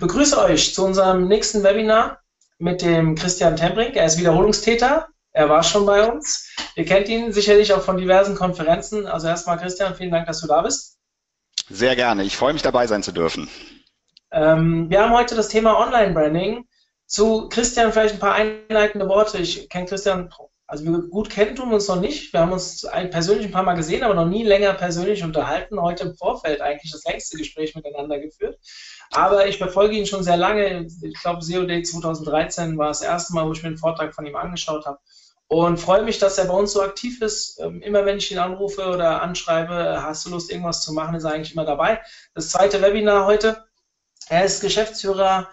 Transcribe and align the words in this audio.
begrüße 0.00 0.38
euch 0.38 0.74
zu 0.74 0.84
unserem 0.84 1.28
nächsten 1.28 1.62
Webinar 1.62 2.20
mit 2.58 2.82
dem 2.82 3.14
Christian 3.14 3.56
Tembrink. 3.56 3.96
Er 3.96 4.06
ist 4.06 4.18
Wiederholungstäter. 4.18 5.08
Er 5.32 5.48
war 5.48 5.62
schon 5.62 5.86
bei 5.86 6.10
uns. 6.10 6.50
Ihr 6.74 6.84
kennt 6.84 7.08
ihn 7.08 7.32
sicherlich 7.32 7.72
auch 7.72 7.82
von 7.82 7.96
diversen 7.96 8.34
Konferenzen. 8.34 9.06
Also 9.06 9.28
erstmal 9.28 9.58
Christian, 9.58 9.94
vielen 9.94 10.10
Dank, 10.10 10.26
dass 10.26 10.40
du 10.40 10.46
da 10.46 10.62
bist. 10.62 10.98
Sehr 11.68 11.94
gerne. 11.96 12.24
Ich 12.24 12.36
freue 12.36 12.52
mich 12.52 12.62
dabei 12.62 12.86
sein 12.86 13.02
zu 13.02 13.12
dürfen. 13.12 13.48
Ähm, 14.30 14.90
wir 14.90 15.02
haben 15.02 15.12
heute 15.12 15.34
das 15.34 15.48
Thema 15.48 15.78
Online-Branding. 15.78 16.66
Zu 17.06 17.48
Christian 17.48 17.92
vielleicht 17.92 18.14
ein 18.14 18.20
paar 18.20 18.34
einleitende 18.34 19.08
Worte. 19.08 19.38
Ich 19.38 19.68
kenne 19.68 19.86
Christian, 19.86 20.28
also 20.66 20.84
wir 20.84 20.98
gut 21.08 21.30
kennen 21.30 21.56
tun 21.56 21.70
wir 21.70 21.76
uns 21.76 21.88
noch 21.88 22.00
nicht. 22.00 22.32
Wir 22.34 22.40
haben 22.40 22.52
uns 22.52 22.86
persönlich 23.10 23.46
ein 23.46 23.52
paar 23.52 23.62
Mal 23.62 23.74
gesehen, 23.74 24.02
aber 24.02 24.14
noch 24.14 24.26
nie 24.26 24.44
länger 24.44 24.74
persönlich 24.74 25.24
unterhalten. 25.24 25.80
Heute 25.80 26.04
im 26.04 26.14
Vorfeld 26.14 26.60
eigentlich 26.60 26.92
das 26.92 27.04
längste 27.04 27.38
Gespräch 27.38 27.74
miteinander 27.74 28.18
geführt. 28.18 28.58
Aber 29.12 29.46
ich 29.46 29.58
verfolge 29.58 29.96
ihn 29.96 30.06
schon 30.06 30.22
sehr 30.22 30.36
lange. 30.36 30.86
Ich 31.02 31.20
glaube, 31.20 31.44
COD 31.44 31.86
2013 31.86 32.76
war 32.76 32.88
das 32.88 33.02
erste 33.02 33.34
Mal, 33.34 33.46
wo 33.46 33.52
ich 33.52 33.62
mir 33.62 33.68
einen 33.68 33.78
Vortrag 33.78 34.14
von 34.14 34.26
ihm 34.26 34.36
angeschaut 34.36 34.86
habe. 34.86 34.98
Und 35.48 35.78
freue 35.78 36.02
mich, 36.02 36.18
dass 36.18 36.36
er 36.36 36.44
bei 36.44 36.54
uns 36.54 36.72
so 36.72 36.82
aktiv 36.82 37.22
ist. 37.22 37.58
Ähm, 37.58 37.80
immer 37.80 38.04
wenn 38.04 38.18
ich 38.18 38.30
ihn 38.30 38.38
anrufe 38.38 38.86
oder 38.86 39.22
anschreibe, 39.22 40.02
hast 40.02 40.26
du 40.26 40.30
Lust, 40.30 40.50
irgendwas 40.50 40.82
zu 40.82 40.92
machen, 40.92 41.14
ist 41.14 41.24
er 41.24 41.32
eigentlich 41.32 41.54
immer 41.54 41.64
dabei. 41.64 42.02
Das 42.34 42.50
zweite 42.50 42.82
Webinar 42.82 43.24
heute. 43.24 43.64
Er 44.28 44.44
ist 44.44 44.60
Geschäftsführer 44.60 45.48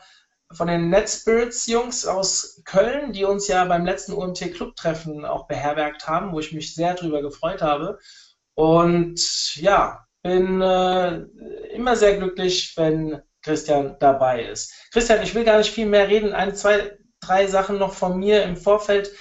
von 0.51 0.67
den 0.67 0.89
NetSpirits-Jungs 0.89 2.05
aus 2.05 2.61
Köln, 2.65 3.13
die 3.13 3.23
uns 3.23 3.47
ja 3.47 3.63
beim 3.63 3.85
letzten 3.85 4.13
UMT-Club-Treffen 4.13 5.23
auch 5.23 5.47
beherbergt 5.47 6.07
haben, 6.07 6.33
wo 6.33 6.39
ich 6.39 6.51
mich 6.51 6.75
sehr 6.75 6.93
drüber 6.93 7.21
gefreut 7.21 7.61
habe. 7.61 7.97
Und 8.53 9.55
ja, 9.55 10.05
bin 10.23 10.61
äh, 10.61 11.21
immer 11.73 11.95
sehr 11.95 12.17
glücklich, 12.17 12.73
wenn 12.75 13.21
Christian 13.45 13.95
dabei 13.99 14.43
ist. 14.43 14.73
Christian, 14.91 15.21
ich 15.21 15.35
will 15.35 15.43
gar 15.43 15.59
nicht 15.59 15.71
viel 15.71 15.85
mehr 15.85 16.09
reden. 16.09 16.33
Ein, 16.33 16.55
zwei, 16.55 16.97
drei 17.21 17.45
Sachen 17.45 17.77
noch 17.77 17.93
von 17.93 18.19
mir 18.19 18.43
im 18.43 18.57
Vorfeld. 18.57 19.11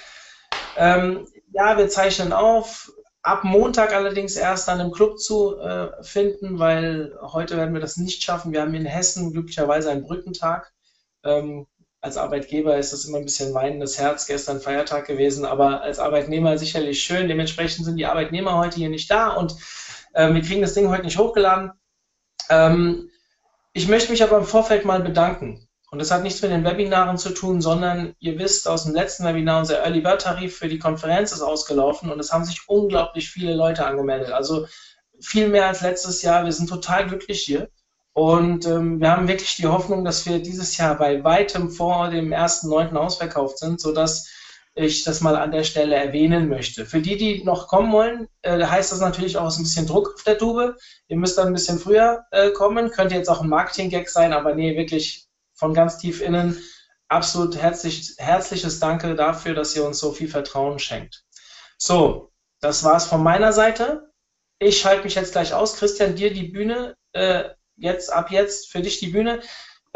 Ähm, 0.75 1.27
ja, 1.53 1.77
wir 1.77 1.87
zeichnen 1.89 2.33
auf. 2.33 2.91
Ab 3.21 3.43
Montag 3.43 3.93
allerdings 3.93 4.35
erst 4.35 4.67
dann 4.67 4.79
im 4.79 4.91
Club 4.91 5.19
zu 5.19 5.57
äh, 5.59 6.03
finden, 6.03 6.59
weil 6.59 7.15
heute 7.21 7.55
werden 7.55 7.73
wir 7.73 7.81
das 7.81 7.97
nicht 7.97 8.23
schaffen. 8.23 8.51
Wir 8.51 8.61
haben 8.61 8.73
in 8.73 8.85
Hessen 8.85 9.31
glücklicherweise 9.31 9.91
einen 9.91 10.03
Brückentag. 10.03 10.73
Ähm, 11.23 11.67
als 12.01 12.17
Arbeitgeber 12.17 12.77
ist 12.77 12.93
das 12.93 13.05
immer 13.05 13.19
ein 13.19 13.25
bisschen 13.25 13.53
weinendes 13.53 13.97
Herz, 13.99 14.27
gestern 14.27 14.59
Feiertag 14.59 15.07
gewesen, 15.07 15.45
aber 15.45 15.81
als 15.81 15.99
Arbeitnehmer 15.99 16.57
sicherlich 16.57 17.01
schön. 17.01 17.27
Dementsprechend 17.27 17.85
sind 17.85 17.97
die 17.97 18.05
Arbeitnehmer 18.05 18.57
heute 18.57 18.77
hier 18.77 18.89
nicht 18.89 19.09
da 19.09 19.29
und 19.29 19.55
äh, 20.13 20.33
wir 20.33 20.41
kriegen 20.41 20.61
das 20.61 20.73
Ding 20.73 20.89
heute 20.89 21.03
nicht 21.03 21.17
hochgeladen. 21.17 21.71
Ähm, 22.49 23.09
ich 23.75 23.89
möchte 23.89 24.09
mich 24.09 24.23
aber 24.23 24.37
im 24.37 24.45
Vorfeld 24.45 24.85
mal 24.85 25.01
bedanken. 25.01 25.67
Und 25.91 25.99
das 25.99 26.09
hat 26.09 26.23
nichts 26.23 26.41
mit 26.41 26.49
den 26.49 26.63
Webinaren 26.63 27.17
zu 27.17 27.31
tun, 27.31 27.61
sondern 27.61 28.15
ihr 28.19 28.39
wisst 28.39 28.69
aus 28.69 28.85
dem 28.85 28.95
letzten 28.95 29.25
Webinar, 29.25 29.59
unser 29.59 29.83
Early 29.83 29.99
Bird 29.99 30.21
Tarif 30.21 30.57
für 30.57 30.69
die 30.69 30.79
Konferenz 30.79 31.33
ist 31.33 31.41
ausgelaufen 31.41 32.09
und 32.09 32.19
es 32.19 32.31
haben 32.31 32.45
sich 32.45 32.61
unglaublich 32.67 33.29
viele 33.29 33.53
Leute 33.53 33.85
angemeldet. 33.85 34.31
Also 34.31 34.65
viel 35.19 35.49
mehr 35.49 35.67
als 35.67 35.81
letztes 35.81 36.21
Jahr. 36.21 36.45
Wir 36.45 36.53
sind 36.53 36.69
total 36.69 37.05
glücklich 37.07 37.41
hier. 37.41 37.69
Und 38.13 38.65
ähm, 38.65 39.01
wir 39.01 39.11
haben 39.11 39.27
wirklich 39.27 39.57
die 39.57 39.67
Hoffnung, 39.67 40.05
dass 40.05 40.25
wir 40.25 40.39
dieses 40.39 40.77
Jahr 40.77 40.97
bei 40.97 41.21
weitem 41.25 41.69
vor 41.69 42.09
dem 42.09 42.31
ersten 42.31 42.69
neunten 42.69 42.95
ausverkauft 42.95 43.59
sind, 43.59 43.81
sodass 43.81 44.29
ich 44.75 45.03
das 45.03 45.21
mal 45.21 45.35
an 45.35 45.51
der 45.51 45.63
Stelle 45.63 45.95
erwähnen 45.95 46.49
möchte. 46.49 46.85
Für 46.85 47.01
die, 47.01 47.17
die 47.17 47.43
noch 47.43 47.67
kommen 47.67 47.91
wollen, 47.91 48.27
äh, 48.41 48.63
heißt 48.63 48.91
das 48.91 48.99
natürlich 48.99 49.37
auch 49.37 49.55
ein 49.57 49.63
bisschen 49.63 49.87
Druck 49.87 50.13
auf 50.15 50.23
der 50.23 50.37
Tube. 50.37 50.75
Ihr 51.07 51.17
müsst 51.17 51.37
dann 51.37 51.47
ein 51.47 51.53
bisschen 51.53 51.79
früher 51.79 52.25
äh, 52.31 52.51
kommen. 52.51 52.91
Könnte 52.91 53.15
jetzt 53.15 53.29
auch 53.29 53.41
ein 53.41 53.49
Marketing-Gag 53.49 54.09
sein, 54.09 54.33
aber 54.33 54.53
nee, 54.53 54.77
wirklich 54.77 55.27
von 55.53 55.73
ganz 55.73 55.97
tief 55.97 56.21
innen 56.21 56.61
absolut 57.07 57.55
herzlich, 57.55 58.15
herzliches 58.17 58.79
Danke 58.79 59.15
dafür, 59.15 59.53
dass 59.53 59.75
ihr 59.75 59.85
uns 59.85 59.99
so 59.99 60.11
viel 60.11 60.27
Vertrauen 60.27 60.79
schenkt. 60.79 61.23
So, 61.77 62.31
das 62.61 62.83
war's 62.83 63.05
von 63.05 63.21
meiner 63.23 63.53
Seite. 63.53 64.11
Ich 64.59 64.79
schalte 64.79 65.03
mich 65.03 65.15
jetzt 65.15 65.33
gleich 65.33 65.53
aus. 65.53 65.77
Christian, 65.77 66.15
dir 66.15 66.33
die 66.33 66.47
Bühne. 66.47 66.95
Äh, 67.13 67.49
jetzt, 67.75 68.11
ab 68.11 68.31
jetzt 68.31 68.71
für 68.71 68.81
dich 68.81 68.99
die 68.99 69.07
Bühne. 69.07 69.41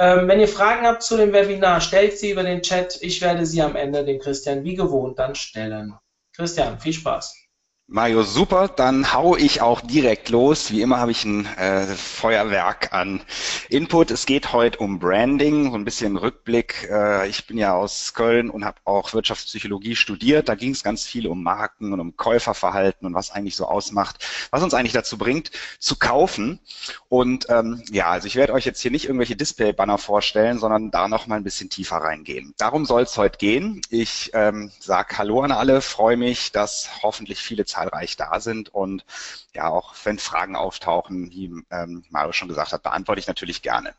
Ähm, 0.01 0.29
wenn 0.29 0.39
ihr 0.39 0.47
Fragen 0.47 0.87
habt 0.87 1.03
zu 1.03 1.17
dem 1.17 1.33
Webinar, 1.33 1.81
stellt 1.81 2.17
sie 2.17 2.31
über 2.31 2.43
den 2.43 2.61
Chat. 2.61 2.97
Ich 3.01 3.19
werde 3.19 3.45
sie 3.45 3.61
am 3.61 3.75
Ende 3.75 4.05
dem 4.05 4.19
Christian 4.19 4.63
wie 4.63 4.75
gewohnt 4.75 5.19
dann 5.19 5.35
stellen. 5.35 5.93
Christian, 6.33 6.79
viel 6.79 6.93
Spaß. 6.93 7.48
Mario, 7.91 8.21
super. 8.21 8.67
Dann 8.67 9.13
hau 9.13 9.35
ich 9.35 9.61
auch 9.61 9.81
direkt 9.81 10.29
los. 10.29 10.69
Wie 10.69 10.83
immer 10.83 10.99
habe 10.99 11.09
ich 11.09 11.25
ein 11.25 11.47
äh, 11.57 11.87
Feuerwerk 11.87 12.93
an 12.93 13.21
Input. 13.67 14.11
Es 14.11 14.27
geht 14.27 14.53
heute 14.53 14.77
um 14.77 14.99
Branding, 14.99 15.71
so 15.71 15.75
ein 15.75 15.85
bisschen 15.85 16.15
Rückblick. 16.15 16.87
Äh, 16.87 17.27
ich 17.29 17.47
bin 17.47 17.57
ja 17.57 17.73
aus 17.73 18.13
Köln 18.13 18.51
und 18.51 18.63
habe 18.63 18.77
auch 18.85 19.13
Wirtschaftspsychologie 19.13 19.95
studiert. 19.95 20.49
Da 20.49 20.53
ging 20.53 20.69
es 20.69 20.83
ganz 20.83 21.03
viel 21.03 21.25
um 21.25 21.41
Marken 21.41 21.91
und 21.91 21.99
um 21.99 22.15
Käuferverhalten 22.15 23.07
und 23.07 23.15
was 23.15 23.31
eigentlich 23.31 23.55
so 23.55 23.65
ausmacht, 23.65 24.23
was 24.51 24.61
uns 24.61 24.75
eigentlich 24.75 24.93
dazu 24.93 25.17
bringt, 25.17 25.49
zu 25.79 25.95
kaufen. 25.95 26.59
Und 27.07 27.47
ähm, 27.49 27.81
ja, 27.89 28.11
also 28.11 28.27
ich 28.27 28.35
werde 28.35 28.53
euch 28.53 28.65
jetzt 28.65 28.81
hier 28.81 28.91
nicht 28.91 29.05
irgendwelche 29.05 29.35
Display-Banner 29.35 29.97
vorstellen, 29.97 30.59
sondern 30.59 30.91
da 30.91 31.07
noch 31.07 31.25
mal 31.25 31.37
ein 31.37 31.43
bisschen 31.43 31.71
tiefer 31.71 31.97
reingehen. 31.97 32.53
Darum 32.59 32.85
soll 32.85 33.01
es 33.01 33.17
heute 33.17 33.39
gehen. 33.39 33.81
Ich 33.89 34.29
ähm, 34.33 34.71
sage 34.79 35.17
Hallo 35.17 35.41
an 35.41 35.51
alle, 35.51 35.81
freue 35.81 36.17
mich, 36.17 36.51
dass 36.51 36.87
hoffentlich 37.01 37.39
viele 37.39 37.65
Zeit 37.65 37.78
zahlreich 37.79 38.17
da 38.17 38.39
sind. 38.39 38.69
Und 38.69 39.05
ja, 39.53 39.69
auch 39.69 39.93
wenn 40.03 40.19
Fragen 40.19 40.55
auftauchen, 40.55 41.31
wie 41.31 41.51
ähm, 41.71 42.03
Mario 42.09 42.33
schon 42.33 42.47
gesagt 42.47 42.73
hat, 42.73 42.83
beantworte 42.83 43.19
ich 43.19 43.27
natürlich 43.27 43.61
gerne. 43.61 43.95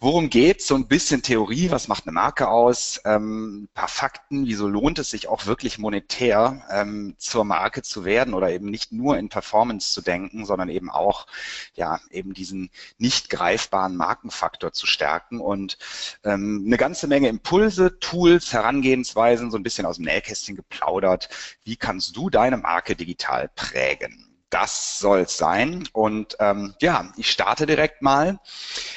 Worum 0.00 0.30
geht 0.30 0.62
So 0.62 0.76
ein 0.76 0.86
bisschen 0.86 1.22
Theorie, 1.22 1.70
was 1.72 1.88
macht 1.88 2.04
eine 2.06 2.12
Marke 2.12 2.48
aus? 2.48 3.00
Ähm, 3.04 3.64
ein 3.64 3.68
paar 3.74 3.88
Fakten, 3.88 4.46
wieso 4.46 4.68
lohnt 4.68 5.00
es 5.00 5.10
sich 5.10 5.26
auch 5.28 5.46
wirklich 5.46 5.78
monetär 5.78 6.64
ähm, 6.70 7.16
zur 7.18 7.44
Marke 7.44 7.82
zu 7.82 8.04
werden 8.04 8.32
oder 8.34 8.50
eben 8.50 8.70
nicht 8.70 8.92
nur 8.92 9.18
in 9.18 9.28
Performance 9.28 9.92
zu 9.92 10.00
denken, 10.00 10.46
sondern 10.46 10.68
eben 10.68 10.88
auch 10.88 11.26
ja 11.74 11.98
eben 12.10 12.32
diesen 12.32 12.70
nicht 12.98 13.28
greifbaren 13.28 13.96
Markenfaktor 13.96 14.72
zu 14.72 14.86
stärken 14.86 15.40
und 15.40 15.78
ähm, 16.22 16.62
eine 16.66 16.76
ganze 16.76 17.08
Menge 17.08 17.28
Impulse, 17.28 17.98
Tools, 17.98 18.52
Herangehensweisen, 18.52 19.50
so 19.50 19.56
ein 19.56 19.64
bisschen 19.64 19.84
aus 19.86 19.96
dem 19.96 20.04
Nähkästchen 20.04 20.54
geplaudert. 20.54 21.28
Wie 21.64 21.76
kannst 21.76 22.16
du 22.16 22.30
deine 22.30 22.56
Marke 22.56 22.94
digital 22.94 23.48
prägen? 23.56 24.27
Das 24.50 24.98
soll 24.98 25.28
sein. 25.28 25.88
Und 25.92 26.36
ähm, 26.40 26.74
ja, 26.80 27.12
ich 27.16 27.30
starte 27.30 27.66
direkt 27.66 28.02
mal. 28.02 28.38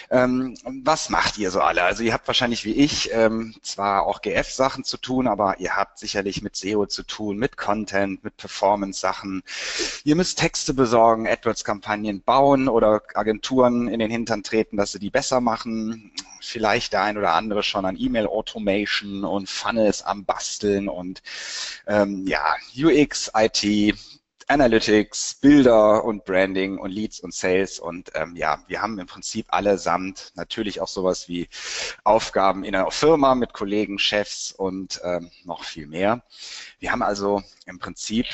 Ähm, 0.09 0.55
was 0.83 1.09
macht 1.09 1.37
ihr 1.37 1.51
so 1.51 1.61
alle? 1.61 1.83
Also 1.83 2.03
ihr 2.03 2.13
habt 2.13 2.27
wahrscheinlich 2.27 2.63
wie 2.65 2.73
ich 2.73 3.11
ähm, 3.13 3.55
zwar 3.61 4.05
auch 4.05 4.21
GF-Sachen 4.21 4.83
zu 4.83 4.97
tun, 4.97 5.27
aber 5.27 5.59
ihr 5.59 5.75
habt 5.75 5.99
sicherlich 5.99 6.41
mit 6.41 6.55
SEO 6.55 6.85
zu 6.85 7.03
tun, 7.03 7.37
mit 7.37 7.57
Content, 7.57 8.23
mit 8.23 8.37
Performance-Sachen. 8.37 9.43
Ihr 10.03 10.15
müsst 10.15 10.39
Texte 10.39 10.73
besorgen, 10.73 11.27
AdWords-Kampagnen 11.27 12.21
bauen 12.21 12.67
oder 12.69 13.01
Agenturen 13.13 13.87
in 13.87 13.99
den 13.99 14.11
Hintern 14.11 14.43
treten, 14.43 14.77
dass 14.77 14.93
sie 14.93 14.99
die 14.99 15.09
besser 15.09 15.41
machen. 15.41 16.11
Vielleicht 16.39 16.93
der 16.93 17.03
ein 17.03 17.17
oder 17.17 17.33
andere 17.33 17.61
schon 17.61 17.85
an 17.85 17.97
E-Mail-Automation 17.99 19.25
und 19.25 19.49
Funnels 19.49 20.01
am 20.01 20.25
Basteln 20.25 20.89
und 20.89 21.21
ähm, 21.87 22.25
ja, 22.25 22.55
UX, 22.75 23.31
IT, 23.35 23.95
Analytics, 24.51 25.35
Bilder 25.35 26.03
und 26.03 26.25
Branding 26.25 26.77
und 26.77 26.91
Leads 26.91 27.21
und 27.21 27.33
Sales. 27.33 27.79
Und 27.79 28.11
ähm, 28.15 28.35
ja, 28.35 28.61
wir 28.67 28.81
haben 28.81 28.99
im 28.99 29.07
Prinzip 29.07 29.45
allesamt 29.49 30.33
natürlich 30.35 30.81
auch 30.81 30.89
sowas 30.89 31.29
wie 31.29 31.47
Aufgaben 32.03 32.65
in 32.65 32.75
einer 32.75 32.91
Firma 32.91 33.33
mit 33.33 33.53
Kollegen, 33.53 33.97
Chefs 33.97 34.51
und 34.51 34.99
ähm, 35.05 35.31
noch 35.45 35.63
viel 35.63 35.87
mehr. 35.87 36.21
Wir 36.79 36.91
haben 36.91 37.01
also 37.01 37.41
im 37.65 37.79
Prinzip 37.79 38.25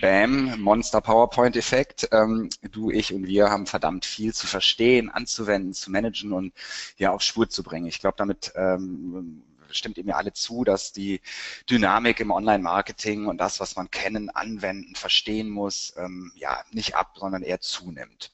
Bam, 0.00 0.60
Monster 0.60 1.00
PowerPoint-Effekt. 1.00 2.08
Ähm, 2.12 2.48
du, 2.70 2.92
ich 2.92 3.12
und 3.12 3.26
wir 3.26 3.50
haben 3.50 3.66
verdammt 3.66 4.04
viel 4.04 4.32
zu 4.32 4.46
verstehen, 4.46 5.10
anzuwenden, 5.10 5.74
zu 5.74 5.90
managen 5.90 6.32
und 6.32 6.52
ja 6.98 7.10
auf 7.10 7.22
Spur 7.22 7.48
zu 7.48 7.64
bringen. 7.64 7.86
Ich 7.86 7.98
glaube, 7.98 8.14
damit 8.16 8.52
ähm, 8.54 9.42
stimmt 9.72 9.98
ihr 9.98 10.04
mir 10.04 10.16
alle 10.16 10.32
zu, 10.32 10.64
dass 10.64 10.92
die 10.92 11.20
Dynamik 11.68 12.20
im 12.20 12.30
Online-Marketing 12.30 13.26
und 13.26 13.38
das, 13.38 13.60
was 13.60 13.76
man 13.76 13.90
kennen, 13.90 14.30
anwenden, 14.30 14.94
verstehen 14.94 15.48
muss, 15.48 15.94
ähm, 15.96 16.32
ja, 16.36 16.62
nicht 16.72 16.94
ab, 16.94 17.16
sondern 17.18 17.42
eher 17.42 17.60
zunimmt. 17.60 18.32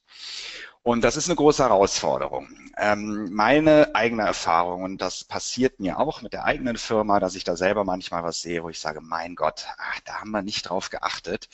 Und 0.82 1.02
das 1.02 1.16
ist 1.16 1.28
eine 1.28 1.34
große 1.34 1.64
Herausforderung. 1.64 2.48
Ähm, 2.78 3.32
meine 3.32 3.94
eigene 3.94 4.22
Erfahrung, 4.22 4.84
und 4.84 5.02
das 5.02 5.24
passiert 5.24 5.80
mir 5.80 5.98
auch 5.98 6.22
mit 6.22 6.32
der 6.32 6.44
eigenen 6.44 6.76
Firma, 6.76 7.18
dass 7.18 7.34
ich 7.34 7.42
da 7.42 7.56
selber 7.56 7.82
manchmal 7.82 8.22
was 8.22 8.40
sehe, 8.40 8.62
wo 8.62 8.68
ich 8.68 8.78
sage, 8.78 9.00
mein 9.00 9.34
Gott, 9.34 9.66
ach, 9.78 10.00
da 10.04 10.20
haben 10.20 10.30
wir 10.30 10.42
nicht 10.42 10.68
drauf 10.68 10.90
geachtet 10.90 11.48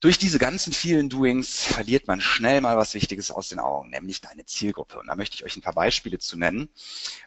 durch 0.00 0.16
diese 0.16 0.38
ganzen 0.38 0.72
vielen 0.72 1.10
Doings 1.10 1.62
verliert 1.62 2.06
man 2.06 2.22
schnell 2.22 2.62
mal 2.62 2.78
was 2.78 2.94
Wichtiges 2.94 3.30
aus 3.30 3.50
den 3.50 3.58
Augen, 3.58 3.90
nämlich 3.90 4.22
deine 4.22 4.46
Zielgruppe. 4.46 4.98
Und 4.98 5.08
da 5.08 5.14
möchte 5.14 5.36
ich 5.36 5.44
euch 5.44 5.56
ein 5.56 5.62
paar 5.62 5.74
Beispiele 5.74 6.18
zu 6.18 6.38
nennen, 6.38 6.70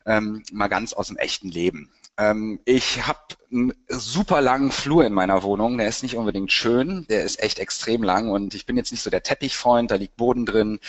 ähm, 0.07 0.43
mal 0.51 0.69
ganz 0.69 0.93
aus 0.93 1.07
dem 1.07 1.17
echten 1.17 1.49
Leben. 1.49 1.91
Ähm, 2.17 2.59
ich 2.65 3.05
habe 3.05 3.19
einen 3.51 3.73
super 3.89 4.41
langen 4.41 4.71
Flur 4.71 5.05
in 5.05 5.13
meiner 5.13 5.43
Wohnung. 5.43 5.77
Der 5.77 5.87
ist 5.87 6.01
nicht 6.01 6.15
unbedingt 6.15 6.51
schön, 6.51 7.05
der 7.09 7.23
ist 7.23 7.39
echt 7.39 7.59
extrem 7.59 8.01
lang 8.01 8.29
und 8.29 8.55
ich 8.55 8.65
bin 8.65 8.75
jetzt 8.77 8.91
nicht 8.91 9.03
so 9.03 9.11
der 9.11 9.21
Teppichfreund. 9.21 9.91
Da 9.91 9.95
liegt 9.95 10.15
Boden 10.17 10.47
drin, 10.47 10.79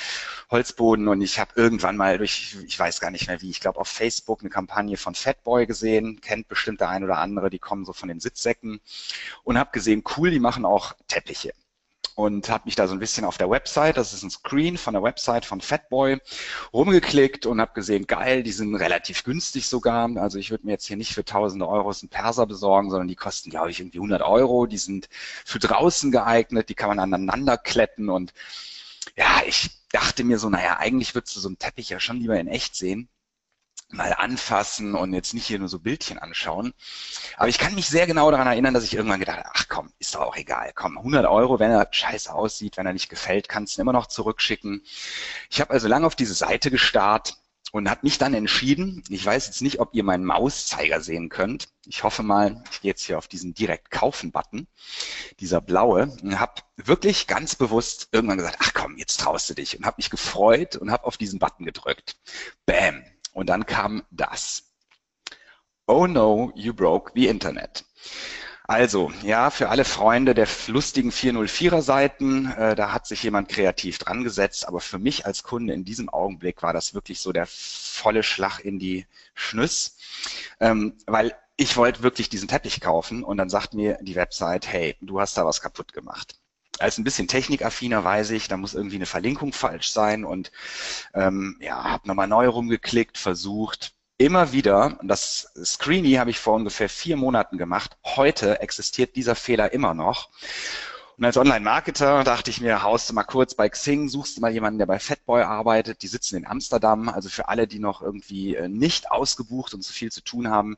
Holzboden 0.50 1.06
und 1.08 1.20
ich 1.20 1.38
habe 1.38 1.52
irgendwann 1.56 1.98
mal 1.98 2.16
durch, 2.16 2.56
ich 2.66 2.78
weiß 2.78 3.00
gar 3.00 3.10
nicht 3.10 3.28
mehr 3.28 3.42
wie, 3.42 3.50
ich 3.50 3.60
glaube 3.60 3.78
auf 3.78 3.88
Facebook 3.88 4.40
eine 4.40 4.50
Kampagne 4.50 4.96
von 4.96 5.14
Fatboy 5.14 5.66
gesehen, 5.66 6.22
kennt 6.22 6.48
bestimmt 6.48 6.81
der 6.81 6.88
ein 6.88 7.04
oder 7.04 7.19
andere, 7.19 7.50
die 7.50 7.58
kommen 7.58 7.84
so 7.84 7.92
von 7.92 8.08
den 8.08 8.20
Sitzsäcken 8.20 8.81
und 9.44 9.58
habe 9.58 9.70
gesehen, 9.72 10.02
cool, 10.16 10.31
die 10.31 10.40
machen 10.40 10.64
auch 10.64 10.94
Teppiche 11.08 11.52
und 12.14 12.49
habe 12.49 12.64
mich 12.66 12.75
da 12.75 12.87
so 12.87 12.94
ein 12.94 12.99
bisschen 12.99 13.25
auf 13.25 13.38
der 13.38 13.50
Website, 13.50 13.96
das 13.96 14.12
ist 14.12 14.22
ein 14.22 14.31
Screen 14.31 14.78
von 14.78 14.94
der 14.94 15.02
Website 15.02 15.44
von 15.44 15.61
Fatboy, 15.61 16.19
rumgeklickt 16.72 17.46
und 17.46 17.61
habe 17.61 17.72
gesehen, 17.75 18.06
geil, 18.06 18.43
die 18.43 18.52
sind 18.52 18.75
relativ 18.75 19.25
günstig 19.25 19.66
sogar. 19.66 20.08
Also 20.16 20.38
ich 20.38 20.50
würde 20.50 20.66
mir 20.66 20.72
jetzt 20.72 20.87
hier 20.87 20.96
nicht 20.96 21.14
für 21.14 21.25
tausende 21.25 21.69
Euros 21.69 22.02
einen 22.02 22.11
Perser 22.11 22.46
besorgen, 22.46 22.90
sondern 22.90 23.08
die 23.08 23.16
kosten, 23.16 23.50
glaube 23.50 23.70
ich, 23.70 23.81
irgendwie 23.81 23.99
100 23.99 24.22
Euro. 24.22 24.66
Die 24.66 24.78
sind 24.78 25.08
für 25.44 25.58
draußen 25.58 26.11
geeignet, 26.12 26.69
die 26.69 26.75
kann 26.75 26.88
man 26.88 26.99
aneinander 26.99 27.58
kletten 27.58 28.08
und 28.08 28.32
ja, 29.17 29.43
ich 29.46 29.70
dachte 29.90 30.25
mir 30.25 30.38
so, 30.38 30.49
naja, 30.49 30.78
eigentlich 30.78 31.14
würdest 31.14 31.37
du 31.37 31.40
so 31.40 31.49
einen 31.49 31.58
Teppich 31.58 31.90
ja 31.90 32.00
schon 32.00 32.19
lieber 32.19 32.38
in 32.38 32.49
echt 32.49 32.75
sehen 32.75 33.08
mal 33.90 34.12
anfassen 34.12 34.94
und 34.94 35.12
jetzt 35.12 35.34
nicht 35.34 35.46
hier 35.46 35.58
nur 35.58 35.69
so 35.69 35.78
Bildchen 35.78 36.19
anschauen. 36.19 36.72
Aber 37.36 37.48
ich 37.48 37.58
kann 37.58 37.75
mich 37.75 37.88
sehr 37.88 38.06
genau 38.06 38.31
daran 38.31 38.46
erinnern, 38.46 38.75
dass 38.75 38.84
ich 38.84 38.94
irgendwann 38.94 39.20
gedacht 39.20 39.38
habe, 39.38 39.50
ach 39.52 39.69
komm, 39.69 39.92
ist 39.98 40.14
doch 40.14 40.22
auch 40.22 40.36
egal. 40.36 40.72
Komm, 40.75 40.98
100 40.98 41.26
Euro, 41.26 41.58
wenn 41.58 41.70
er 41.70 41.88
scheiße 41.90 42.32
aussieht, 42.32 42.76
wenn 42.76 42.86
er 42.86 42.92
nicht 42.92 43.08
gefällt, 43.08 43.48
kannst 43.48 43.76
du 43.76 43.81
ihn 43.81 43.82
immer 43.82 43.92
noch 43.92 44.06
zurückschicken. 44.06 44.82
Ich 45.50 45.60
habe 45.60 45.72
also 45.72 45.88
lange 45.88 46.06
auf 46.06 46.16
diese 46.16 46.34
Seite 46.34 46.70
gestarrt 46.70 47.36
und 47.75 47.90
habe 47.90 48.02
mich 48.04 48.19
dann 48.19 48.34
entschieden, 48.34 49.02
ich 49.08 49.26
weiß 49.26 49.46
jetzt 49.46 49.60
nicht, 49.60 49.81
ob 49.81 49.94
ihr 49.94 50.04
meinen 50.04 50.25
Mauszeiger 50.25 51.00
sehen 51.00 51.28
könnt. 51.28 51.70
Ich 51.86 52.04
hoffe 52.04 52.22
mal, 52.22 52.62
ich 52.70 52.82
gehe 52.82 52.90
jetzt 52.90 53.04
hier 53.04 53.19
auf 53.19 53.26
diesen 53.26 53.52
direkt 53.52 53.90
kaufen 53.90 54.31
Button, 54.31 54.69
dieser 55.40 55.60
blaue, 55.60 56.16
und 56.22 56.38
habe 56.38 56.62
wirklich 56.76 57.26
ganz 57.26 57.56
bewusst 57.56 58.10
irgendwann 58.12 58.38
gesagt, 58.38 58.58
ach 58.60 58.75
komm, 58.75 58.96
jetzt 58.96 59.19
traust 59.19 59.50
du 59.50 59.54
dich 59.54 59.76
und 59.76 59.86
habe 59.86 59.96
mich 59.98 60.08
gefreut 60.10 60.76
und 60.76 60.92
habe 60.92 61.04
auf 61.04 61.16
diesen 61.16 61.40
Button 61.40 61.64
gedrückt. 61.64 62.16
Bam, 62.64 63.02
und 63.34 63.50
dann 63.50 63.66
kam 63.66 64.02
das. 64.10 64.64
Oh 65.86 66.06
no, 66.06 66.50
you 66.54 66.72
broke 66.72 67.12
the 67.14 67.28
Internet. 67.28 67.84
Also, 68.66 69.12
ja, 69.22 69.50
für 69.50 69.69
alle 69.69 69.84
Freunde 69.84 70.32
der 70.32 70.48
lustigen 70.69 71.10
404er 71.10 71.82
Seiten, 71.82 72.50
äh, 72.52 72.75
da 72.75 72.92
hat 72.94 73.06
sich 73.06 73.22
jemand 73.22 73.50
kreativ 73.50 73.98
dran 73.98 74.25
gesetzt, 74.25 74.66
aber 74.66 74.81
für 74.81 74.98
mich 74.98 75.26
als 75.26 75.42
Kunde 75.42 75.75
in 75.75 75.84
diesem 75.84 76.08
Augenblick 76.08 76.62
war 76.62 76.72
das 76.72 76.94
wirklich 76.94 77.20
so 77.20 77.32
der 77.32 77.46
volle 77.46 78.22
Schlag 78.22 78.60
in 78.60 78.78
die 78.78 79.06
Schnüss, 79.34 79.98
ähm, 80.60 80.96
weil 81.06 81.36
ich 81.58 81.76
wollte 81.76 82.02
wirklich 82.02 82.31
diesen 82.31 82.48
Teppich 82.48 82.81
kaufen 82.81 83.22
und 83.22 83.36
dann 83.36 83.50
sagt 83.50 83.75
mir 83.75 83.98
die 84.00 84.16
Website, 84.16 84.66
hey, 84.66 84.96
du 85.02 85.20
hast 85.20 85.36
da 85.36 85.44
was 85.44 85.60
kaputt 85.60 85.92
gemacht 85.92 86.36
als 86.79 86.99
ein 86.99 87.05
bisschen 87.05 87.29
technikaffiner 87.29 88.05
weiß 88.05 88.31
ich, 88.31 88.49
da 88.49 88.56
muss 88.56 88.75
irgendwie 88.75 88.97
eine 88.97 89.06
Verlinkung 89.06 89.53
falsch 89.53 89.91
sein 89.91 90.25
und 90.25 90.50
ähm, 91.15 91.56
ja, 91.61 91.85
habe 91.85 92.09
nochmal 92.09 92.29
neu 92.29 92.49
rumgeklickt, 92.49 93.19
versucht, 93.19 93.93
immer 94.17 94.53
wieder, 94.53 94.99
und 95.00 95.09
das 95.09 95.53
Screeny 95.65 96.15
habe 96.15 96.31
ich 96.31 96.38
vor 96.38 96.55
ungefähr 96.55 96.88
vier 96.88 97.17
Monaten 97.17 97.59
gemacht, 97.59 97.97
heute 98.05 98.61
existiert 98.61 99.17
dieser 99.17 99.35
Fehler 99.35 99.73
immer 99.73 99.94
noch. 99.94 100.31
Und 101.17 101.25
als 101.25 101.37
Online-Marketer 101.37 102.25
dachte 102.25 102.50
ich 102.50 102.61
mir, 102.61 102.82
haust 102.82 103.09
du 103.09 103.15
mal 103.15 103.23
kurz 103.23 103.55
bei 103.55 103.69
Xing, 103.69 104.09
suchst 104.09 104.37
du 104.37 104.41
mal 104.41 104.50
jemanden, 104.50 104.79
der 104.79 104.87
bei 104.87 104.99
Fatboy 104.99 105.43
arbeitet. 105.43 106.03
Die 106.03 106.09
sitzen 106.09 106.37
in 106.37 106.47
Amsterdam. 106.47 107.09
Also 107.09 107.29
für 107.29 107.49
alle, 107.49 107.69
die 107.69 107.79
noch 107.79 108.03
irgendwie 108.03 108.56
äh, 108.56 108.69
nicht 108.69 109.12
ausgebucht 109.12 109.75
und 109.75 109.82
zu 109.82 109.93
viel 109.93 110.11
zu 110.11 110.23
tun 110.23 110.50
haben, 110.50 110.77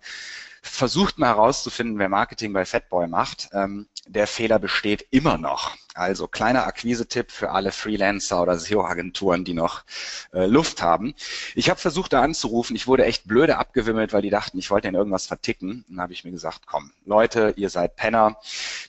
versucht 0.60 1.18
mal 1.18 1.28
herauszufinden, 1.28 1.98
wer 1.98 2.10
Marketing 2.10 2.52
bei 2.52 2.66
Fatboy 2.66 3.06
macht. 3.06 3.48
Ähm, 3.52 3.86
der 4.06 4.26
Fehler 4.26 4.58
besteht 4.58 5.06
immer 5.10 5.38
noch. 5.38 5.76
Also 5.94 6.28
kleiner 6.28 6.66
Akquise-Tipp 6.66 7.30
für 7.32 7.50
alle 7.50 7.72
Freelancer 7.72 8.42
oder 8.42 8.58
SEO-Agenturen, 8.58 9.44
die 9.44 9.54
noch 9.54 9.84
äh, 10.32 10.46
Luft 10.46 10.82
haben. 10.82 11.14
Ich 11.54 11.70
habe 11.70 11.80
versucht, 11.80 12.12
da 12.12 12.22
anzurufen. 12.22 12.76
Ich 12.76 12.86
wurde 12.86 13.06
echt 13.06 13.26
blöde 13.26 13.56
abgewimmelt, 13.56 14.12
weil 14.12 14.22
die 14.22 14.30
dachten, 14.30 14.58
ich 14.58 14.70
wollte 14.70 14.88
ihnen 14.88 14.96
irgendwas 14.96 15.26
verticken. 15.26 15.84
Dann 15.88 16.00
habe 16.00 16.12
ich 16.12 16.24
mir 16.24 16.32
gesagt, 16.32 16.66
komm, 16.66 16.92
Leute, 17.06 17.54
ihr 17.56 17.70
seid 17.70 17.96
Penner. 17.96 18.38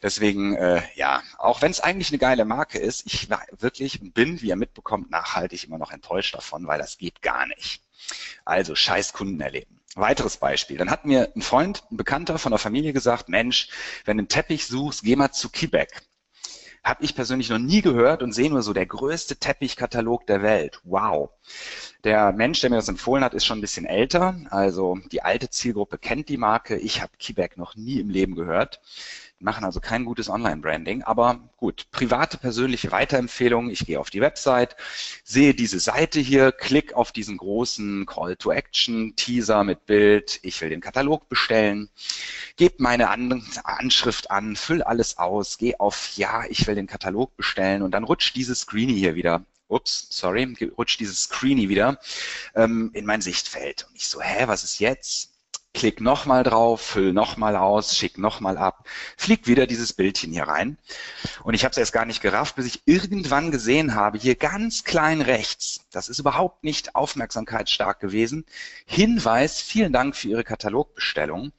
Deswegen, 0.03 0.55
äh, 0.55 0.81
ja, 0.95 1.23
auch 1.37 1.61
wenn 1.61 1.71
es 1.71 1.79
eigentlich 1.79 2.09
eine 2.09 2.19
geile 2.19 2.45
Marke 2.45 2.77
ist, 2.77 3.05
ich 3.05 3.29
war 3.29 3.41
wirklich 3.57 3.99
bin, 4.13 4.41
wie 4.41 4.49
ihr 4.49 4.55
mitbekommt, 4.57 5.09
nachhaltig 5.09 5.63
immer 5.63 5.77
noch 5.77 5.91
enttäuscht 5.91 6.35
davon, 6.35 6.67
weil 6.67 6.79
das 6.79 6.97
geht 6.97 7.21
gar 7.21 7.47
nicht. 7.47 7.81
Also 8.43 8.75
scheiß 8.75 9.13
Kunden 9.13 9.39
erleben. 9.39 9.76
Weiteres 9.97 10.37
Beispiel. 10.37 10.77
Dann 10.77 10.91
hat 10.91 11.05
mir 11.05 11.31
ein 11.35 11.41
Freund, 11.41 11.83
ein 11.91 11.97
Bekannter 11.97 12.37
von 12.37 12.51
der 12.51 12.59
Familie 12.59 12.93
gesagt, 12.93 13.29
Mensch, 13.29 13.69
wenn 14.05 14.17
du 14.17 14.21
einen 14.21 14.27
Teppich 14.29 14.67
suchst, 14.67 15.03
geh 15.03 15.15
mal 15.15 15.31
zu 15.31 15.49
Quebec. 15.49 16.01
Habe 16.83 17.03
ich 17.03 17.15
persönlich 17.15 17.49
noch 17.49 17.57
nie 17.57 17.81
gehört 17.81 18.23
und 18.23 18.31
sehe 18.31 18.49
nur 18.49 18.61
so 18.61 18.71
der 18.71 18.85
größte 18.85 19.35
Teppichkatalog 19.37 20.25
der 20.27 20.41
Welt. 20.41 20.79
Wow. 20.83 21.31
Der 22.03 22.31
Mensch, 22.31 22.61
der 22.61 22.69
mir 22.69 22.77
das 22.77 22.87
empfohlen 22.87 23.23
hat, 23.23 23.33
ist 23.33 23.45
schon 23.45 23.57
ein 23.57 23.61
bisschen 23.61 23.85
älter. 23.85 24.39
Also 24.51 24.97
die 25.11 25.23
alte 25.23 25.49
Zielgruppe 25.49 25.97
kennt 25.97 26.29
die 26.29 26.37
Marke. 26.37 26.77
Ich 26.77 27.01
habe 27.01 27.11
Quebec 27.19 27.57
noch 27.57 27.75
nie 27.75 27.99
im 27.99 28.09
Leben 28.09 28.35
gehört 28.35 28.79
machen 29.39 29.65
also 29.65 29.79
kein 29.79 30.05
gutes 30.05 30.29
Online-Branding. 30.29 31.03
Aber 31.03 31.39
gut, 31.57 31.87
private, 31.91 32.37
persönliche 32.37 32.91
Weiterempfehlungen. 32.91 33.69
Ich 33.69 33.85
gehe 33.85 33.99
auf 33.99 34.09
die 34.09 34.21
Website, 34.21 34.75
sehe 35.23 35.53
diese 35.53 35.79
Seite 35.79 36.19
hier, 36.19 36.51
klick 36.51 36.93
auf 36.93 37.11
diesen 37.11 37.37
großen 37.37 38.05
Call 38.05 38.35
to 38.35 38.51
Action, 38.51 39.15
Teaser 39.15 39.63
mit 39.63 39.85
Bild. 39.85 40.39
Ich 40.43 40.59
will 40.61 40.69
den 40.69 40.81
Katalog 40.81 41.29
bestellen, 41.29 41.89
gebe 42.55 42.75
meine 42.79 43.09
Anschrift 43.09 44.31
an, 44.31 44.55
füll 44.55 44.81
alles 44.81 45.17
aus, 45.17 45.57
gehe 45.57 45.79
auf 45.79 46.11
Ja, 46.15 46.43
ich 46.49 46.65
will 46.67 46.75
den 46.75 46.87
Katalog 46.87 47.35
bestellen 47.37 47.81
und 47.81 47.91
dann 47.91 48.03
rutscht 48.03 48.35
dieses 48.35 48.61
Screenie 48.61 48.97
hier 48.97 49.15
wieder 49.15 49.45
ups, 49.69 50.07
sorry, 50.09 50.55
rutscht 50.77 50.99
dieses 50.99 51.23
Screenie 51.23 51.69
wieder 51.69 51.99
ähm, 52.55 52.91
in 52.93 53.05
mein 53.05 53.21
Sichtfeld. 53.21 53.85
Und 53.89 53.95
ich 53.95 54.07
so, 54.07 54.21
hä, 54.21 54.47
was 54.47 54.63
ist 54.63 54.79
jetzt? 54.79 55.36
Klick 55.77 56.01
nochmal 56.01 56.41
drauf, 56.41 56.81
füll 56.81 57.13
nochmal 57.13 57.55
aus, 57.55 57.95
schick 57.95 58.17
nochmal 58.17 58.57
ab, 58.57 58.87
fliegt 59.15 59.45
wieder 59.45 59.67
dieses 59.67 59.93
Bildchen 59.93 60.33
hier 60.33 60.47
rein. 60.47 60.79
Und 61.43 61.53
ich 61.53 61.63
habe 61.63 61.71
es 61.71 61.77
erst 61.77 61.93
gar 61.93 62.05
nicht 62.05 62.19
gerafft, 62.19 62.55
bis 62.55 62.65
ich 62.65 62.81
irgendwann 62.85 63.51
gesehen 63.51 63.93
habe, 63.93 64.17
hier 64.17 64.33
ganz 64.33 64.83
klein 64.83 65.21
rechts, 65.21 65.85
das 65.91 66.09
ist 66.09 66.17
überhaupt 66.17 66.63
nicht 66.63 66.95
aufmerksamkeitsstark 66.95 67.99
gewesen, 67.99 68.43
Hinweis, 68.87 69.61
vielen 69.61 69.93
Dank 69.93 70.15
für 70.15 70.29
Ihre 70.29 70.43
Katalogbestellung. 70.43 71.51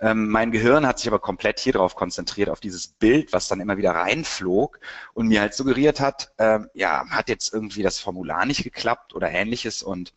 Ähm, 0.00 0.30
mein 0.30 0.50
Gehirn 0.50 0.86
hat 0.86 0.98
sich 0.98 1.08
aber 1.08 1.18
komplett 1.18 1.60
hier 1.60 1.74
drauf 1.74 1.94
konzentriert, 1.94 2.48
auf 2.48 2.60
dieses 2.60 2.86
Bild, 2.86 3.34
was 3.34 3.48
dann 3.48 3.60
immer 3.60 3.76
wieder 3.76 3.90
reinflog 3.90 4.80
und 5.12 5.28
mir 5.28 5.42
halt 5.42 5.52
suggeriert 5.52 6.00
hat, 6.00 6.32
äh, 6.38 6.60
ja, 6.72 7.04
hat 7.10 7.28
jetzt 7.28 7.52
irgendwie 7.52 7.82
das 7.82 7.98
Formular 7.98 8.46
nicht 8.46 8.64
geklappt 8.64 9.14
oder 9.14 9.30
ähnliches 9.30 9.82
und 9.82 10.14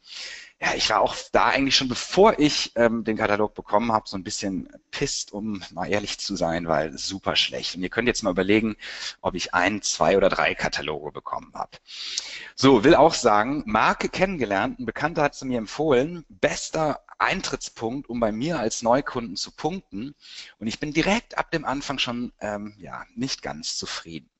ja, 0.61 0.75
ich 0.75 0.89
war 0.91 1.01
auch 1.01 1.15
da 1.31 1.47
eigentlich 1.47 1.75
schon, 1.75 1.87
bevor 1.87 2.37
ich 2.37 2.71
ähm, 2.75 3.03
den 3.03 3.17
Katalog 3.17 3.55
bekommen 3.55 3.91
habe, 3.91 4.07
so 4.07 4.15
ein 4.15 4.23
bisschen 4.23 4.69
pisst, 4.91 5.33
um 5.33 5.63
mal 5.71 5.87
ehrlich 5.89 6.19
zu 6.19 6.35
sein, 6.35 6.67
weil 6.67 6.95
super 6.97 7.35
schlecht. 7.35 7.75
Und 7.75 7.81
ihr 7.81 7.89
könnt 7.89 8.07
jetzt 8.07 8.21
mal 8.21 8.29
überlegen, 8.29 8.75
ob 9.21 9.33
ich 9.33 9.55
ein, 9.55 9.81
zwei 9.81 10.17
oder 10.17 10.29
drei 10.29 10.53
Kataloge 10.53 11.11
bekommen 11.11 11.51
habe. 11.55 11.77
So, 12.55 12.83
will 12.83 12.93
auch 12.93 13.15
sagen, 13.15 13.63
Marke 13.65 14.07
kennengelernt, 14.07 14.79
ein 14.79 14.85
Bekannter 14.85 15.23
hat 15.23 15.35
zu 15.35 15.45
mir 15.47 15.57
empfohlen, 15.57 16.25
bester 16.29 17.01
Eintrittspunkt, 17.17 18.07
um 18.07 18.19
bei 18.19 18.31
mir 18.31 18.59
als 18.59 18.83
Neukunden 18.83 19.35
zu 19.35 19.51
punkten. 19.51 20.13
Und 20.59 20.67
ich 20.67 20.79
bin 20.79 20.93
direkt 20.93 21.39
ab 21.39 21.49
dem 21.51 21.65
Anfang 21.65 21.97
schon 21.97 22.33
ähm, 22.39 22.75
ja, 22.77 23.05
nicht 23.15 23.41
ganz 23.41 23.77
zufrieden. 23.77 24.30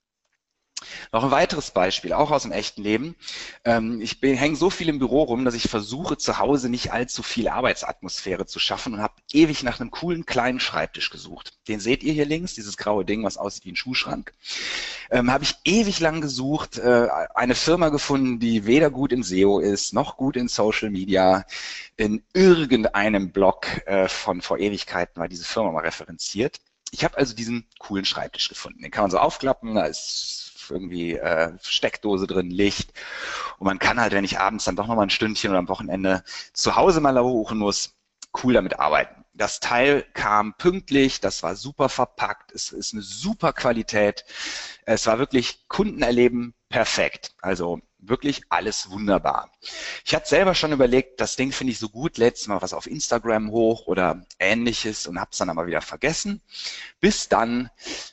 Noch 1.11 1.23
ein 1.23 1.31
weiteres 1.31 1.71
Beispiel, 1.71 2.13
auch 2.13 2.31
aus 2.31 2.43
dem 2.43 2.51
echten 2.51 2.81
Leben. 2.81 3.15
Ähm, 3.65 4.01
ich 4.01 4.17
hänge 4.21 4.55
so 4.55 4.69
viel 4.69 4.89
im 4.89 4.99
Büro 4.99 5.23
rum, 5.23 5.45
dass 5.45 5.53
ich 5.53 5.69
versuche, 5.69 6.17
zu 6.17 6.39
Hause 6.39 6.69
nicht 6.69 6.91
allzu 6.91 7.23
viel 7.23 7.47
Arbeitsatmosphäre 7.47 8.45
zu 8.45 8.59
schaffen 8.59 8.93
und 8.93 9.01
habe 9.01 9.13
ewig 9.31 9.63
nach 9.63 9.79
einem 9.79 9.91
coolen 9.91 10.25
kleinen 10.25 10.59
Schreibtisch 10.59 11.09
gesucht. 11.09 11.53
Den 11.67 11.79
seht 11.79 12.03
ihr 12.03 12.13
hier 12.13 12.25
links, 12.25 12.55
dieses 12.55 12.77
graue 12.77 13.05
Ding, 13.05 13.23
was 13.23 13.37
aussieht 13.37 13.65
wie 13.65 13.71
ein 13.71 13.75
Schuhschrank. 13.75 14.33
Ähm, 15.09 15.31
habe 15.31 15.43
ich 15.43 15.55
ewig 15.65 15.99
lang 15.99 16.21
gesucht, 16.21 16.77
äh, 16.77 17.07
eine 17.35 17.55
Firma 17.55 17.89
gefunden, 17.89 18.39
die 18.39 18.65
weder 18.65 18.89
gut 18.89 19.11
in 19.11 19.23
SEO 19.23 19.59
ist, 19.59 19.93
noch 19.93 20.17
gut 20.17 20.35
in 20.35 20.47
Social 20.47 20.89
Media. 20.89 21.45
In 21.97 22.23
irgendeinem 22.33 23.31
Blog 23.31 23.67
äh, 23.85 24.07
von 24.07 24.41
vor 24.41 24.57
Ewigkeiten 24.57 25.19
war 25.19 25.27
diese 25.27 25.45
Firma 25.45 25.71
mal 25.71 25.83
referenziert. 25.83 26.59
Ich 26.91 27.03
habe 27.03 27.17
also 27.17 27.33
diesen 27.33 27.65
coolen 27.79 28.05
Schreibtisch 28.05 28.49
gefunden. 28.49 28.81
Den 28.81 28.91
kann 28.91 29.03
man 29.05 29.11
so 29.11 29.17
aufklappen, 29.17 29.75
da 29.75 29.85
ist 29.85 30.50
irgendwie 30.71 31.13
äh, 31.15 31.51
Steckdose 31.61 32.27
drin, 32.27 32.49
Licht. 32.49 32.93
Und 33.59 33.65
man 33.67 33.79
kann 33.79 33.99
halt, 33.99 34.13
wenn 34.13 34.23
ich 34.23 34.39
abends 34.39 34.65
dann 34.65 34.75
doch 34.75 34.87
nochmal 34.87 35.05
ein 35.05 35.11
Stündchen 35.11 35.51
oder 35.51 35.59
am 35.59 35.69
Wochenende 35.69 36.23
zu 36.53 36.75
Hause 36.75 37.01
mal 37.01 37.11
laufen 37.11 37.57
muss, 37.57 37.95
cool 38.43 38.53
damit 38.53 38.79
arbeiten. 38.79 39.23
Das 39.33 39.59
Teil 39.59 40.03
kam 40.13 40.53
pünktlich, 40.57 41.21
das 41.21 41.41
war 41.43 41.55
super 41.55 41.89
verpackt, 41.89 42.51
es 42.51 42.71
ist 42.71 42.93
eine 42.93 43.01
super 43.01 43.53
Qualität. 43.53 44.25
Es 44.85 45.07
war 45.07 45.19
wirklich 45.19 45.67
Kundenerleben 45.67 46.53
perfekt. 46.69 47.31
Also 47.41 47.81
wirklich 48.01 48.41
alles 48.49 48.89
wunderbar. 48.89 49.51
Ich 50.03 50.13
hatte 50.13 50.27
selber 50.27 50.55
schon 50.55 50.71
überlegt, 50.71 51.21
das 51.21 51.35
Ding 51.35 51.51
finde 51.51 51.71
ich 51.71 51.79
so 51.79 51.89
gut, 51.89 52.17
letztes 52.17 52.47
Mal 52.47 52.61
was 52.61 52.73
auf 52.73 52.87
Instagram 52.87 53.51
hoch 53.51 53.87
oder 53.87 54.25
ähnliches 54.39 55.07
und 55.07 55.19
habe 55.19 55.29
es 55.31 55.37
dann 55.37 55.49
aber 55.49 55.67
wieder 55.67 55.81
vergessen. 55.81 56.41
Bis 56.99 57.29
dann, 57.29 57.69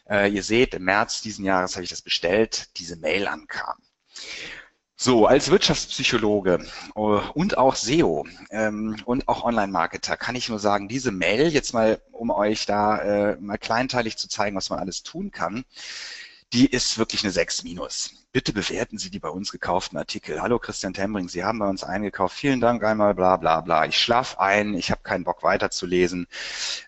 äh, 0.09 0.31
ihr 0.31 0.43
seht, 0.43 0.75
im 0.75 0.85
März 0.85 1.23
diesen 1.23 1.45
Jahres 1.45 1.75
habe 1.75 1.85
ich 1.85 1.91
das 1.91 2.03
bestellt, 2.03 2.69
diese 2.77 2.97
Mail 2.97 3.27
ankam. 3.27 3.77
So, 5.01 5.27
als 5.27 5.49
Wirtschaftspsychologe 5.49 6.59
äh, 6.97 6.99
und 6.99 7.57
auch 7.57 7.77
SEO 7.77 8.27
ähm, 8.51 8.97
und 9.05 9.29
auch 9.29 9.45
Online-Marketer 9.45 10.17
kann 10.17 10.35
ich 10.35 10.49
nur 10.49 10.59
sagen, 10.59 10.89
diese 10.89 11.13
Mail, 11.13 11.49
jetzt 11.53 11.73
mal, 11.73 12.03
um 12.11 12.31
euch 12.31 12.67
da 12.67 12.99
äh, 12.99 13.37
mal 13.37 13.59
kleinteilig 13.59 14.17
zu 14.17 14.29
zeigen, 14.29 14.57
was 14.57 14.71
man 14.71 14.81
alles 14.81 15.05
tun 15.05 15.31
kann, 15.31 15.65
die 16.53 16.67
ist 16.67 16.99
wirklich 16.99 17.23
eine 17.25 17.33
6 17.33 17.63
minus. 17.65 18.11
Bitte 18.33 18.53
bewerten 18.53 18.99
Sie 18.99 19.11
die 19.11 19.19
bei 19.19 19.29
uns 19.29 19.53
gekauften 19.53 19.99
Artikel. 19.99 20.41
Hallo 20.41 20.59
Christian 20.59 20.95
Tembring, 20.95 21.29
Sie 21.29 21.45
haben 21.45 21.59
bei 21.59 21.69
uns 21.69 21.85
eingekauft. 21.85 22.37
Vielen 22.37 22.61
Dank 22.61 22.83
einmal, 22.85 23.15
bla 23.15 23.37
bla 23.37 23.61
bla. 23.61 23.87
Ich 23.87 23.99
schlaf 23.99 24.39
ein, 24.39 24.75
ich 24.75 24.91
habe 24.91 25.03
keinen 25.03 25.25
Bock 25.25 25.43
weiterzulesen. 25.43 26.27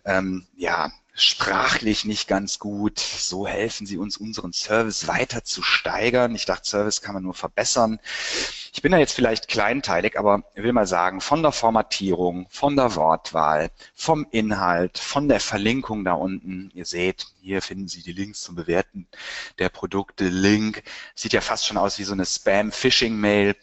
Ähm, 0.05 0.47
ja, 0.57 0.90
sprachlich 1.14 2.05
nicht 2.05 2.29
ganz 2.29 2.59
gut. 2.59 2.99
So 2.99 3.47
helfen 3.47 3.87
sie 3.87 3.99
uns, 3.99 4.17
unseren 4.17 4.52
Service 4.52 5.07
weiter 5.07 5.45
zu 5.45 5.62
steigern. 5.62 6.35
Ich 6.35 6.47
dachte, 6.47 6.69
Service 6.69 7.02
kann 7.02 7.14
man 7.14 7.23
nur 7.23 7.35
verbessern. 7.35 8.00
Ich 8.73 8.83
bin 8.83 8.93
da 8.93 8.99
jetzt 8.99 9.15
vielleicht 9.15 9.49
kleinteilig, 9.49 10.19
aber 10.19 10.45
ich 10.55 10.62
will 10.62 10.73
mal 10.73 10.87
sagen, 10.87 11.21
von 11.21 11.43
der 11.43 11.50
Formatierung, 11.50 12.47
von 12.50 12.77
der 12.77 12.95
Wortwahl, 12.95 13.71
vom 13.95 14.27
Inhalt, 14.31 14.99
von 14.99 15.29
der 15.29 15.41
Verlinkung 15.41 16.05
da 16.05 16.12
unten. 16.12 16.71
Ihr 16.75 16.85
seht, 16.85 17.27
hier 17.41 17.62
finden 17.62 17.89
Sie 17.89 18.03
die 18.03 18.12
Links 18.12 18.43
zum 18.43 18.55
Bewerten 18.55 19.09
der 19.59 19.71
Produkte. 19.71 20.29
Link 20.29 20.83
sieht 21.17 21.33
ja 21.33 21.41
fast 21.41 21.67
schon 21.67 21.79
aus 21.79 21.99
wie 21.99 22.05
so 22.05 22.12
eine 22.12 22.25
Spam-Phishing-Mail. 22.25 23.57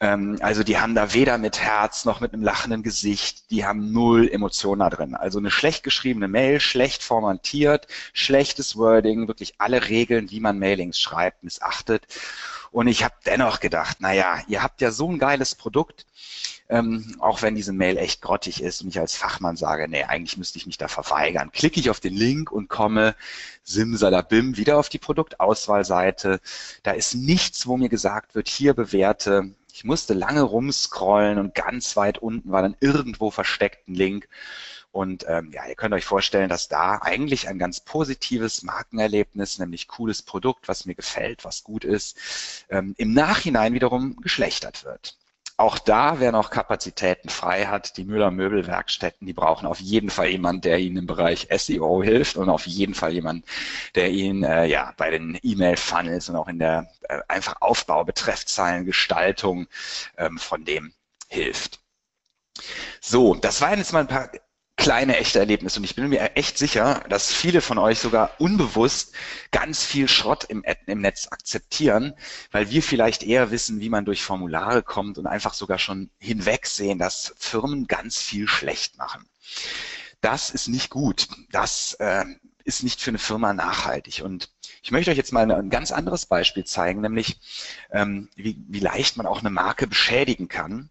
Ähm, 0.00 0.38
also 0.40 0.64
die 0.64 0.78
haben 0.78 0.94
da 0.94 1.14
weder 1.14 1.38
mit 1.38 1.60
Herz 1.60 2.04
noch 2.04 2.20
mit 2.20 2.32
einem 2.32 2.42
lachenden 2.42 2.82
Gesicht. 2.82 3.50
Die 3.50 3.64
haben 3.64 3.92
null 3.92 4.28
Emotionen 4.28 4.80
da 4.80 4.90
drin. 4.90 5.14
Also 5.14 5.38
eine 5.38 5.52
schlecht 5.52 5.84
geschriebene 5.84 6.26
Mail, 6.26 6.58
schlecht 6.58 7.04
formatiert, 7.04 7.86
schlechtes 8.12 8.76
Wording, 8.76 9.28
wirklich 9.28 9.54
alle 9.58 9.88
Regeln, 9.88 10.30
wie 10.30 10.40
man 10.40 10.58
Mailings 10.58 10.98
schreibt, 10.98 11.44
missachtet. 11.44 12.06
Und 12.70 12.86
ich 12.88 13.04
habe 13.04 13.14
dennoch 13.26 13.60
gedacht, 13.60 14.00
naja, 14.00 14.40
ihr 14.48 14.62
habt 14.62 14.80
ja 14.80 14.90
so 14.90 15.10
ein 15.10 15.18
geiles 15.18 15.54
Produkt, 15.54 16.06
ähm, 16.68 17.16
auch 17.18 17.40
wenn 17.42 17.54
diese 17.54 17.72
Mail 17.72 17.96
echt 17.96 18.20
grottig 18.20 18.62
ist 18.62 18.82
und 18.82 18.88
ich 18.88 19.00
als 19.00 19.16
Fachmann 19.16 19.56
sage, 19.56 19.88
nee, 19.88 20.02
eigentlich 20.04 20.36
müsste 20.36 20.58
ich 20.58 20.66
mich 20.66 20.76
da 20.76 20.88
verweigern. 20.88 21.50
Klicke 21.50 21.80
ich 21.80 21.88
auf 21.88 22.00
den 22.00 22.14
Link 22.14 22.52
und 22.52 22.68
komme 22.68 23.14
simsalabim 23.64 24.56
wieder 24.56 24.78
auf 24.78 24.88
die 24.88 24.98
Produktauswahlseite. 24.98 26.40
Da 26.82 26.92
ist 26.92 27.14
nichts, 27.14 27.66
wo 27.66 27.76
mir 27.76 27.88
gesagt 27.88 28.34
wird, 28.34 28.48
hier 28.48 28.74
bewerte. 28.74 29.50
Ich 29.72 29.84
musste 29.84 30.12
lange 30.12 30.42
rumscrollen 30.42 31.38
und 31.38 31.54
ganz 31.54 31.96
weit 31.96 32.18
unten 32.18 32.50
war 32.50 32.62
dann 32.62 32.76
irgendwo 32.80 33.30
versteckt 33.30 33.88
ein 33.88 33.94
Link. 33.94 34.28
Und 34.90 35.26
ähm, 35.28 35.52
ja, 35.52 35.66
ihr 35.66 35.74
könnt 35.74 35.94
euch 35.94 36.04
vorstellen, 36.04 36.48
dass 36.48 36.68
da 36.68 36.98
eigentlich 37.02 37.48
ein 37.48 37.58
ganz 37.58 37.80
positives 37.80 38.62
Markenerlebnis, 38.62 39.58
nämlich 39.58 39.86
cooles 39.86 40.22
Produkt, 40.22 40.66
was 40.68 40.86
mir 40.86 40.94
gefällt, 40.94 41.44
was 41.44 41.62
gut 41.62 41.84
ist, 41.84 42.64
ähm, 42.70 42.94
im 42.98 43.12
Nachhinein 43.12 43.74
wiederum 43.74 44.16
geschlechtert 44.16 44.84
wird. 44.84 45.18
Auch 45.60 45.80
da, 45.80 46.20
wer 46.20 46.30
noch 46.30 46.50
Kapazitäten 46.50 47.28
frei 47.28 47.66
hat, 47.66 47.96
die 47.96 48.04
Müller 48.04 48.30
Möbelwerkstätten, 48.30 49.26
die 49.26 49.32
brauchen 49.32 49.66
auf 49.66 49.80
jeden 49.80 50.08
Fall 50.08 50.28
jemanden, 50.28 50.62
der 50.62 50.78
ihnen 50.78 50.98
im 50.98 51.06
Bereich 51.06 51.48
SEO 51.50 52.00
hilft 52.00 52.36
und 52.36 52.48
auf 52.48 52.64
jeden 52.68 52.94
Fall 52.94 53.12
jemanden, 53.12 53.42
der 53.96 54.10
ihnen 54.10 54.44
äh, 54.44 54.66
ja 54.66 54.94
bei 54.96 55.10
den 55.10 55.36
E-Mail-Funnels 55.42 56.28
und 56.28 56.36
auch 56.36 56.46
in 56.46 56.60
der 56.60 56.88
äh, 57.08 57.18
einfach 57.26 57.56
Aufbau, 57.60 58.04
Betreffzahlen, 58.04 58.84
Gestaltung 58.84 59.66
ähm, 60.16 60.38
von 60.38 60.64
dem 60.64 60.92
hilft. 61.26 61.80
So, 63.00 63.34
das 63.34 63.60
waren 63.60 63.78
jetzt 63.78 63.92
mal 63.92 64.00
ein 64.00 64.06
paar 64.06 64.30
kleine 64.78 65.16
echte 65.18 65.40
Erlebnisse. 65.40 65.80
Und 65.80 65.84
ich 65.84 65.96
bin 65.96 66.08
mir 66.08 66.36
echt 66.36 66.56
sicher, 66.56 67.04
dass 67.10 67.32
viele 67.32 67.60
von 67.60 67.78
euch 67.78 67.98
sogar 67.98 68.30
unbewusst 68.38 69.12
ganz 69.50 69.84
viel 69.84 70.08
Schrott 70.08 70.44
im, 70.44 70.64
im 70.86 71.00
Netz 71.00 71.26
akzeptieren, 71.30 72.14
weil 72.52 72.70
wir 72.70 72.82
vielleicht 72.82 73.24
eher 73.24 73.50
wissen, 73.50 73.80
wie 73.80 73.90
man 73.90 74.06
durch 74.06 74.22
Formulare 74.22 74.82
kommt 74.82 75.18
und 75.18 75.26
einfach 75.26 75.52
sogar 75.52 75.78
schon 75.78 76.10
hinwegsehen, 76.18 76.98
dass 76.98 77.34
Firmen 77.36 77.86
ganz 77.88 78.18
viel 78.18 78.48
schlecht 78.48 78.96
machen. 78.96 79.28
Das 80.20 80.50
ist 80.50 80.68
nicht 80.68 80.90
gut. 80.90 81.28
Das 81.50 81.94
äh, 81.94 82.24
ist 82.68 82.82
nicht 82.82 83.00
für 83.00 83.10
eine 83.10 83.18
Firma 83.18 83.54
nachhaltig. 83.54 84.20
Und 84.22 84.50
ich 84.82 84.90
möchte 84.90 85.10
euch 85.10 85.16
jetzt 85.16 85.32
mal 85.32 85.50
ein 85.50 85.70
ganz 85.70 85.90
anderes 85.90 86.26
Beispiel 86.26 86.64
zeigen, 86.64 87.00
nämlich 87.00 87.38
ähm, 87.90 88.28
wie, 88.36 88.58
wie 88.68 88.80
leicht 88.80 89.16
man 89.16 89.26
auch 89.26 89.40
eine 89.40 89.48
Marke 89.48 89.86
beschädigen 89.86 90.48
kann. 90.48 90.72
Und 90.72 90.90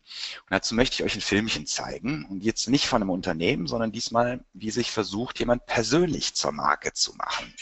dazu 0.49 0.73
möchte 0.73 0.95
ich 0.95 1.03
euch 1.03 1.13
ein 1.13 1.21
Filmchen 1.21 1.67
zeigen. 1.67 2.25
Und 2.25 2.43
jetzt 2.43 2.67
nicht 2.67 2.87
von 2.87 3.03
einem 3.03 3.11
Unternehmen, 3.11 3.67
sondern 3.67 3.91
diesmal, 3.91 4.39
wie 4.53 4.71
sich 4.71 4.89
versucht, 4.89 5.37
jemand 5.37 5.67
persönlich 5.67 6.33
zur 6.33 6.51
Marke 6.51 6.93
zu 6.93 7.13
machen. 7.13 7.53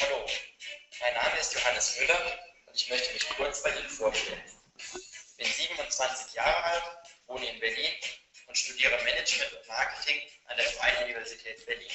Hallo, 0.00 0.24
mein 1.00 1.14
Name 1.14 1.40
ist 1.40 1.52
Johannes 1.52 1.98
Müller 1.98 2.38
und 2.66 2.76
ich 2.76 2.88
möchte 2.88 3.12
mich 3.12 3.28
kurz 3.30 3.64
bei 3.64 3.70
Ihnen 3.70 3.88
vorstellen. 3.88 4.40
Ich 4.76 5.36
bin 5.36 5.46
27 5.46 6.34
Jahre 6.34 6.62
alt, 6.62 6.84
wohne 7.26 7.46
in 7.46 7.58
Berlin 7.58 7.90
und 8.46 8.56
studiere 8.56 8.96
Management 9.02 9.52
und 9.54 9.66
Marketing 9.66 10.20
an 10.46 10.56
der 10.56 10.66
Freien 10.66 11.04
Universität 11.04 11.66
Berlin. 11.66 11.90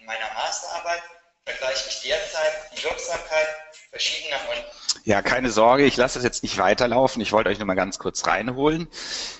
In 0.00 0.06
meiner 0.06 0.32
Masterarbeit 0.34 1.02
vergleiche 1.44 1.90
ich 1.90 2.00
derzeit 2.00 2.70
die 2.74 2.82
Wirksamkeit 2.84 3.48
verschiedener 3.90 4.38
und 4.48 4.64
ja, 5.04 5.22
keine 5.22 5.50
Sorge, 5.50 5.84
ich 5.84 5.96
lasse 5.96 6.18
das 6.18 6.24
jetzt 6.24 6.42
nicht 6.42 6.58
weiterlaufen. 6.58 7.22
Ich 7.22 7.32
wollte 7.32 7.48
euch 7.48 7.58
nur 7.58 7.66
mal 7.66 7.74
ganz 7.74 7.98
kurz 7.98 8.26
reinholen. 8.26 8.86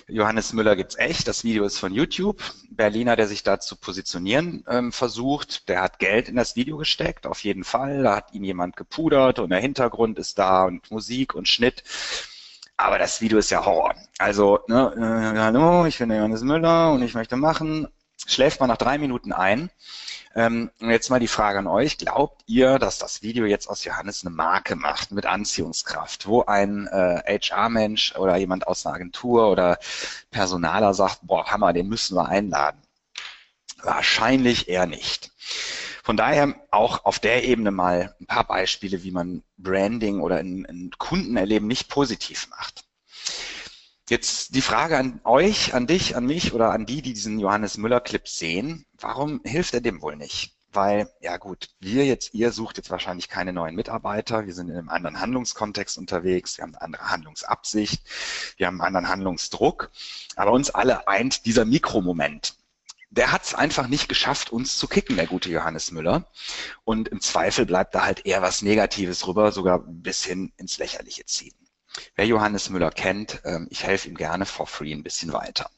Johannes 0.07 0.53
Müller 0.53 0.75
gibt's 0.75 0.97
echt. 0.97 1.27
Das 1.27 1.43
Video 1.43 1.65
ist 1.65 1.77
von 1.77 1.93
YouTube. 1.93 2.41
Berliner, 2.69 3.15
der 3.15 3.27
sich 3.27 3.43
da 3.43 3.59
zu 3.59 3.75
positionieren 3.75 4.65
ähm, 4.67 4.91
versucht, 4.91 5.69
der 5.69 5.81
hat 5.81 5.99
Geld 5.99 6.29
in 6.29 6.35
das 6.35 6.55
Video 6.55 6.77
gesteckt, 6.77 7.27
auf 7.27 7.43
jeden 7.43 7.63
Fall. 7.63 8.03
Da 8.03 8.15
hat 8.15 8.33
ihn 8.33 8.43
jemand 8.43 8.75
gepudert 8.75 9.39
und 9.39 9.49
der 9.51 9.59
Hintergrund 9.59 10.17
ist 10.17 10.39
da 10.39 10.63
und 10.63 10.89
Musik 10.89 11.35
und 11.35 11.47
Schnitt. 11.47 11.83
Aber 12.75 12.97
das 12.97 13.21
Video 13.21 13.37
ist 13.37 13.51
ja 13.51 13.63
Horror. 13.63 13.93
Also, 14.17 14.59
ne, 14.67 15.33
äh, 15.35 15.39
hallo, 15.39 15.85
ich 15.85 15.99
bin 15.99 16.09
der 16.09 16.19
Johannes 16.19 16.41
Müller 16.41 16.91
und 16.91 17.03
ich 17.03 17.13
möchte 17.13 17.35
machen. 17.35 17.87
Schläft 18.25 18.59
man 18.59 18.69
nach 18.69 18.77
drei 18.77 18.97
Minuten 18.97 19.31
ein 19.31 19.69
ähm, 20.35 20.71
jetzt 20.79 21.09
mal 21.09 21.19
die 21.19 21.27
Frage 21.27 21.59
an 21.59 21.67
euch. 21.67 21.97
Glaubt 21.97 22.41
ihr, 22.45 22.79
dass 22.79 22.97
das 22.97 23.21
Video 23.21 23.45
jetzt 23.45 23.67
aus 23.67 23.83
Johannes 23.83 24.25
eine 24.25 24.33
Marke 24.33 24.75
macht 24.75 25.11
mit 25.11 25.25
Anziehungskraft, 25.25 26.27
wo 26.27 26.43
ein 26.43 26.87
äh, 26.87 27.39
HR-Mensch 27.39 28.15
oder 28.15 28.37
jemand 28.37 28.67
aus 28.67 28.85
einer 28.85 28.95
Agentur 28.95 29.49
oder 29.51 29.77
Personaler 30.29 30.93
sagt, 30.93 31.19
boah, 31.23 31.51
Hammer, 31.51 31.73
den 31.73 31.87
müssen 31.87 32.15
wir 32.15 32.27
einladen? 32.27 32.81
Wahrscheinlich 33.83 34.69
eher 34.69 34.85
nicht. 34.85 35.31
Von 36.03 36.17
daher 36.17 36.55
auch 36.71 37.05
auf 37.05 37.19
der 37.19 37.43
Ebene 37.43 37.71
mal 37.71 38.15
ein 38.19 38.25
paar 38.25 38.45
Beispiele, 38.45 39.03
wie 39.03 39.11
man 39.11 39.43
Branding 39.57 40.19
oder 40.19 40.37
ein, 40.37 40.65
ein 40.65 40.91
Kundenerleben 40.97 41.67
nicht 41.67 41.89
positiv 41.89 42.47
macht. 42.49 42.85
Jetzt 44.11 44.55
die 44.55 44.61
Frage 44.61 44.97
an 44.97 45.21
euch, 45.23 45.73
an 45.73 45.87
dich, 45.87 46.17
an 46.17 46.25
mich 46.25 46.51
oder 46.51 46.71
an 46.71 46.85
die, 46.85 47.01
die 47.01 47.13
diesen 47.13 47.39
Johannes 47.39 47.77
Müller-Clip 47.77 48.27
sehen. 48.27 48.85
Warum 48.99 49.39
hilft 49.45 49.73
er 49.73 49.79
dem 49.79 50.01
wohl 50.01 50.17
nicht? 50.17 50.53
Weil, 50.73 51.09
ja 51.21 51.37
gut, 51.37 51.69
wir 51.79 52.05
jetzt, 52.05 52.33
ihr 52.33 52.51
sucht 52.51 52.75
jetzt 52.75 52.89
wahrscheinlich 52.89 53.29
keine 53.29 53.53
neuen 53.53 53.73
Mitarbeiter. 53.73 54.45
Wir 54.45 54.53
sind 54.53 54.67
in 54.67 54.75
einem 54.75 54.89
anderen 54.89 55.21
Handlungskontext 55.21 55.97
unterwegs. 55.97 56.57
Wir 56.57 56.63
haben 56.63 56.75
eine 56.75 56.81
andere 56.81 57.09
Handlungsabsicht. 57.09 58.03
Wir 58.57 58.67
haben 58.67 58.81
einen 58.81 58.87
anderen 58.87 59.07
Handlungsdruck. 59.07 59.91
Aber 60.35 60.51
uns 60.51 60.71
alle 60.71 61.07
eint 61.07 61.45
dieser 61.45 61.63
Mikromoment. 61.63 62.55
Der 63.11 63.31
hat 63.31 63.45
es 63.45 63.55
einfach 63.55 63.87
nicht 63.87 64.09
geschafft, 64.09 64.51
uns 64.51 64.77
zu 64.77 64.89
kicken, 64.89 65.15
der 65.15 65.27
gute 65.27 65.49
Johannes 65.49 65.91
Müller. 65.91 66.29
Und 66.83 67.07
im 67.07 67.21
Zweifel 67.21 67.65
bleibt 67.65 67.95
da 67.95 68.03
halt 68.03 68.25
eher 68.25 68.41
was 68.41 68.61
Negatives 68.61 69.25
rüber, 69.25 69.53
sogar 69.53 69.79
bis 69.79 70.25
hin 70.25 70.51
ins 70.57 70.79
Lächerliche 70.79 71.25
ziehen. 71.25 71.60
Wer 72.15 72.25
Johannes 72.25 72.69
Müller 72.69 72.91
kennt, 72.91 73.41
ähm, 73.45 73.67
ich 73.69 73.83
helfe 73.83 74.09
ihm 74.09 74.15
gerne 74.15 74.45
for 74.45 74.67
free 74.67 74.93
ein 74.93 75.03
bisschen 75.03 75.33
weiter. 75.33 75.69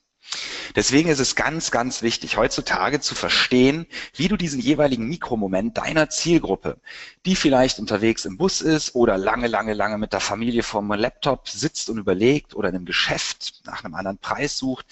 Deswegen 0.76 1.10
ist 1.10 1.20
es 1.20 1.36
ganz, 1.36 1.70
ganz 1.70 2.02
wichtig, 2.02 2.38
heutzutage 2.38 3.00
zu 3.00 3.14
verstehen, 3.14 3.86
wie 4.16 4.28
du 4.28 4.38
diesen 4.38 4.60
jeweiligen 4.60 5.08
Mikromoment 5.08 5.78
deiner 5.78 6.10
Zielgruppe, 6.10 6.80
die 7.26 7.36
vielleicht 7.36 7.80
unterwegs 7.80 8.26
im 8.26 8.38
Bus 8.38 8.62
ist 8.62 8.96
oder 8.96 9.18
lange, 9.18 9.48
lange, 9.48 9.74
lange 9.74 9.98
mit 9.98 10.14
der 10.14 10.20
Familie 10.20 10.64
vorm 10.64 10.92
Laptop 10.92 11.50
sitzt 11.50 11.90
und 11.90 11.98
überlegt 11.98 12.56
oder 12.56 12.70
in 12.70 12.76
einem 12.76 12.86
Geschäft 12.86 13.62
nach 13.66 13.84
einem 13.84 13.96
anderen 13.96 14.18
Preis 14.18 14.58
sucht, 14.58 14.86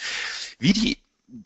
wie 0.60 0.74
die 0.74 0.98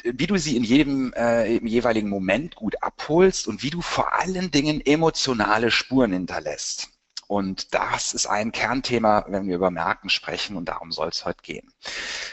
wie 0.04 0.26
du 0.26 0.36
sie 0.38 0.58
in 0.58 0.64
jedem 0.64 1.14
äh, 1.14 1.58
im 1.58 1.68
jeweiligen 1.68 2.10
Moment 2.10 2.56
gut 2.56 2.82
abholst 2.82 3.48
und 3.48 3.62
wie 3.62 3.70
du 3.70 3.82
vor 3.82 4.14
allen 4.14 4.50
Dingen 4.50 4.82
emotionale 4.84 5.70
Spuren 5.70 6.12
hinterlässt. 6.12 6.90
Und 7.28 7.74
das 7.74 8.14
ist 8.14 8.28
ein 8.28 8.52
Kernthema, 8.52 9.26
wenn 9.28 9.48
wir 9.48 9.56
über 9.56 9.72
Marken 9.72 10.10
sprechen 10.10 10.58
und 10.58 10.66
darum 10.66 10.92
soll 10.92 11.10
es 11.10 11.26
heute 11.26 11.42
gehen. 11.42 11.74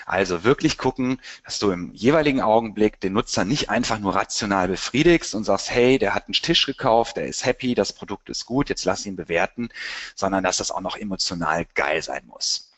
Also 0.05 0.45
wirklich 0.45 0.77
gucken, 0.77 1.21
dass 1.45 1.59
du 1.59 1.71
im 1.71 1.93
jeweiligen 1.95 2.43
Augenblick 2.43 3.01
den 3.01 3.15
Nutzer 3.15 3.45
nicht 3.45 3.71
einfach 3.71 3.99
nur 3.99 4.15
rational 4.15 4.69
befriedigst 4.69 5.35
und 5.35 5.45
sagst, 5.45 5.71
hey, 5.71 5.99
der 5.99 6.15
hat 6.15 6.27
einen 6.27 6.35
Tisch 6.35 6.67
gekauft, 6.67 7.17
der 7.17 7.27
ist 7.27 7.47
happy, 7.47 7.75
das 7.75 7.93
Produkt 7.93 8.29
ist 8.29 8.45
gut, 8.45 8.69
jetzt 8.69 8.85
lass 8.85 9.07
ihn 9.07 9.17
bewerten, 9.17 9.71
sondern 10.15 10.45
dass 10.45 10.59
das 10.59 10.71
auch 10.71 10.81
noch 10.81 10.97
emotional 10.97 11.67
geil 11.75 12.03
sein 12.03 12.27
muss. 12.27 12.71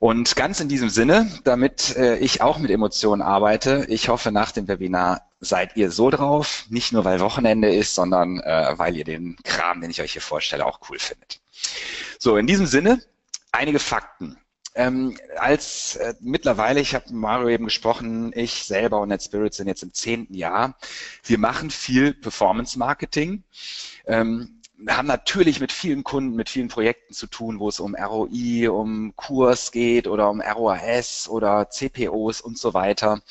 Und 0.00 0.34
ganz 0.34 0.58
in 0.60 0.68
diesem 0.68 0.88
Sinne, 0.88 1.30
damit 1.44 1.96
äh, 1.96 2.16
ich 2.18 2.42
auch 2.42 2.58
mit 2.58 2.70
Emotionen 2.70 3.22
arbeite, 3.22 3.86
ich 3.88 4.08
hoffe, 4.08 4.32
nach 4.32 4.50
dem 4.50 4.66
Webinar 4.66 5.22
seid 5.40 5.76
ihr 5.76 5.90
so 5.90 6.10
drauf, 6.10 6.64
nicht 6.70 6.92
nur 6.92 7.04
weil 7.04 7.20
Wochenende 7.20 7.72
ist, 7.72 7.94
sondern 7.94 8.40
äh, 8.40 8.74
weil 8.76 8.96
ihr 8.96 9.04
den 9.04 9.36
Kram, 9.44 9.80
den 9.80 9.90
ich 9.90 10.02
euch 10.02 10.12
hier 10.12 10.22
vorstelle, 10.22 10.66
auch 10.66 10.80
cool 10.88 10.98
findet. 10.98 11.43
So, 12.18 12.36
in 12.36 12.46
diesem 12.46 12.66
Sinne, 12.66 13.02
einige 13.52 13.78
Fakten. 13.78 14.38
Ähm, 14.76 15.16
als 15.36 15.96
äh, 15.96 16.14
mittlerweile, 16.20 16.80
ich 16.80 16.94
habe 16.94 17.12
Mario 17.12 17.48
eben 17.48 17.64
gesprochen, 17.64 18.32
ich 18.34 18.64
selber 18.64 19.00
und 19.00 19.08
NetSpirit 19.08 19.54
sind 19.54 19.68
jetzt 19.68 19.84
im 19.84 19.92
zehnten 19.92 20.34
Jahr. 20.34 20.76
Wir 21.22 21.38
machen 21.38 21.70
viel 21.70 22.12
Performance 22.12 22.76
Marketing. 22.76 23.44
Ähm, 24.06 24.60
haben 24.88 25.06
natürlich 25.06 25.60
mit 25.60 25.70
vielen 25.70 26.02
Kunden, 26.02 26.34
mit 26.34 26.48
vielen 26.50 26.68
Projekten 26.68 27.14
zu 27.14 27.28
tun, 27.28 27.60
wo 27.60 27.68
es 27.68 27.78
um 27.78 27.94
ROI, 27.94 28.68
um 28.68 29.14
Kurs 29.14 29.70
geht 29.70 30.08
oder 30.08 30.28
um 30.28 30.40
ROAS 30.40 31.28
oder 31.28 31.70
CPOs 31.70 32.40
und 32.40 32.58
so 32.58 32.74
weiter. 32.74 33.22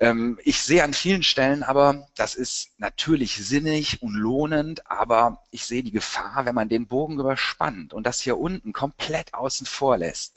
Ähm, 0.00 0.38
ich 0.44 0.60
sehe 0.60 0.84
an 0.84 0.94
vielen 0.94 1.22
Stellen 1.22 1.62
aber, 1.62 2.06
das 2.14 2.36
ist 2.36 2.70
natürlich 2.78 3.36
sinnig 3.36 4.00
und 4.00 4.14
lohnend, 4.14 4.88
aber 4.88 5.42
ich 5.50 5.64
sehe 5.64 5.82
die 5.82 5.90
Gefahr, 5.90 6.44
wenn 6.44 6.54
man 6.54 6.68
den 6.68 6.86
Bogen 6.86 7.18
überspannt 7.18 7.92
und 7.92 8.06
das 8.06 8.20
hier 8.20 8.38
unten 8.38 8.72
komplett 8.72 9.34
außen 9.34 9.66
vor 9.66 9.98
lässt, 9.98 10.34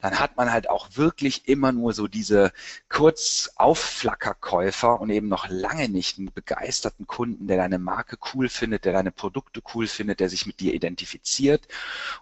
dann 0.00 0.18
hat 0.18 0.36
man 0.36 0.50
halt 0.50 0.70
auch 0.70 0.88
wirklich 0.94 1.48
immer 1.48 1.72
nur 1.72 1.92
so 1.92 2.08
diese 2.08 2.52
kurz 2.88 3.50
Aufflackerkäufer 3.56 5.00
und 5.00 5.10
eben 5.10 5.28
noch 5.28 5.48
lange 5.48 5.88
nicht 5.90 6.18
einen 6.18 6.32
begeisterten 6.32 7.06
Kunden, 7.06 7.46
der 7.46 7.58
deine 7.58 7.78
Marke 7.78 8.16
cool 8.32 8.48
findet, 8.48 8.86
der 8.86 8.94
deine 8.94 9.10
Produkte 9.10 9.60
cool 9.74 9.86
findet, 9.86 10.20
der 10.20 10.30
sich 10.30 10.46
mit 10.46 10.60
dir 10.60 10.72
identifiziert 10.72 11.68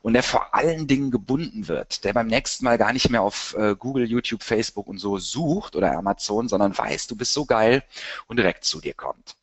und 0.03 0.15
der 0.15 0.23
vor 0.25 0.55
allen 0.55 0.89
Dingen 0.89 1.13
gebunden 1.13 1.69
wird, 1.69 2.05
der 2.05 2.13
beim 2.13 2.27
nächsten 2.27 2.65
Mal 2.65 2.79
gar 2.79 2.93
nicht 2.93 3.09
mehr 3.11 3.23
auf 3.23 3.55
äh, 3.57 3.77
Google, 3.77 4.07
YouTube, 4.11 4.43
Facebook 4.43 4.89
und 4.89 4.99
so 4.99 5.19
sucht 5.19 5.77
oder 5.77 5.97
Amazon, 5.97 6.49
sondern 6.49 6.72
man 6.73 6.87
weiß, 6.87 7.07
du 7.07 7.17
bist 7.17 7.33
so 7.33 7.45
geil 7.45 7.83
und 8.27 8.37
direkt 8.37 8.65
zu 8.65 8.81
dir 8.81 8.95
kommt. 8.95 9.37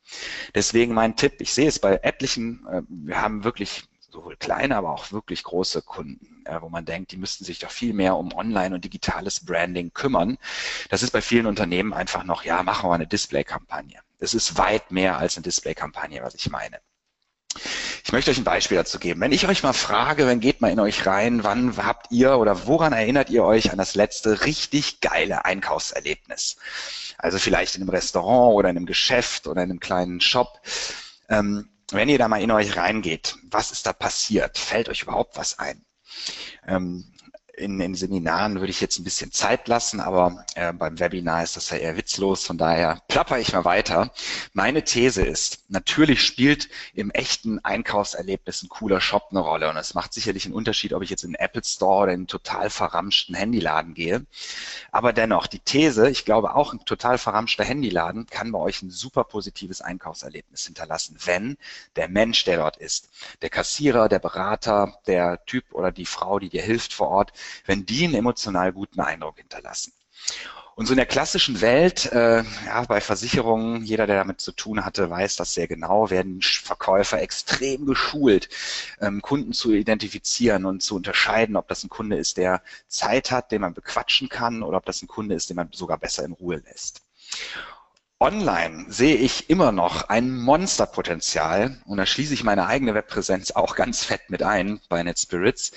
Deswegen 0.56 0.94
mein 0.94 1.16
Tipp, 1.16 1.36
ich 1.40 1.54
sehe 1.54 1.68
es 1.68 1.80
bei 1.80 2.00
etlichen, 2.02 2.66
äh, 2.68 2.82
wir 2.90 3.22
haben 3.22 3.44
wirklich 3.44 3.84
sowohl 4.12 4.36
kleine, 4.36 4.76
aber 4.76 4.90
auch 4.90 5.12
wirklich 5.12 5.44
große 5.44 5.84
Kunden, 5.84 6.44
wo 6.62 6.70
man 6.70 6.84
denkt, 6.84 7.12
die 7.12 7.18
müssten 7.18 7.46
sich 7.46 7.60
doch 7.60 7.70
viel 7.70 7.94
mehr 7.94 8.16
um 8.16 8.34
Online- 8.34 8.74
und 8.74 8.84
digitales 8.84 9.46
Branding 9.46 9.94
kümmern. 9.94 10.40
Das 10.90 11.04
ist 11.04 11.12
bei 11.12 11.22
vielen 11.22 11.46
Unternehmen 11.46 11.94
einfach 11.94 12.24
noch, 12.24 12.44
ja, 12.44 12.64
machen 12.64 12.90
wir 12.90 12.96
eine 12.96 13.06
Display-Kampagne. 13.06 14.00
Es 14.18 14.34
ist 14.34 14.58
weit 14.58 14.90
mehr 14.90 15.20
als 15.20 15.38
eine 15.38 15.44
Display-Kampagne, 15.44 16.24
was 16.24 16.34
ich 16.34 16.50
meine. 16.50 16.80
Ich 18.04 18.12
möchte 18.12 18.32
euch 18.32 18.40
ein 18.40 18.44
Beispiel 18.44 18.78
dazu 18.78 18.98
geben. 18.98 19.22
Wenn 19.22 19.32
ich 19.32 19.48
euch 19.48 19.62
mal 19.62 19.74
frage, 19.74 20.26
wenn 20.26 20.40
geht 20.40 20.62
mal 20.62 20.72
in 20.72 20.80
euch 20.80 21.06
rein, 21.06 21.44
wann 21.44 21.78
habt 21.78 22.12
ihr 22.12 22.38
oder 22.38 22.66
woran 22.66 22.94
erinnert 22.94 23.30
ihr 23.30 23.44
euch 23.44 23.72
an 23.72 23.78
das 23.78 23.94
letzte 23.94 24.46
richtig 24.46 25.02
geile 25.02 25.46
Einkaufserlebnis? 25.46 26.58
Also 27.20 27.38
vielleicht 27.38 27.76
in 27.76 27.82
einem 27.82 27.90
Restaurant 27.90 28.56
oder 28.56 28.70
in 28.70 28.78
einem 28.78 28.86
Geschäft 28.86 29.46
oder 29.46 29.62
in 29.62 29.70
einem 29.70 29.80
kleinen 29.82 30.22
Shop. 30.22 30.62
Ähm, 31.28 31.70
wenn 31.92 32.08
ihr 32.08 32.18
da 32.18 32.28
mal 32.28 32.42
in 32.42 32.50
euch 32.50 32.78
reingeht, 32.78 33.36
was 33.44 33.72
ist 33.72 33.86
da 33.86 33.94
passiert? 33.94 34.58
Fällt 34.58 34.88
euch 34.90 35.04
überhaupt 35.04 35.36
was 35.38 35.60
ein? 35.60 35.84
Ähm, 36.66 37.04
in 37.60 37.78
den 37.78 37.94
Seminaren 37.94 38.56
würde 38.56 38.72
ich 38.72 38.82
jetzt 38.82 39.00
ein 39.00 39.04
bisschen 39.04 39.32
Zeit 39.32 39.68
lassen, 39.68 40.00
aber 40.00 40.46
äh, 40.56 40.72
beim 40.72 41.00
Webinar 41.00 41.44
ist 41.44 41.58
das 41.58 41.70
ja 41.70 41.78
eher 41.78 41.98
witzlos, 41.98 42.46
von 42.46 42.58
daher 42.58 43.02
plapper 43.08 43.40
ich 43.40 43.52
mal 43.54 43.66
weiter. 43.66 44.12
Meine 44.54 44.84
These 44.84 45.22
ist, 45.22 45.66
natürlich 45.68 46.24
spielt 46.24 46.70
im 46.94 47.12
echten 47.12 47.60
Einkaufserlebnis 47.60 48.64
ein 48.64 48.70
cooler 48.70 49.02
Shop 49.02 49.28
eine 49.32 49.42
Rolle 49.42 49.70
und 49.70 49.78
es 49.78 49.94
macht 49.94 50.14
sicherlich 50.14 50.46
einen 50.46 50.54
Unterschied, 50.54 50.94
ob 50.94 51.04
ich 51.04 51.10
jetzt 51.10 51.24
in 51.24 51.32
den 51.32 51.40
Apple 51.40 51.62
Store 51.64 52.04
oder 52.04 52.14
in 52.14 52.20
einen 52.20 52.28
total 52.28 52.70
verramschten 52.70 53.36
Handyladen 53.36 53.94
gehe. 53.94 54.26
Aber 54.92 55.14
dennoch, 55.14 55.48
die 55.48 55.60
These, 55.60 56.10
ich 56.10 56.26
glaube 56.26 56.56
auch 56.56 56.74
ein 56.74 56.86
total 56.86 57.18
verramschter 57.18 57.66
Handyladen 57.66 58.26
kann 58.28 58.52
bei 58.52 58.60
euch 58.60 58.82
ein 58.82 58.90
super 58.90 59.26
positives 59.26 59.82
Einkaufserlebnis 59.82 60.66
hinterlassen, 60.66 61.18
wenn 61.26 61.58
der 61.98 62.08
Mensch, 62.08 62.46
der 62.46 62.58
dort 62.58 62.78
ist, 62.78 63.10
der 63.42 63.50
Kassierer, 63.50 64.08
der 64.08 64.20
Berater, 64.20 64.94
der 65.08 65.44
Typ 65.46 65.66
oder 65.74 65.92
die 65.92 66.06
Frau, 66.06 66.40
die 66.40 66.50
dir 66.50 66.62
hilft 66.62 66.94
vor 66.94 67.10
Ort, 67.10 67.34
wenn 67.66 67.86
die 67.86 68.06
einen 68.06 68.16
emotional 68.16 68.72
guten 68.74 69.00
Eindruck 69.00 69.38
hinterlassen. 69.38 69.94
Und 70.80 70.86
so 70.86 70.94
in 70.94 70.98
der 70.98 71.06
klassischen 71.06 71.60
Welt, 71.60 72.06
äh, 72.14 72.42
ja, 72.66 72.84
bei 72.84 73.02
Versicherungen, 73.02 73.84
jeder, 73.84 74.08
der 74.08 74.16
damit 74.16 74.40
zu 74.40 74.54
tun 74.54 74.86
hatte, 74.86 75.10
weiß 75.10 75.36
das 75.36 75.54
sehr 75.54 75.68
genau, 75.68 76.10
werden 76.10 76.42
Verkäufer 76.42 77.22
extrem 77.22 77.86
geschult, 77.86 78.48
ähm, 79.02 79.22
Kunden 79.22 79.52
zu 79.52 79.74
identifizieren 79.74 80.66
und 80.66 80.82
zu 80.82 80.96
unterscheiden, 80.96 81.58
ob 81.58 81.68
das 81.68 81.84
ein 81.84 81.90
Kunde 81.90 82.16
ist, 82.16 82.38
der 82.38 82.62
Zeit 82.88 83.30
hat, 83.30 83.52
den 83.52 83.60
man 83.60 83.74
bequatschen 83.74 84.30
kann, 84.30 84.64
oder 84.64 84.78
ob 84.78 84.86
das 84.86 85.02
ein 85.02 85.10
Kunde 85.10 85.36
ist, 85.36 85.50
den 85.50 85.58
man 85.58 85.68
sogar 85.74 85.98
besser 85.98 86.24
in 86.24 86.32
Ruhe 86.32 86.64
lässt. 86.66 87.02
Online 88.22 88.86
sehe 88.88 89.16
ich 89.16 89.50
immer 89.50 89.74
noch 89.74 90.08
ein 90.08 90.34
Monsterpotenzial 90.34 91.82
und 91.86 91.98
da 91.98 92.06
schließe 92.06 92.34
ich 92.34 92.46
meine 92.46 92.68
eigene 92.68 92.94
Webpräsenz 92.94 93.52
auch 93.52 93.76
ganz 93.78 94.06
fett 94.06 94.30
mit 94.30 94.44
ein 94.44 94.80
bei 94.88 95.04
NetSpirits 95.04 95.74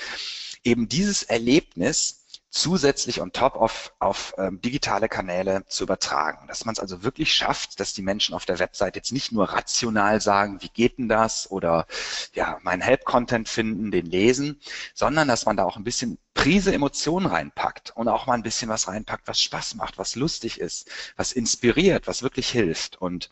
eben 0.65 0.89
dieses 0.89 1.23
Erlebnis 1.23 2.22
zusätzlich 2.53 3.23
on 3.23 3.33
top 3.33 3.57
auf, 3.57 3.95
auf 3.99 4.35
ähm, 4.37 4.61
digitale 4.61 5.09
Kanäle 5.09 5.65
zu 5.69 5.85
übertragen. 5.85 6.47
Dass 6.49 6.67
man 6.67 6.75
es 6.75 6.81
also 6.81 7.03
wirklich 7.03 7.35
schafft, 7.35 7.81
dass 7.81 7.95
die 7.95 8.03
Menschen 8.03 8.35
auf 8.35 8.45
der 8.45 8.59
Website 8.59 8.95
jetzt 8.95 9.11
nicht 9.11 9.33
nur 9.33 9.49
rational 9.49 10.21
sagen, 10.21 10.61
wie 10.61 10.69
geht 10.69 10.99
denn 10.99 11.09
das 11.09 11.51
oder 11.51 11.87
ja, 12.35 12.59
meinen 12.63 12.83
Help-Content 12.83 13.49
finden, 13.49 13.91
den 13.91 14.05
lesen, 14.05 14.61
sondern 14.95 15.29
dass 15.29 15.47
man 15.47 15.57
da 15.57 15.65
auch 15.65 15.77
ein 15.77 15.85
bisschen 15.85 16.19
Prise 16.35 16.73
Emotionen 16.73 17.27
reinpackt 17.27 17.93
und 17.95 18.09
auch 18.09 18.27
mal 18.27 18.35
ein 18.35 18.43
bisschen 18.43 18.71
was 18.71 18.89
reinpackt, 18.89 19.29
was 19.29 19.41
Spaß 19.41 19.75
macht, 19.75 19.99
was 19.99 20.17
lustig 20.17 20.59
ist, 20.61 20.91
was 21.17 21.33
inspiriert, 21.33 22.07
was 22.07 22.23
wirklich 22.23 22.49
hilft. 22.49 23.01
Und 23.01 23.31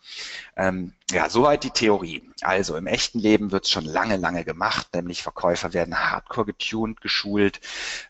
ähm, 0.57 0.93
ja, 1.11 1.31
soweit 1.31 1.65
die 1.65 1.71
Theorie. 1.71 2.31
Also 2.43 2.77
im 2.77 2.87
echten 2.87 3.19
Leben 3.19 3.53
wird 3.53 3.65
es 3.65 3.71
schon 3.71 3.87
lange, 3.87 4.17
lange 4.17 4.45
gemacht, 4.45 4.89
nämlich 4.95 5.23
Verkäufer 5.23 5.73
werden 5.73 5.99
hardcore 5.99 6.47
getuned, 6.47 7.01
geschult, 7.01 7.61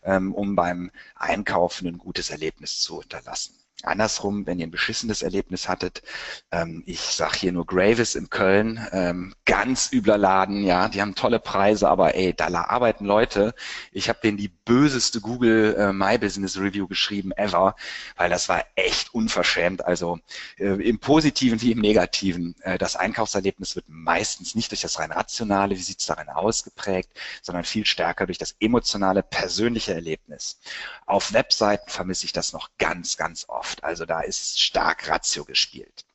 ähm, 0.03 0.33
um 0.33 0.55
beim 0.55 0.91
Einkaufen 1.15 1.87
ein 1.87 1.97
gutes 1.97 2.29
Erlebnis 2.29 2.79
zu 2.79 2.99
hinterlassen. 2.99 3.60
Andersrum, 3.83 4.45
wenn 4.45 4.59
ihr 4.59 4.67
ein 4.67 4.71
beschissenes 4.71 5.21
Erlebnis 5.21 5.67
hattet, 5.67 6.01
ähm, 6.51 6.83
ich 6.85 6.99
sag 6.99 7.35
hier 7.35 7.51
nur 7.51 7.65
Gravis 7.65 8.15
in 8.15 8.29
Köln, 8.29 8.85
ähm, 8.91 9.33
ganz 9.45 9.91
übler 9.91 10.17
Laden, 10.17 10.63
ja, 10.63 10.89
die 10.89 11.01
haben 11.01 11.15
tolle 11.15 11.39
Preise, 11.39 11.89
aber 11.89 12.15
ey, 12.15 12.33
da 12.33 12.47
arbeiten 12.47 13.05
Leute. 13.05 13.53
Ich 13.91 14.09
habe 14.09 14.19
denen 14.23 14.37
die 14.37 14.49
böseste 14.49 15.21
Google 15.21 15.75
äh, 15.75 15.93
My 15.93 16.17
Business 16.17 16.57
Review 16.57 16.87
geschrieben 16.87 17.31
ever, 17.31 17.75
weil 18.17 18.29
das 18.29 18.49
war 18.49 18.63
echt 18.75 19.13
unverschämt. 19.13 19.85
Also 19.85 20.19
äh, 20.57 20.67
im 20.67 20.99
Positiven 20.99 21.61
wie 21.61 21.71
im 21.71 21.79
Negativen. 21.79 22.55
Äh, 22.61 22.77
das 22.77 22.95
Einkaufserlebnis 22.95 23.75
wird 23.75 23.85
meistens 23.87 24.55
nicht 24.55 24.71
durch 24.71 24.81
das 24.81 24.99
rein 24.99 25.11
rationale, 25.11 25.75
wie 25.75 25.81
sieht's 25.81 26.05
darin 26.05 26.29
ausgeprägt, 26.29 27.09
sondern 27.41 27.63
viel 27.63 27.85
stärker 27.85 28.25
durch 28.25 28.37
das 28.37 28.55
emotionale, 28.59 29.23
persönliche 29.23 29.93
Erlebnis. 29.93 30.59
Auf 31.05 31.33
Webseiten 31.33 31.89
vermisse 31.89 32.25
ich 32.25 32.33
das 32.33 32.53
noch 32.53 32.69
ganz, 32.77 33.17
ganz 33.17 33.45
oft 33.47 33.70
oft. 33.71 33.83
Also 33.83 34.05
da 34.05 34.21
ist 34.21 34.59
stark 34.59 35.09
Ratio 35.09 35.45
gespielt. 35.45 36.05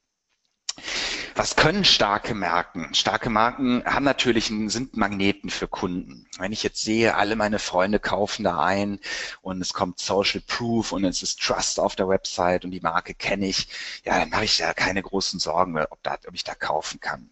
Was 1.34 1.56
können 1.56 1.84
starke 1.84 2.34
Marken? 2.34 2.94
Starke 2.94 3.30
Marken 3.30 3.82
haben 3.86 4.04
natürlich 4.04 4.50
einen, 4.50 4.68
sind 4.68 4.96
Magneten 4.96 5.48
für 5.48 5.68
Kunden. 5.68 6.26
Wenn 6.38 6.52
ich 6.52 6.62
jetzt 6.62 6.82
sehe, 6.82 7.14
alle 7.14 7.36
meine 7.36 7.58
Freunde 7.58 7.98
kaufen 7.98 8.42
da 8.44 8.62
ein 8.62 9.00
und 9.42 9.60
es 9.60 9.72
kommt 9.72 9.98
Social 9.98 10.42
Proof 10.46 10.92
und 10.92 11.04
es 11.04 11.22
ist 11.22 11.40
Trust 11.40 11.80
auf 11.80 11.96
der 11.96 12.08
Website 12.08 12.64
und 12.64 12.70
die 12.72 12.80
Marke 12.80 13.14
kenne 13.14 13.46
ich, 13.46 13.68
ja, 14.04 14.18
dann 14.18 14.30
mache 14.30 14.44
ich 14.44 14.58
ja 14.58 14.72
keine 14.74 15.02
großen 15.02 15.38
Sorgen 15.40 15.78
ob, 15.78 16.02
da, 16.02 16.18
ob 16.26 16.34
ich 16.34 16.44
da 16.44 16.54
kaufen 16.54 17.00
kann. 17.00 17.30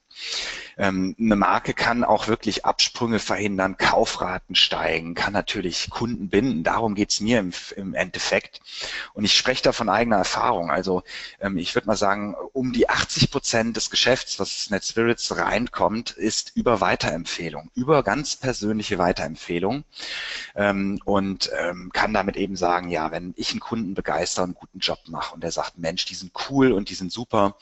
Ähm, 0.77 1.15
eine 1.19 1.37
Marke 1.37 1.75
kann 1.75 2.05
auch 2.05 2.29
wirklich 2.29 2.65
Absprünge 2.65 3.19
verhindern, 3.19 3.77
Kaufraten 3.77 4.55
steigen, 4.55 5.15
kann 5.15 5.33
natürlich 5.33 5.91
Kunden 5.91 6.29
binden. 6.29 6.65
Darum 6.65 6.95
geht's 6.95 7.21
mir 7.21 7.39
im, 7.77 7.95
Endeffekt. 7.95 8.61
Und 9.13 9.25
ich 9.25 9.37
spreche 9.37 9.63
da 9.63 9.73
von 9.73 9.89
eigener 9.89 10.17
Erfahrung. 10.17 10.71
Also 10.71 11.03
ähm, 11.41 11.59
ich 11.59 11.75
würde 11.75 11.87
mal 11.87 11.97
sagen, 11.97 12.35
um 12.53 12.73
die 12.73 12.89
80 12.89 13.31
Prozent 13.31 13.77
des 13.77 13.91
Geschäfts, 13.91 14.39
was 14.41 14.71
NetSpirits 14.71 15.37
reinkommt, 15.37 16.11
ist 16.11 16.53
über 16.57 16.81
Weiterempfehlung, 16.81 17.71
über 17.75 18.03
ganz 18.03 18.37
persönliche 18.37 18.99
Weiterempfehlung. 18.99 19.85
Ähm, 20.57 21.01
und 21.05 21.51
ähm, 21.57 21.91
kann 21.93 22.13
damit 22.13 22.37
eben 22.37 22.57
sagen, 22.57 22.91
ja, 22.91 23.11
wenn 23.11 23.35
ich 23.37 23.51
einen 23.51 23.61
Kunden 23.61 23.95
begeister 23.95 24.43
und 24.43 24.51
einen 24.51 24.55
guten 24.55 24.79
Job 24.81 24.99
mache 25.09 25.35
und 25.35 25.43
der 25.43 25.53
sagt, 25.53 25.79
Mensch, 25.79 26.05
die 26.07 26.15
sind 26.15 26.33
cool 26.49 26.73
und 26.73 26.91
die 26.91 26.95
sind 26.95 27.13
super, 27.13 27.57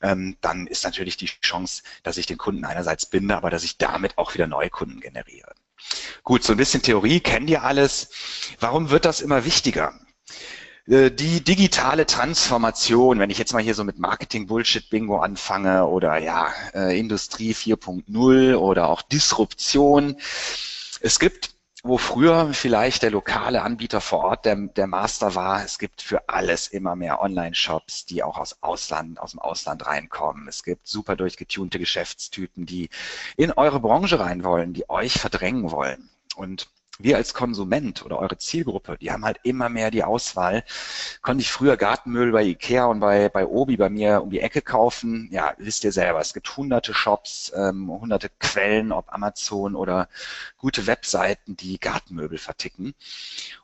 dann 0.00 0.66
ist 0.66 0.84
natürlich 0.84 1.16
die 1.16 1.26
Chance, 1.26 1.82
dass 2.02 2.16
ich 2.16 2.26
den 2.26 2.38
Kunden 2.38 2.64
einerseits 2.64 3.06
binde, 3.06 3.36
aber 3.36 3.50
dass 3.50 3.64
ich 3.64 3.78
damit 3.78 4.18
auch 4.18 4.34
wieder 4.34 4.46
neue 4.46 4.70
Kunden 4.70 5.00
generiere. 5.00 5.54
Gut, 6.22 6.42
so 6.42 6.52
ein 6.52 6.56
bisschen 6.56 6.82
Theorie 6.82 7.20
kennt 7.20 7.50
ihr 7.50 7.62
alles. 7.62 8.10
Warum 8.60 8.90
wird 8.90 9.04
das 9.04 9.20
immer 9.20 9.44
wichtiger? 9.44 9.94
Äh, 10.86 11.10
die 11.10 11.42
digitale 11.42 12.06
Transformation, 12.06 13.18
wenn 13.18 13.30
ich 13.30 13.38
jetzt 13.38 13.52
mal 13.52 13.62
hier 13.62 13.74
so 13.74 13.84
mit 13.84 13.98
Marketing-Bullshit-Bingo 13.98 15.18
anfange 15.18 15.86
oder 15.86 16.18
ja, 16.18 16.52
äh, 16.74 16.98
Industrie 16.98 17.52
4.0 17.54 18.56
oder 18.56 18.88
auch 18.88 19.02
Disruption. 19.02 20.16
Es 21.00 21.18
gibt 21.18 21.53
wo 21.84 21.98
früher 21.98 22.54
vielleicht 22.54 23.02
der 23.02 23.10
lokale 23.10 23.60
Anbieter 23.60 24.00
vor 24.00 24.24
Ort 24.24 24.46
der, 24.46 24.56
der 24.56 24.86
Master 24.86 25.34
war, 25.34 25.62
es 25.62 25.78
gibt 25.78 26.00
für 26.00 26.30
alles 26.30 26.66
immer 26.66 26.96
mehr 26.96 27.20
Online-Shops, 27.20 28.06
die 28.06 28.22
auch 28.22 28.38
aus 28.38 28.56
Ausland, 28.62 29.20
aus 29.20 29.32
dem 29.32 29.40
Ausland 29.40 29.86
reinkommen. 29.86 30.48
Es 30.48 30.62
gibt 30.62 30.88
super 30.88 31.14
durchgetunte 31.14 31.78
Geschäftstypen, 31.78 32.64
die 32.64 32.88
in 33.36 33.52
eure 33.52 33.80
Branche 33.80 34.18
rein 34.18 34.44
wollen, 34.44 34.72
die 34.72 34.88
euch 34.88 35.12
verdrängen 35.20 35.70
wollen. 35.70 36.08
Und 36.36 36.70
wir 36.98 37.16
als 37.16 37.34
Konsument 37.34 38.04
oder 38.04 38.18
eure 38.18 38.38
Zielgruppe, 38.38 38.96
die 39.00 39.10
haben 39.10 39.24
halt 39.24 39.40
immer 39.42 39.68
mehr 39.68 39.90
die 39.90 40.04
Auswahl. 40.04 40.64
Konnte 41.22 41.42
ich 41.42 41.50
früher 41.50 41.76
Gartenmüll 41.76 42.32
bei 42.32 42.44
Ikea 42.44 42.86
und 42.86 43.00
bei, 43.00 43.28
bei 43.28 43.46
Obi 43.46 43.76
bei 43.76 43.88
mir 43.90 44.22
um 44.22 44.30
die 44.30 44.40
Ecke 44.40 44.62
kaufen? 44.62 45.28
Ja, 45.32 45.54
wisst 45.58 45.84
ihr 45.84 45.92
selber. 45.92 46.20
Es 46.20 46.34
gibt 46.34 46.56
hunderte 46.56 46.94
Shops, 46.94 47.52
ähm, 47.56 47.90
hunderte 47.90 48.30
Quellen, 48.38 48.92
ob 48.92 49.12
Amazon 49.12 49.74
oder 49.74 50.08
gute 50.56 50.86
Webseiten, 50.86 51.56
die 51.56 51.78
Gartenmöbel 51.78 52.38
verticken. 52.38 52.94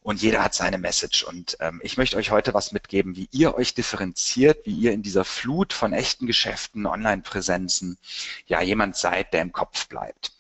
Und 0.03 0.23
jeder 0.23 0.43
hat 0.43 0.55
seine 0.55 0.79
Message. 0.79 1.25
Und 1.25 1.59
ähm, 1.61 1.81
ich 1.83 1.99
möchte 1.99 2.17
euch 2.17 2.31
heute 2.31 2.55
was 2.55 2.73
mitgeben, 2.73 3.17
wie 3.17 3.29
ihr 3.33 3.55
euch 3.55 3.75
differenziert, 3.75 4.65
wie 4.65 4.75
ihr 4.75 4.93
in 4.93 5.03
dieser 5.03 5.25
Flut 5.25 5.75
von 5.75 5.93
echten 5.93 6.27
Geschäften, 6.27 6.87
Online-Präsenzen, 6.87 7.99
ja, 8.47 8.63
jemand 8.63 8.97
seid, 8.97 9.35
der 9.35 9.43
im 9.43 9.53
Kopf 9.53 9.89
bleibt. 9.89 10.33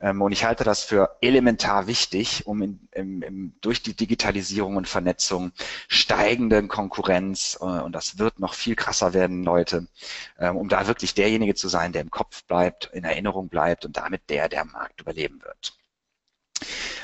Ähm, 0.00 0.22
und 0.22 0.30
ich 0.30 0.44
halte 0.44 0.62
das 0.62 0.84
für 0.84 1.16
elementar 1.20 1.88
wichtig, 1.88 2.46
um 2.46 2.62
in, 2.62 2.88
im, 2.92 3.22
im, 3.22 3.52
durch 3.60 3.82
die 3.82 3.94
Digitalisierung 3.94 4.76
und 4.76 4.88
Vernetzung 4.88 5.50
steigende 5.88 6.66
Konkurrenz, 6.68 7.58
äh, 7.60 7.64
und 7.64 7.92
das 7.92 8.18
wird 8.18 8.38
noch 8.38 8.54
viel 8.54 8.76
krasser 8.76 9.14
werden, 9.14 9.42
Leute, 9.42 9.88
ähm, 10.38 10.56
um 10.56 10.68
da 10.68 10.86
wirklich 10.86 11.14
derjenige 11.14 11.56
zu 11.56 11.68
sein, 11.68 11.92
der 11.92 12.02
im 12.02 12.10
Kopf 12.10 12.44
bleibt, 12.44 12.90
in 12.92 13.02
Erinnerung 13.04 13.48
bleibt 13.48 13.84
und 13.84 13.96
damit 13.96 14.30
der, 14.30 14.48
der 14.48 14.62
am 14.62 14.70
Markt 14.70 15.00
überleben 15.00 15.42
wird. 15.42 15.76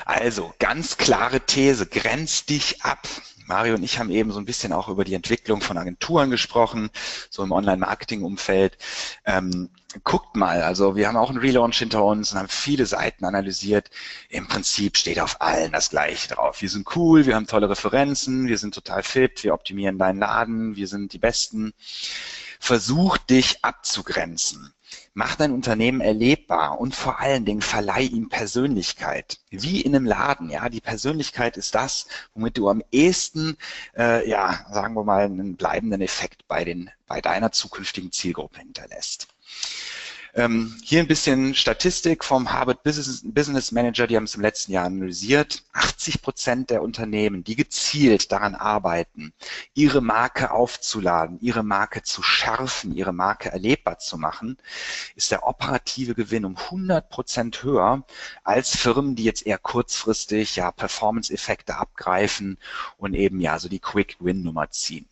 Also, 0.05 0.53
ganz 0.59 0.97
klare 0.97 1.41
These, 1.41 1.87
grenz 1.87 2.45
dich 2.45 2.83
ab. 2.83 3.07
Mario 3.47 3.75
und 3.75 3.83
ich 3.83 3.99
haben 3.99 4.09
eben 4.09 4.31
so 4.31 4.39
ein 4.39 4.45
bisschen 4.45 4.73
auch 4.73 4.87
über 4.87 5.03
die 5.03 5.13
Entwicklung 5.13 5.61
von 5.61 5.77
Agenturen 5.77 6.31
gesprochen, 6.31 6.89
so 7.29 7.43
im 7.43 7.51
Online-Marketing-Umfeld. 7.51 8.77
Ähm, 9.23 9.69
guckt 10.03 10.35
mal, 10.35 10.63
also 10.63 10.95
wir 10.95 11.07
haben 11.07 11.17
auch 11.17 11.29
einen 11.29 11.37
Relaunch 11.37 11.77
hinter 11.77 12.03
uns 12.03 12.31
und 12.31 12.39
haben 12.39 12.49
viele 12.49 12.87
Seiten 12.87 13.23
analysiert. 13.23 13.91
Im 14.29 14.47
Prinzip 14.47 14.97
steht 14.97 15.19
auf 15.19 15.41
allen 15.41 15.71
das 15.71 15.91
Gleiche 15.91 16.33
drauf. 16.33 16.61
Wir 16.61 16.69
sind 16.69 16.95
cool, 16.95 17.25
wir 17.27 17.35
haben 17.35 17.47
tolle 17.47 17.69
Referenzen, 17.69 18.47
wir 18.47 18.57
sind 18.57 18.73
total 18.73 19.03
fit, 19.03 19.43
wir 19.43 19.53
optimieren 19.53 19.99
deinen 19.99 20.19
Laden, 20.19 20.75
wir 20.75 20.87
sind 20.87 21.13
die 21.13 21.19
Besten. 21.19 21.73
Versuch 22.59 23.17
dich 23.17 23.63
abzugrenzen. 23.63 24.74
Mach 25.17 25.37
dein 25.37 25.53
Unternehmen 25.53 26.01
erlebbar 26.01 26.77
und 26.77 26.93
vor 26.93 27.21
allen 27.21 27.45
Dingen 27.45 27.61
verleih 27.61 28.01
ihm 28.01 28.27
Persönlichkeit. 28.27 29.39
Wie 29.49 29.79
in 29.79 29.95
einem 29.95 30.05
Laden, 30.05 30.49
ja. 30.49 30.67
Die 30.67 30.81
Persönlichkeit 30.81 31.55
ist 31.55 31.73
das, 31.73 32.07
womit 32.33 32.57
du 32.57 32.67
am 32.67 32.83
ehesten, 32.91 33.57
äh, 33.97 34.29
ja, 34.29 34.65
sagen 34.69 34.93
wir 34.93 35.05
mal, 35.05 35.23
einen 35.23 35.55
bleibenden 35.55 36.01
Effekt 36.01 36.45
bei 36.49 36.65
den, 36.65 36.91
bei 37.07 37.21
deiner 37.21 37.53
zukünftigen 37.53 38.11
Zielgruppe 38.11 38.59
hinterlässt. 38.59 39.29
Ähm, 40.37 40.75
hier 40.83 40.99
ein 40.99 41.07
bisschen 41.07 41.55
Statistik 41.55 42.25
vom 42.25 42.51
Harvard 42.51 42.83
Business, 42.83 43.21
Business 43.23 43.71
Manager, 43.71 44.05
die 44.05 44.17
haben 44.17 44.25
es 44.25 44.35
im 44.35 44.41
letzten 44.41 44.73
Jahr 44.73 44.83
analysiert. 44.83 45.63
80 45.71 46.21
Prozent 46.21 46.69
der 46.71 46.81
Unternehmen, 46.81 47.45
die 47.45 47.55
gezielt 47.55 48.33
daran 48.33 48.53
arbeiten, 48.53 49.33
ihre 49.73 50.01
Marke 50.01 50.51
aufzuladen, 50.51 51.39
ihre 51.39 51.63
Marke 51.63 52.03
zu 52.03 52.21
schärfen, 52.21 52.93
ihre 52.93 53.13
Marke 53.13 53.49
erlebbar 53.49 53.97
zu 53.99 54.17
machen, 54.17 54.57
ist 55.15 55.31
der 55.31 55.47
operative 55.47 56.15
Gewinn 56.15 56.43
um 56.43 56.57
100 56.57 57.09
Prozent 57.09 57.63
höher 57.63 58.03
als 58.43 58.75
Firmen, 58.75 59.15
die 59.15 59.23
jetzt 59.23 59.47
eher 59.47 59.57
kurzfristig 59.57 60.57
ja 60.57 60.69
Performance-Effekte 60.69 61.77
abgreifen 61.77 62.57
und 62.97 63.13
eben 63.13 63.39
ja 63.39 63.57
so 63.57 63.69
die 63.69 63.79
Quick-Win-Nummer 63.79 64.69
ziehen. 64.69 65.07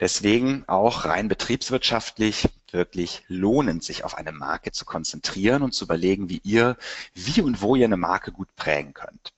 Deswegen 0.00 0.64
auch 0.66 1.04
rein 1.04 1.28
betriebswirtschaftlich 1.28 2.48
wirklich 2.72 3.22
lohnend, 3.28 3.84
sich 3.84 4.04
auf 4.04 4.16
eine 4.16 4.32
Marke 4.32 4.72
zu 4.72 4.84
konzentrieren 4.84 5.62
und 5.62 5.72
zu 5.72 5.84
überlegen, 5.84 6.28
wie 6.28 6.40
ihr, 6.44 6.76
wie 7.14 7.40
und 7.40 7.62
wo 7.62 7.76
ihr 7.76 7.86
eine 7.86 7.96
Marke 7.96 8.32
gut 8.32 8.54
prägen 8.56 8.94
könnt. 8.94 9.32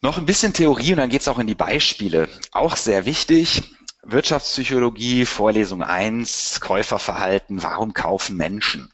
Noch 0.00 0.18
ein 0.18 0.26
bisschen 0.26 0.52
Theorie 0.52 0.92
und 0.92 0.98
dann 0.98 1.10
geht 1.10 1.22
es 1.22 1.28
auch 1.28 1.38
in 1.38 1.46
die 1.46 1.54
Beispiele. 1.54 2.28
Auch 2.52 2.76
sehr 2.76 3.04
wichtig. 3.04 3.74
Wirtschaftspsychologie, 4.02 5.26
Vorlesung 5.26 5.82
1, 5.82 6.60
Käuferverhalten, 6.60 7.62
warum 7.62 7.92
kaufen 7.92 8.36
Menschen? 8.36 8.92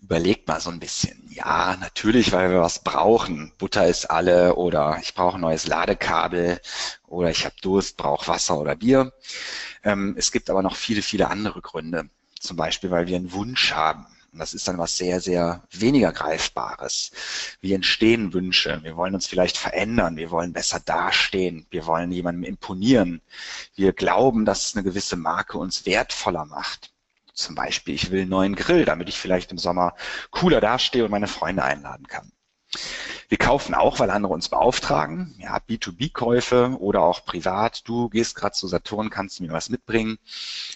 Überlegt 0.00 0.48
mal 0.48 0.60
so 0.60 0.70
ein 0.70 0.80
bisschen. 0.80 1.28
Ja, 1.30 1.76
natürlich, 1.80 2.32
weil 2.32 2.50
wir 2.50 2.60
was 2.60 2.82
brauchen. 2.82 3.52
Butter 3.58 3.86
ist 3.86 4.06
alle 4.06 4.54
oder 4.54 4.98
ich 5.02 5.14
brauche 5.14 5.36
ein 5.36 5.40
neues 5.40 5.66
Ladekabel 5.66 6.60
oder 7.06 7.30
ich 7.30 7.44
habe 7.44 7.54
Durst, 7.62 7.96
brauche 7.96 8.28
Wasser 8.28 8.58
oder 8.58 8.76
Bier. 8.76 9.12
Ähm, 9.84 10.14
es 10.18 10.32
gibt 10.32 10.50
aber 10.50 10.62
noch 10.62 10.76
viele, 10.76 11.02
viele 11.02 11.28
andere 11.28 11.60
Gründe. 11.60 12.08
Zum 12.40 12.56
Beispiel, 12.56 12.90
weil 12.90 13.06
wir 13.06 13.16
einen 13.16 13.32
Wunsch 13.32 13.72
haben. 13.72 14.06
Und 14.32 14.40
das 14.40 14.54
ist 14.54 14.68
dann 14.68 14.78
was 14.78 14.96
sehr, 14.96 15.20
sehr 15.20 15.62
weniger 15.70 16.12
Greifbares. 16.12 17.10
Wie 17.60 17.72
entstehen 17.72 18.32
Wünsche? 18.32 18.80
Wir 18.82 18.96
wollen 18.96 19.14
uns 19.14 19.26
vielleicht 19.26 19.56
verändern. 19.56 20.16
Wir 20.16 20.30
wollen 20.30 20.52
besser 20.52 20.80
dastehen. 20.80 21.66
Wir 21.70 21.86
wollen 21.86 22.12
jemandem 22.12 22.44
imponieren. 22.44 23.20
Wir 23.74 23.92
glauben, 23.92 24.44
dass 24.44 24.74
eine 24.74 24.84
gewisse 24.84 25.16
Marke 25.16 25.58
uns 25.58 25.86
wertvoller 25.86 26.44
macht. 26.44 26.92
Zum 27.38 27.54
Beispiel, 27.54 27.94
ich 27.94 28.10
will 28.10 28.22
einen 28.22 28.30
neuen 28.30 28.56
Grill, 28.56 28.84
damit 28.84 29.08
ich 29.08 29.18
vielleicht 29.18 29.52
im 29.52 29.58
Sommer 29.58 29.94
cooler 30.32 30.60
dastehe 30.60 31.04
und 31.04 31.12
meine 31.12 31.28
Freunde 31.28 31.62
einladen 31.62 32.08
kann. 32.08 32.32
Wir 33.28 33.38
kaufen 33.38 33.74
auch, 33.74 34.00
weil 34.00 34.10
andere 34.10 34.32
uns 34.32 34.48
beauftragen, 34.48 35.36
ja, 35.38 35.58
B2B-Käufe 35.58 36.76
oder 36.80 37.02
auch 37.02 37.24
privat. 37.24 37.86
Du 37.86 38.08
gehst 38.08 38.34
gerade 38.34 38.54
zu 38.54 38.66
Saturn, 38.66 39.08
kannst 39.08 39.38
du 39.38 39.44
mir 39.44 39.52
was 39.52 39.68
mitbringen. 39.68 40.18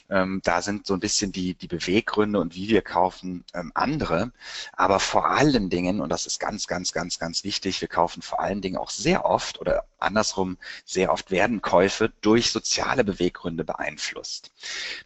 Ähm, 0.09 0.41
da 0.45 0.63
sind 0.63 0.87
so 0.87 0.95
ein 0.95 1.01
bisschen 1.01 1.33
die, 1.33 1.55
die 1.55 1.67
Beweggründe 1.67 2.39
und 2.39 2.55
wie 2.55 2.69
wir 2.69 2.83
kaufen 2.83 3.45
ähm, 3.55 3.73
andere. 3.75 4.33
Aber 4.73 5.01
vor 5.01 5.31
allen 5.31 5.69
Dingen, 5.69 6.01
und 6.01 6.11
das 6.11 6.27
ist 6.27 6.39
ganz, 6.39 6.69
ganz, 6.69 6.93
ganz, 6.93 7.19
ganz 7.19 7.43
wichtig, 7.43 7.81
wir 7.81 7.89
kaufen 7.89 8.23
vor 8.23 8.41
allen 8.41 8.61
Dingen 8.61 8.77
auch 8.77 8.91
sehr 8.91 9.25
oft 9.25 9.61
oder 9.61 9.85
andersrum, 9.99 10.59
sehr 10.85 11.13
oft 11.13 11.33
werden 11.33 11.61
Käufe 11.61 12.13
durch 12.21 12.53
soziale 12.53 13.03
Beweggründe 13.03 13.65
beeinflusst. 13.65 14.53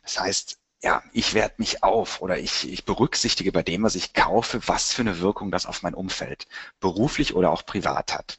Das 0.03 0.21
heißt, 0.21 0.59
ja, 0.83 1.03
ich 1.13 1.35
werte 1.35 1.57
mich 1.59 1.83
auf 1.83 2.21
oder 2.21 2.39
ich, 2.39 2.71
ich 2.71 2.85
berücksichtige 2.85 3.53
bei 3.53 3.63
dem, 3.63 3.83
was 3.83 3.95
ich 3.95 4.13
kaufe, 4.13 4.61
was 4.67 4.93
für 4.93 5.03
eine 5.03 5.21
Wirkung 5.21 5.51
das 5.51 5.67
auf 5.67 5.83
mein 5.83 5.95
Umfeld 5.95 6.47
beruflich 6.81 7.35
oder 7.35 7.51
auch 7.51 7.65
privat 7.65 8.13
hat. 8.15 8.39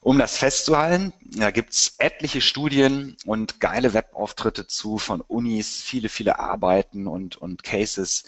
Um 0.00 0.18
das 0.18 0.36
festzuhalten, 0.36 1.12
da 1.20 1.50
gibt's 1.50 1.94
etliche 1.98 2.40
Studien 2.40 3.16
und 3.26 3.60
geile 3.60 3.92
Webauftritte 3.94 4.66
zu 4.66 4.98
von 4.98 5.20
Unis, 5.20 5.82
viele, 5.82 6.08
viele 6.08 6.38
Arbeiten 6.38 7.06
und, 7.06 7.36
und 7.36 7.62
Cases. 7.62 8.24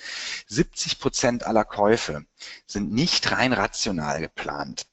70 0.49 0.99
Prozent 0.99 1.45
aller 1.45 1.65
Käufe 1.65 2.25
sind 2.67 2.93
nicht 2.93 3.31
rein 3.31 3.53
rational 3.53 4.21
geplant. 4.21 4.87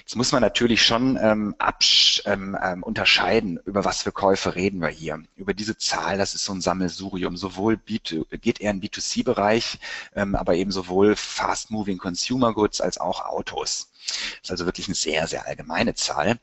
Jetzt 0.00 0.16
muss 0.16 0.32
man 0.32 0.40
natürlich 0.40 0.82
schon 0.82 1.18
ähm, 1.20 1.54
absch 1.58 2.22
ähm, 2.24 2.56
ähm, 2.62 2.82
unterscheiden, 2.82 3.60
über 3.66 3.84
was 3.84 4.02
für 4.02 4.12
Käufe 4.12 4.54
reden 4.54 4.80
wir 4.80 4.88
hier. 4.88 5.22
Über 5.36 5.52
diese 5.52 5.76
Zahl, 5.76 6.16
das 6.16 6.34
ist 6.34 6.44
so 6.44 6.52
ein 6.52 6.60
Sammelsurium, 6.60 7.36
sowohl 7.36 7.74
B2, 7.74 8.38
geht 8.38 8.60
eher 8.60 8.70
in 8.70 8.80
B2C-Bereich, 8.80 9.78
ähm, 10.14 10.34
aber 10.34 10.54
eben 10.54 10.72
sowohl 10.72 11.16
Fast-Moving 11.16 11.98
Consumer 11.98 12.54
Goods 12.54 12.80
als 12.80 12.98
auch 12.98 13.26
Autos. 13.26 13.90
Das 14.06 14.44
ist 14.44 14.50
also 14.50 14.66
wirklich 14.66 14.88
eine 14.88 14.94
sehr, 14.94 15.26
sehr 15.26 15.46
allgemeine 15.46 15.94
Zahl. 15.94 16.38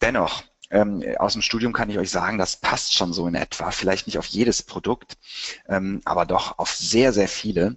Dennoch, 0.00 0.44
ähm, 0.70 1.04
aus 1.18 1.32
dem 1.34 1.42
Studium 1.42 1.72
kann 1.72 1.90
ich 1.90 1.98
euch 1.98 2.10
sagen, 2.10 2.38
das 2.38 2.56
passt 2.56 2.94
schon 2.94 3.12
so 3.12 3.26
in 3.26 3.34
etwa. 3.34 3.70
Vielleicht 3.72 4.06
nicht 4.06 4.18
auf 4.18 4.26
jedes 4.26 4.62
Produkt, 4.62 5.18
ähm, 5.68 6.00
aber 6.04 6.26
doch 6.26 6.58
auf 6.58 6.74
sehr, 6.74 7.12
sehr 7.12 7.28
viele. 7.28 7.76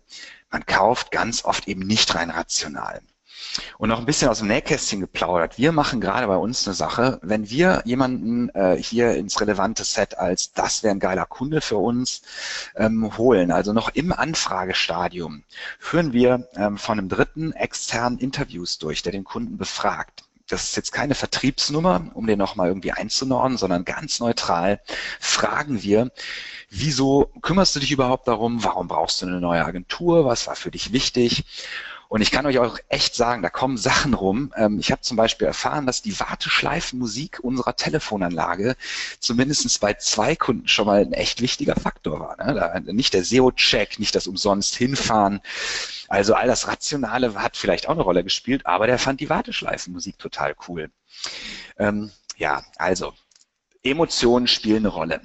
Man 0.52 0.66
kauft 0.66 1.12
ganz 1.12 1.44
oft 1.44 1.68
eben 1.68 1.82
nicht 1.82 2.16
rein 2.16 2.30
rational. 2.30 3.02
Und 3.78 3.90
noch 3.90 4.00
ein 4.00 4.06
bisschen 4.06 4.30
aus 4.30 4.40
dem 4.40 4.48
Nähkästchen 4.48 5.00
geplaudert. 5.00 5.58
Wir 5.58 5.72
machen 5.72 6.02
gerade 6.02 6.28
bei 6.28 6.38
uns 6.38 6.68
eine 6.68 6.74
Sache, 6.74 7.20
wenn 7.22 7.50
wir 7.50 7.82
jemanden 7.86 8.50
äh, 8.50 8.78
hier 8.78 9.16
ins 9.16 9.40
relevante 9.42 9.84
Set 9.84 10.18
als 10.18 10.54
das 10.54 10.84
wäre 10.84 10.92
ein 10.92 11.00
geiler 11.00 11.26
Kunde 11.26 11.62
für 11.62 11.78
uns 11.78 12.22
ähm, 12.76 13.18
holen, 13.18 13.52
also 13.52 13.74
noch 13.74 13.90
im 13.90 14.12
Anfragestadium, 14.12 15.44
führen 15.80 16.14
wir 16.14 16.48
ähm, 16.56 16.78
von 16.78 17.00
einem 17.00 17.10
dritten 17.10 17.54
externen 17.54 18.20
Interviews 18.20 18.78
durch, 18.78 19.04
der 19.04 19.12
den 19.12 19.24
Kunden 19.24 19.58
befragt 19.58 20.26
das 20.48 20.66
ist 20.66 20.76
jetzt 20.76 20.92
keine 20.92 21.16
Vertriebsnummer, 21.16 22.12
um 22.14 22.28
den 22.28 22.38
nochmal 22.38 22.68
irgendwie 22.68 22.92
einzunordnen, 22.92 23.58
sondern 23.58 23.84
ganz 23.86 24.20
neutral 24.20 24.80
fragen 25.20 25.82
wir, 25.82 26.12
wieso 26.70 27.32
kümmerst 27.42 27.76
du 27.76 27.80
dich 27.80 27.92
überhaupt 27.92 28.28
darum? 28.28 28.64
Warum 28.64 28.88
brauchst 28.88 29.22
du 29.22 29.26
eine 29.26 29.42
neue 29.42 29.66
Agentur? 29.66 30.26
Was 30.26 30.48
war 30.48 30.56
für 30.56 30.72
dich 30.72 30.94
wichtig? 30.94 31.46
Und 32.08 32.22
ich 32.22 32.32
kann 32.32 32.46
euch 32.46 32.60
auch 32.60 32.78
echt 32.90 33.16
sagen, 33.16 33.42
da 33.42 33.50
kommen 33.50 33.78
Sachen 33.78 34.14
rum. 34.14 34.54
Ähm, 34.56 34.80
ich 34.80 34.92
habe 34.92 35.02
zum 35.02 35.18
Beispiel 35.18 35.48
erfahren, 35.48 35.86
dass 35.86 36.02
die 36.02 36.20
Warteschleifenmusik 36.20 37.40
unserer 37.42 37.76
Telefonanlage 37.76 38.76
zumindest 39.20 39.80
bei 39.82 39.94
zwei 39.96 40.36
Kunden 40.36 40.68
schon 40.68 40.86
mal 40.86 41.02
ein 41.02 41.14
echt 41.14 41.42
wichtiger 41.42 41.76
Faktor 41.76 42.20
war. 42.20 42.38
Ne? 42.38 42.94
Nicht 42.94 43.14
der 43.14 43.24
SEO-Check, 43.24 44.00
nicht 44.00 44.16
das 44.16 44.28
umsonst 44.28 44.76
hinfahren. 44.76 45.42
Also 46.08 46.36
all 46.36 46.48
das 46.48 46.68
Rationale 46.68 47.34
hat 47.36 47.58
vielleicht 47.58 47.88
auch 47.88 47.94
eine 47.94 48.04
Rolle 48.04 48.24
gespielt, 48.24 48.66
aber 48.66 48.88
der 48.88 49.00
fand 49.00 49.20
die 49.20 49.30
Warteschleifenmusik 49.30 50.20
total 50.20 50.56
cool. 50.68 50.92
Ähm, 51.78 52.12
ja, 52.38 52.64
also 52.78 53.14
Emotionen 53.84 54.48
spielen 54.48 54.86
eine 54.86 54.90
Rolle. 54.90 55.22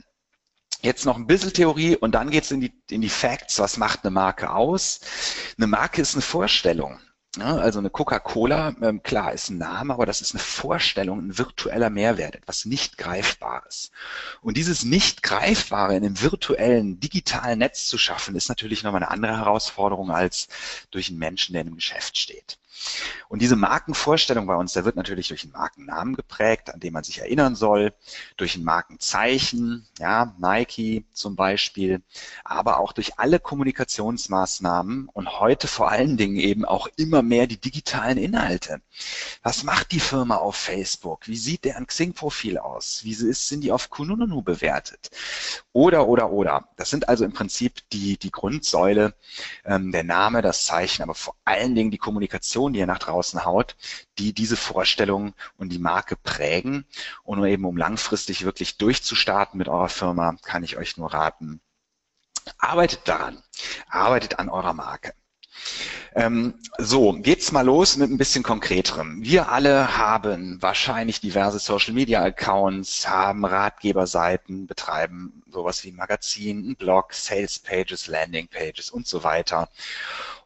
Jetzt 0.82 1.04
noch 1.04 1.16
ein 1.16 1.26
bisschen 1.26 1.52
Theorie 1.52 1.96
und 1.96 2.12
dann 2.14 2.30
geht's 2.30 2.50
in 2.50 2.60
die, 2.60 2.72
in 2.90 3.02
die 3.02 3.10
Facts. 3.10 3.58
Was 3.58 3.76
macht 3.76 4.04
eine 4.04 4.10
Marke 4.10 4.50
aus? 4.50 5.00
Eine 5.58 5.66
Marke 5.66 6.00
ist 6.00 6.14
eine 6.14 6.22
Vorstellung. 6.22 6.98
Ja, 7.36 7.56
also 7.58 7.78
eine 7.78 7.90
Coca-Cola, 7.90 8.74
ähm, 8.82 9.04
klar, 9.04 9.32
ist 9.32 9.50
ein 9.50 9.58
Name, 9.58 9.94
aber 9.94 10.04
das 10.04 10.20
ist 10.20 10.34
eine 10.34 10.42
Vorstellung, 10.42 11.20
ein 11.20 11.38
virtueller 11.38 11.88
Mehrwert, 11.88 12.34
etwas 12.34 12.64
nicht 12.64 12.98
Greifbares. 12.98 13.92
Und 14.42 14.56
dieses 14.56 14.84
nicht 14.84 15.22
Greifbare 15.22 15.96
in 15.96 16.04
einem 16.04 16.20
virtuellen, 16.20 16.98
digitalen 16.98 17.60
Netz 17.60 17.86
zu 17.86 17.98
schaffen, 17.98 18.34
ist 18.34 18.48
natürlich 18.48 18.82
nochmal 18.82 19.02
eine 19.04 19.12
andere 19.12 19.36
Herausforderung 19.36 20.10
als 20.10 20.48
durch 20.90 21.08
einen 21.08 21.18
Menschen, 21.18 21.52
der 21.52 21.62
in 21.62 21.68
einem 21.68 21.76
Geschäft 21.76 22.18
steht. 22.18 22.58
Und 23.28 23.42
diese 23.42 23.56
Markenvorstellung 23.56 24.46
bei 24.46 24.56
uns, 24.56 24.72
der 24.72 24.84
wird 24.84 24.96
natürlich 24.96 25.28
durch 25.28 25.44
einen 25.44 25.52
Markennamen 25.52 26.16
geprägt, 26.16 26.72
an 26.72 26.80
den 26.80 26.92
man 26.92 27.04
sich 27.04 27.18
erinnern 27.18 27.54
soll, 27.54 27.92
durch 28.36 28.56
ein 28.56 28.64
Markenzeichen, 28.64 29.86
ja, 29.98 30.34
Nike 30.38 31.04
zum 31.12 31.36
Beispiel, 31.36 32.02
aber 32.44 32.78
auch 32.78 32.92
durch 32.92 33.18
alle 33.18 33.38
Kommunikationsmaßnahmen 33.38 35.08
und 35.12 35.40
heute 35.40 35.68
vor 35.68 35.90
allen 35.90 36.16
Dingen 36.16 36.36
eben 36.36 36.64
auch 36.64 36.88
immer 36.96 37.22
mehr 37.22 37.46
die 37.46 37.60
digitalen 37.60 38.18
Inhalte. 38.18 38.80
Was 39.42 39.62
macht 39.62 39.92
die 39.92 40.00
Firma 40.00 40.36
auf 40.36 40.56
Facebook? 40.56 41.28
Wie 41.28 41.36
sieht 41.36 41.64
deren 41.64 41.86
Xing-Profil 41.86 42.58
aus? 42.58 43.04
Wie 43.04 43.14
sind 43.14 43.62
die 43.62 43.72
auf 43.72 43.90
Kununu 43.90 44.42
bewertet? 44.42 45.10
Oder, 45.72 46.08
oder, 46.08 46.30
oder. 46.30 46.68
Das 46.76 46.90
sind 46.90 47.08
also 47.08 47.24
im 47.24 47.32
Prinzip 47.32 47.88
die, 47.90 48.18
die 48.18 48.32
Grundsäule, 48.32 49.14
ähm, 49.64 49.92
der 49.92 50.02
Name, 50.02 50.42
das 50.42 50.66
Zeichen, 50.66 51.02
aber 51.02 51.14
vor 51.14 51.36
allen 51.44 51.76
Dingen 51.76 51.92
die 51.92 51.98
Kommunikation 51.98 52.72
die 52.72 52.80
er 52.80 52.86
nach 52.86 52.98
draußen 52.98 53.44
haut, 53.44 53.76
die 54.18 54.32
diese 54.32 54.56
Vorstellung 54.56 55.34
und 55.58 55.68
die 55.70 55.78
Marke 55.78 56.16
prägen. 56.16 56.86
Und 57.22 57.44
eben 57.44 57.64
um 57.64 57.76
langfristig 57.76 58.44
wirklich 58.44 58.78
durchzustarten 58.78 59.58
mit 59.58 59.68
eurer 59.68 59.88
Firma, 59.88 60.36
kann 60.42 60.64
ich 60.64 60.76
euch 60.76 60.96
nur 60.96 61.12
raten, 61.14 61.60
arbeitet 62.58 63.06
daran, 63.06 63.42
arbeitet 63.88 64.38
an 64.38 64.48
eurer 64.48 64.74
Marke. 64.74 65.14
Ähm, 66.14 66.54
so, 66.78 67.12
geht's 67.12 67.52
mal 67.52 67.64
los 67.64 67.96
mit 67.96 68.10
ein 68.10 68.18
bisschen 68.18 68.42
konkreterem. 68.42 69.22
Wir 69.22 69.50
alle 69.50 69.96
haben 69.96 70.60
wahrscheinlich 70.60 71.20
diverse 71.20 71.60
Social 71.60 71.94
Media 71.94 72.22
Accounts, 72.22 73.08
haben 73.08 73.44
Ratgeberseiten, 73.44 74.66
betreiben 74.66 75.42
sowas 75.50 75.84
wie 75.84 75.92
Magazin, 75.92 76.74
Blog, 76.76 77.12
Sales 77.12 77.58
Pages, 77.58 78.08
Landing 78.08 78.48
Pages 78.48 78.90
und 78.90 79.06
so 79.06 79.22
weiter. 79.22 79.68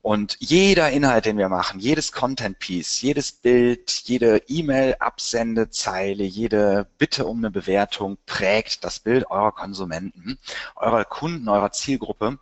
Und 0.04 0.36
jeder 0.38 0.90
Inhalt, 0.90 1.24
den 1.24 1.38
wir 1.38 1.48
machen, 1.48 1.80
jedes 1.80 2.12
Content 2.12 2.58
Piece, 2.58 3.00
jedes 3.00 3.32
Bild, 3.32 3.90
jede 4.04 4.42
E-Mail-Absendezeile, 4.48 6.24
jede 6.24 6.86
Bitte 6.98 7.24
um 7.24 7.38
eine 7.38 7.50
Bewertung 7.50 8.18
prägt 8.26 8.84
das 8.84 9.00
Bild 9.00 9.30
eurer 9.30 9.52
Konsumenten, 9.52 10.38
eurer 10.76 11.06
Kunden, 11.06 11.48
eurer 11.48 11.72
Zielgruppe, 11.72 12.38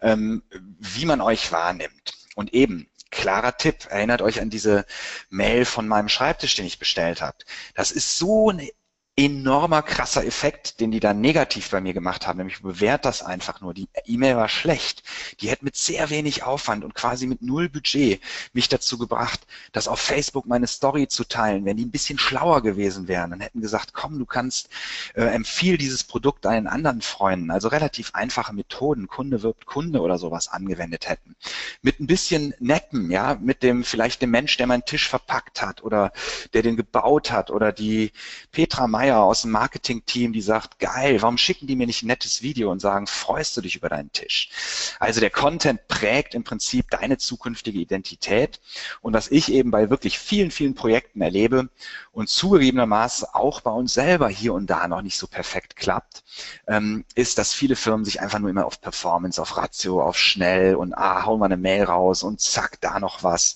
ähm, 0.00 0.44
wie 0.78 1.04
man 1.04 1.20
euch 1.20 1.50
wahrnimmt. 1.50 2.12
Und 2.36 2.54
eben, 2.54 2.88
klarer 3.10 3.56
Tipp, 3.56 3.88
erinnert 3.90 4.22
euch 4.22 4.40
an 4.40 4.48
diese 4.48 4.86
Mail 5.30 5.64
von 5.64 5.88
meinem 5.88 6.08
Schreibtisch, 6.08 6.54
den 6.54 6.66
ich 6.66 6.78
bestellt 6.78 7.22
habe. 7.22 7.38
Das 7.74 7.90
ist 7.90 8.18
so 8.18 8.50
eine 8.50 8.70
enormer 9.16 9.82
krasser 9.82 10.24
Effekt, 10.24 10.80
den 10.80 10.90
die 10.90 11.00
dann 11.00 11.20
negativ 11.20 11.70
bei 11.70 11.80
mir 11.80 11.92
gemacht 11.92 12.26
haben, 12.26 12.38
nämlich 12.38 12.62
bewährt 12.62 13.04
das 13.04 13.22
einfach 13.22 13.60
nur. 13.60 13.74
Die 13.74 13.88
E-Mail 14.06 14.36
war 14.36 14.48
schlecht. 14.48 15.02
Die 15.40 15.50
hätte 15.50 15.64
mit 15.64 15.76
sehr 15.76 16.08
wenig 16.08 16.42
Aufwand 16.42 16.84
und 16.84 16.94
quasi 16.94 17.26
mit 17.26 17.42
null 17.42 17.68
Budget 17.68 18.20
mich 18.54 18.68
dazu 18.68 18.96
gebracht, 18.96 19.46
das 19.72 19.88
auf 19.88 20.00
Facebook 20.00 20.46
meine 20.46 20.66
Story 20.66 21.06
zu 21.06 21.24
teilen. 21.24 21.64
Wenn 21.64 21.76
die 21.76 21.84
ein 21.84 21.90
bisschen 21.90 22.18
schlauer 22.18 22.62
gewesen 22.62 23.08
wären 23.08 23.32
und 23.32 23.40
hätten 23.40 23.60
gesagt, 23.60 23.92
komm, 23.92 24.18
du 24.18 24.24
kannst, 24.24 24.70
äh, 25.14 25.24
empfiehl 25.24 25.76
dieses 25.76 26.04
Produkt 26.04 26.44
deinen 26.46 26.66
anderen 26.66 27.02
Freunden. 27.02 27.50
Also 27.50 27.68
relativ 27.68 28.10
einfache 28.14 28.54
Methoden, 28.54 29.06
Kunde 29.06 29.42
wirbt 29.42 29.66
Kunde 29.66 30.00
oder 30.00 30.18
sowas 30.18 30.48
angewendet 30.48 31.08
hätten. 31.08 31.36
Mit 31.82 32.00
ein 32.00 32.06
bisschen 32.06 32.54
netten, 32.58 33.10
ja, 33.10 33.36
mit 33.40 33.62
dem, 33.62 33.84
vielleicht 33.84 34.22
dem 34.22 34.30
Mensch, 34.30 34.56
der 34.56 34.66
meinen 34.66 34.84
Tisch 34.84 35.08
verpackt 35.08 35.60
hat 35.60 35.82
oder 35.82 36.12
der 36.54 36.62
den 36.62 36.76
gebaut 36.76 37.30
hat 37.30 37.50
oder 37.50 37.72
die 37.72 38.12
Petra 38.52 38.86
Meier 39.00 39.20
aus 39.20 39.40
dem 39.42 39.52
Marketing-Team, 39.52 40.34
die 40.34 40.42
sagt, 40.42 40.78
geil, 40.78 41.22
warum 41.22 41.38
schicken 41.38 41.66
die 41.66 41.74
mir 41.74 41.86
nicht 41.86 42.02
ein 42.02 42.08
nettes 42.08 42.42
Video 42.42 42.70
und 42.70 42.80
sagen, 42.80 43.06
freust 43.06 43.56
du 43.56 43.62
dich 43.62 43.74
über 43.74 43.88
deinen 43.88 44.12
Tisch? 44.12 44.50
Also 44.98 45.20
der 45.20 45.30
Content 45.30 45.88
prägt 45.88 46.34
im 46.34 46.44
Prinzip 46.44 46.90
deine 46.90 47.16
zukünftige 47.16 47.78
Identität. 47.78 48.60
Und 49.00 49.14
was 49.14 49.30
ich 49.30 49.50
eben 49.50 49.70
bei 49.70 49.88
wirklich 49.88 50.18
vielen, 50.18 50.50
vielen 50.50 50.74
Projekten 50.74 51.22
erlebe 51.22 51.70
und 52.12 52.28
zugegebenermaßen 52.28 53.28
auch 53.32 53.62
bei 53.62 53.70
uns 53.70 53.94
selber 53.94 54.28
hier 54.28 54.52
und 54.52 54.68
da 54.68 54.86
noch 54.86 55.00
nicht 55.00 55.16
so 55.16 55.26
perfekt 55.26 55.76
klappt, 55.76 56.22
ähm, 56.66 57.06
ist, 57.14 57.38
dass 57.38 57.54
viele 57.54 57.76
Firmen 57.76 58.04
sich 58.04 58.20
einfach 58.20 58.38
nur 58.38 58.50
immer 58.50 58.66
auf 58.66 58.82
Performance, 58.82 59.40
auf 59.40 59.56
Ratio, 59.56 60.02
auf 60.02 60.18
schnell 60.18 60.74
und 60.74 60.92
ah, 60.92 61.24
hauen 61.24 61.40
wir 61.40 61.46
eine 61.46 61.56
Mail 61.56 61.84
raus 61.84 62.22
und 62.22 62.42
zack, 62.42 62.78
da 62.82 63.00
noch 63.00 63.22
was 63.22 63.54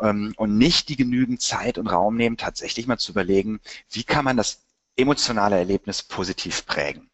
ähm, 0.00 0.34
und 0.36 0.56
nicht 0.56 0.88
die 0.88 0.96
genügend 0.96 1.42
Zeit 1.42 1.78
und 1.78 1.88
Raum 1.88 2.14
nehmen, 2.14 2.36
tatsächlich 2.36 2.86
mal 2.86 2.98
zu 2.98 3.10
überlegen, 3.10 3.58
wie 3.90 4.04
kann 4.04 4.24
man 4.24 4.36
das 4.36 4.67
emotionale 4.98 5.56
Erlebnis 5.56 6.02
positiv 6.02 6.66
prägen. 6.66 7.10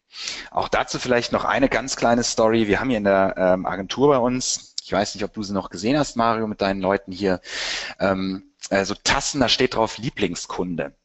Auch 0.51 0.69
dazu 0.69 0.99
vielleicht 0.99 1.31
noch 1.31 1.43
eine 1.43 1.69
ganz 1.69 1.95
kleine 1.95 2.23
Story. 2.23 2.67
Wir 2.67 2.79
haben 2.79 2.89
hier 2.89 2.97
in 2.97 3.03
der 3.03 3.35
ähm, 3.37 3.65
Agentur 3.65 4.09
bei 4.09 4.17
uns, 4.17 4.75
ich 4.83 4.91
weiß 4.91 5.15
nicht, 5.15 5.23
ob 5.23 5.33
du 5.33 5.43
sie 5.43 5.53
noch 5.53 5.69
gesehen 5.69 5.97
hast, 5.97 6.15
Mario, 6.15 6.47
mit 6.47 6.61
deinen 6.61 6.81
Leuten 6.81 7.11
hier, 7.11 7.41
ähm, 7.99 8.51
also 8.69 8.95
Tassen, 9.03 9.41
da 9.41 9.49
steht 9.49 9.75
drauf 9.75 9.97
Lieblingskunde. 9.97 10.95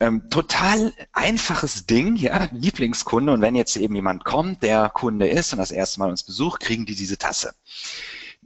Ähm, 0.00 0.28
total 0.30 0.92
einfaches 1.12 1.86
Ding, 1.86 2.16
ja, 2.16 2.48
Lieblingskunde. 2.50 3.32
Und 3.32 3.42
wenn 3.42 3.54
jetzt 3.54 3.76
eben 3.76 3.94
jemand 3.94 4.24
kommt, 4.24 4.62
der 4.62 4.88
Kunde 4.88 5.28
ist 5.28 5.52
und 5.52 5.58
das 5.58 5.70
erste 5.70 6.00
Mal 6.00 6.10
uns 6.10 6.24
besucht, 6.24 6.60
kriegen 6.60 6.86
die 6.86 6.96
diese 6.96 7.18
Tasse 7.18 7.54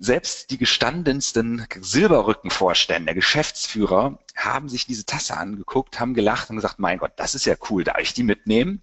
selbst 0.00 0.50
die 0.50 0.58
gestandensten 0.58 1.66
Silberrückenvorstände, 1.80 3.14
Geschäftsführer 3.14 4.18
haben 4.36 4.68
sich 4.68 4.86
diese 4.86 5.04
Tasse 5.04 5.36
angeguckt, 5.36 5.98
haben 5.98 6.14
gelacht 6.14 6.50
und 6.50 6.56
gesagt, 6.56 6.78
mein 6.78 6.98
Gott, 6.98 7.12
das 7.16 7.34
ist 7.34 7.46
ja 7.46 7.54
cool, 7.70 7.84
darf 7.84 7.98
ich 7.98 8.14
die 8.14 8.22
mitnehmen? 8.22 8.82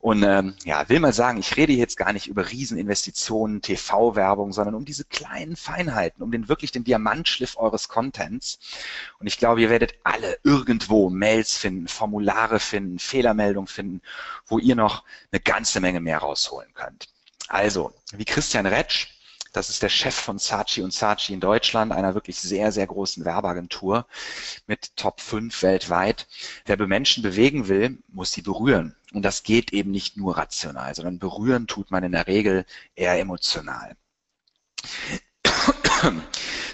Und 0.00 0.24
ähm, 0.24 0.56
ja, 0.64 0.88
will 0.88 0.98
mal 0.98 1.12
sagen, 1.12 1.38
ich 1.38 1.56
rede 1.56 1.72
jetzt 1.72 1.96
gar 1.96 2.12
nicht 2.12 2.26
über 2.26 2.50
Rieseninvestitionen, 2.50 3.62
TV-Werbung, 3.62 4.52
sondern 4.52 4.74
um 4.74 4.84
diese 4.84 5.04
kleinen 5.04 5.54
Feinheiten, 5.54 6.24
um 6.24 6.32
den 6.32 6.48
wirklich 6.48 6.72
den 6.72 6.82
Diamantschliff 6.82 7.56
eures 7.56 7.88
Contents. 7.88 8.58
Und 9.20 9.28
ich 9.28 9.38
glaube, 9.38 9.62
ihr 9.62 9.70
werdet 9.70 9.94
alle 10.02 10.38
irgendwo 10.42 11.08
Mails 11.08 11.56
finden, 11.56 11.86
Formulare 11.86 12.58
finden, 12.58 12.98
Fehlermeldungen 12.98 13.68
finden, 13.68 14.00
wo 14.46 14.58
ihr 14.58 14.74
noch 14.74 15.04
eine 15.30 15.40
ganze 15.40 15.78
Menge 15.78 16.00
mehr 16.00 16.18
rausholen 16.18 16.74
könnt. 16.74 17.08
Also, 17.46 17.94
wie 18.12 18.24
Christian 18.24 18.66
Retsch 18.66 19.06
das 19.52 19.68
ist 19.70 19.82
der 19.82 19.88
Chef 19.88 20.14
von 20.14 20.38
Saatchi 20.38 20.82
und 20.82 20.92
Saatchi 20.92 21.34
in 21.34 21.40
Deutschland, 21.40 21.92
einer 21.92 22.14
wirklich 22.14 22.40
sehr, 22.40 22.72
sehr 22.72 22.86
großen 22.86 23.24
Werbeagentur 23.24 24.06
mit 24.66 24.96
Top 24.96 25.20
5 25.20 25.62
weltweit. 25.62 26.26
Wer 26.64 26.78
Menschen 26.86 27.22
bewegen 27.22 27.68
will, 27.68 27.98
muss 28.08 28.32
sie 28.32 28.42
berühren. 28.42 28.96
Und 29.12 29.22
das 29.22 29.42
geht 29.42 29.72
eben 29.72 29.90
nicht 29.90 30.16
nur 30.16 30.36
rational, 30.38 30.94
sondern 30.94 31.18
berühren 31.18 31.66
tut 31.66 31.90
man 31.90 32.02
in 32.02 32.12
der 32.12 32.26
Regel 32.26 32.64
eher 32.94 33.18
emotional. 33.18 33.96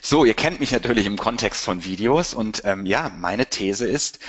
So, 0.01 0.25
ihr 0.25 0.33
kennt 0.33 0.61
mich 0.61 0.71
natürlich 0.71 1.05
im 1.05 1.19
Kontext 1.19 1.63
von 1.63 1.85
Videos 1.85 2.33
und 2.33 2.63
ähm, 2.65 2.87
ja, 2.87 3.11
meine 3.11 3.45
These 3.45 3.87
ist, 3.87 4.21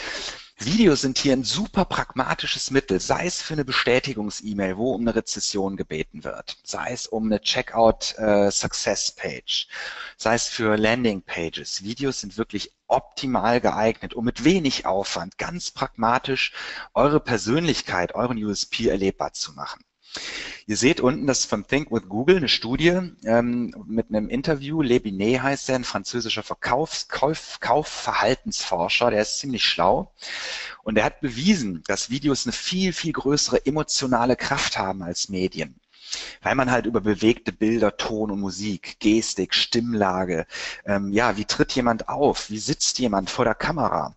Videos 0.61 0.99
sind 0.99 1.17
hier 1.17 1.31
ein 1.31 1.45
super 1.45 1.85
pragmatisches 1.85 2.69
Mittel, 2.69 2.99
sei 2.99 3.27
es 3.27 3.41
für 3.41 3.53
eine 3.53 3.63
Bestätigungs-E-Mail, 3.63 4.75
wo 4.75 4.93
um 4.93 4.99
eine 4.99 5.15
Rezession 5.15 5.77
gebeten 5.77 6.25
wird, 6.25 6.57
sei 6.63 6.91
es 6.91 7.07
um 7.07 7.27
eine 7.27 7.39
Checkout-Success-Page, 7.39 9.67
äh, 9.69 9.73
sei 10.17 10.35
es 10.35 10.47
für 10.47 10.75
Landing-Pages. 10.75 11.85
Videos 11.85 12.19
sind 12.19 12.37
wirklich 12.37 12.73
optimal 12.87 13.61
geeignet, 13.61 14.13
um 14.13 14.25
mit 14.25 14.43
wenig 14.43 14.85
Aufwand 14.85 15.37
ganz 15.37 15.71
pragmatisch 15.71 16.51
eure 16.93 17.21
Persönlichkeit, 17.21 18.13
euren 18.13 18.43
USP 18.43 18.89
erlebbar 18.89 19.31
zu 19.31 19.53
machen. 19.53 19.79
Ihr 20.67 20.77
seht 20.77 21.01
unten 21.01 21.25
das 21.25 21.45
von 21.45 21.65
Think 21.65 21.91
with 21.91 22.07
Google, 22.07 22.37
eine 22.37 22.47
Studie 22.47 22.99
ähm, 23.25 23.73
mit 23.87 24.09
einem 24.09 24.29
Interview. 24.29 24.81
Le 24.81 24.99
Binet 24.99 25.41
heißt 25.41 25.69
er, 25.69 25.75
ein 25.75 25.83
französischer 25.83 26.43
Verkaufs 26.43 27.07
Kauf 27.07 27.59
Kaufverhaltensforscher, 27.59 29.09
der 29.09 29.23
ist 29.23 29.39
ziemlich 29.39 29.65
schlau. 29.65 30.11
Und 30.83 30.97
er 30.97 31.05
hat 31.05 31.21
bewiesen, 31.21 31.83
dass 31.87 32.09
Videos 32.09 32.45
eine 32.45 32.53
viel, 32.53 32.93
viel 32.93 33.13
größere 33.13 33.65
emotionale 33.65 34.35
Kraft 34.35 34.77
haben 34.77 35.01
als 35.01 35.29
Medien. 35.29 35.79
Weil 36.41 36.55
man 36.55 36.71
halt 36.71 36.85
über 36.85 37.01
bewegte 37.01 37.51
Bilder, 37.51 37.97
Ton 37.97 38.31
und 38.31 38.39
Musik, 38.39 38.99
Gestik, 38.99 39.53
Stimmlage, 39.53 40.45
ähm, 40.85 41.11
ja, 41.11 41.37
wie 41.37 41.45
tritt 41.45 41.73
jemand 41.73 42.09
auf, 42.09 42.49
wie 42.49 42.59
sitzt 42.59 42.99
jemand 42.99 43.29
vor 43.29 43.45
der 43.45 43.55
Kamera. 43.55 44.15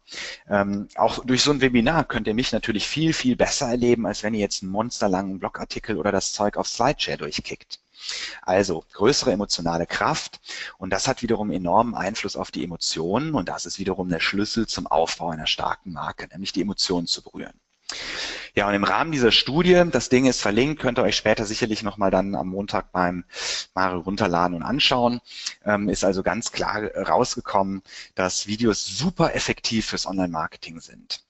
Ähm, 0.49 0.89
auch 0.97 1.25
durch 1.25 1.43
so 1.43 1.51
ein 1.51 1.61
Webinar 1.61 2.05
könnt 2.05 2.27
ihr 2.27 2.35
mich 2.35 2.53
natürlich 2.53 2.87
viel, 2.87 3.13
viel 3.13 3.37
besser 3.37 3.69
erleben, 3.69 4.07
als 4.07 4.23
wenn 4.23 4.35
ihr 4.35 4.41
jetzt 4.41 4.63
einen 4.63 4.73
monsterlangen 4.73 5.39
Blogartikel 5.39 5.97
oder 5.97 6.13
das 6.13 6.33
Zeug 6.33 6.57
auf 6.57 6.69
Slideshare 6.69 7.19
durchkickt. 7.19 7.81
Also 8.43 8.85
größere 8.93 9.33
emotionale 9.33 9.87
Kraft 9.87 10.41
und 10.79 10.91
das 10.91 11.07
hat 11.07 11.23
wiederum 11.23 11.53
enormen 11.53 11.95
Einfluss 11.95 12.37
auf 12.37 12.51
die 12.51 12.65
Emotionen 12.65 13.35
und 13.35 13.49
das 13.49 13.65
ist 13.67 13.79
wiederum 13.79 14.09
der 14.09 14.21
Schlüssel 14.21 14.67
zum 14.67 14.87
Aufbau 14.89 15.31
einer 15.31 15.47
starken 15.47 15.93
Marke, 15.93 16.27
nämlich 16.29 16.53
die 16.53 16.63
Emotionen 16.63 17.07
zu 17.07 17.23
berühren. 17.23 17.62
Ja, 18.55 18.69
und 18.69 18.75
im 18.75 18.85
Rahmen 18.85 19.13
dieser 19.13 19.33
Studie, 19.33 19.83
das 19.91 20.11
Ding 20.11 20.27
ist 20.27 20.43
verlinkt, 20.43 20.81
könnt 20.81 20.99
ihr 20.99 21.05
euch 21.05 21.17
später 21.17 21.47
sicherlich 21.47 21.83
nochmal 21.83 22.11
dann 22.11 22.35
am 22.35 22.49
Montag 22.49 22.93
beim 22.93 23.25
Mario 23.75 24.01
runterladen 24.01 24.57
und 24.57 24.63
anschauen, 24.63 25.21
ähm, 25.65 25.89
ist 25.89 26.05
also 26.05 26.23
ganz 26.23 26.53
klar 26.53 26.85
rausgekommen, 26.95 27.83
dass 28.15 28.47
Videos 28.47 28.85
super 28.85 29.35
effektiv 29.35 29.87
fürs 29.87 30.07
Online-Marketing 30.07 30.81
sind. 30.81 31.25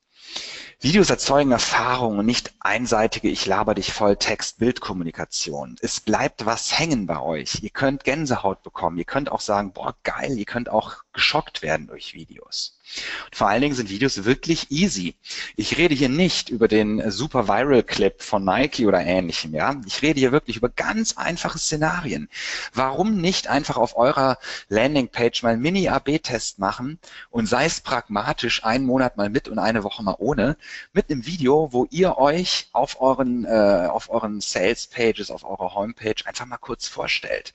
Videos 0.83 1.11
erzeugen 1.11 1.53
Erfahrung 1.53 2.18
und 2.18 2.27
nicht 2.27 2.55
einseitige 2.59 3.29
Ich 3.29 3.47
laber 3.47 3.77
dich 3.77 3.92
voll 3.92 4.16
Text-Bild-Kommunikation. 4.16 5.77
Es 5.81 6.01
bleibt 6.01 6.45
was 6.45 6.77
hängen 6.77 7.07
bei 7.07 7.21
euch. 7.21 7.62
Ihr 7.62 7.71
könnt 7.71 8.03
Gänsehaut 8.03 8.64
bekommen. 8.64 8.99
Ihr 8.99 9.05
könnt 9.05 9.31
auch 9.31 9.40
sagen, 9.40 9.73
boah, 9.73 9.95
geil. 10.03 10.37
Ihr 10.37 10.45
könnt 10.45 10.68
auch 10.68 11.05
geschockt 11.12 11.62
werden 11.62 11.87
durch 11.87 12.14
Videos. 12.14 12.79
Und 13.25 13.37
vor 13.37 13.49
allen 13.49 13.62
Dingen 13.62 13.75
sind 13.75 13.90
Videos 13.90 14.25
wirklich 14.25 14.71
easy. 14.71 15.14
Ich 15.57 15.79
rede 15.79 15.95
hier 15.95 16.09
nicht 16.09 16.49
über 16.49 16.68
den 16.68 17.11
super 17.11 17.49
Viral 17.49 17.83
Clip 17.83 18.21
von 18.21 18.45
Nike 18.45 18.87
oder 18.87 19.01
ähnlichem, 19.01 19.55
ja. 19.55 19.77
Ich 19.87 20.03
rede 20.03 20.21
hier 20.21 20.33
wirklich 20.33 20.57
über 20.57 20.68
ganz 20.68 21.16
einfache 21.16 21.59
Szenarien. 21.59 22.29
Warum 22.75 23.21
nicht 23.21 23.49
einfach 23.49 23.77
auf 23.77 23.97
eurer 23.97 24.38
Landingpage 24.68 25.42
mal 25.42 25.57
Mini-AB-Test 25.57 26.59
machen 26.59 26.99
und 27.31 27.47
sei 27.47 27.66
es 27.66 27.81
pragmatisch 27.81 28.64
einen 28.64 28.85
Monat 28.85 29.16
mal 29.16 29.31
mit 29.31 29.49
und 29.49 29.59
eine 29.59 29.85
Woche 29.85 30.03
mal 30.03 30.16
ohne, 30.18 30.57
mit 30.93 31.11
einem 31.11 31.27
Video, 31.27 31.73
wo 31.73 31.87
ihr 31.91 32.19
euch 32.19 32.69
auf 32.73 33.01
euren, 33.01 33.45
äh, 33.45 33.89
auf 33.91 34.11
euren 34.11 34.41
Sales 34.41 34.87
Pages, 34.87 35.31
auf 35.31 35.45
eurer 35.45 35.75
Homepage 35.75 36.15
einfach 36.25 36.47
mal 36.47 36.59
kurz 36.59 36.89
vorstellt. 36.89 37.55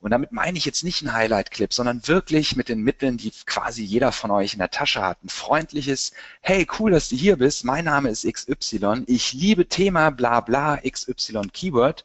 Und 0.00 0.10
damit 0.10 0.32
meine 0.32 0.58
ich 0.58 0.64
jetzt 0.64 0.84
nicht 0.84 1.02
einen 1.02 1.12
Highlight-Clip, 1.12 1.72
sondern 1.72 2.06
wirklich 2.06 2.56
mit 2.56 2.68
den 2.68 2.80
Mitteln, 2.82 3.16
die 3.16 3.32
quasi 3.46 3.82
jeder 3.82 4.12
von 4.12 4.30
euch 4.30 4.52
in 4.52 4.58
der 4.58 4.70
Tasche 4.70 5.02
hat. 5.02 5.22
Ein 5.24 5.28
freundliches, 5.28 6.12
hey, 6.40 6.66
cool, 6.78 6.90
dass 6.90 7.08
du 7.08 7.16
hier 7.16 7.36
bist. 7.36 7.64
Mein 7.64 7.86
Name 7.86 8.10
ist 8.10 8.30
XY. 8.30 9.04
Ich 9.06 9.32
liebe 9.32 9.68
Thema 9.68 10.10
bla 10.10 10.40
bla 10.40 10.78
XY 10.78 11.48
Keyword. 11.52 12.04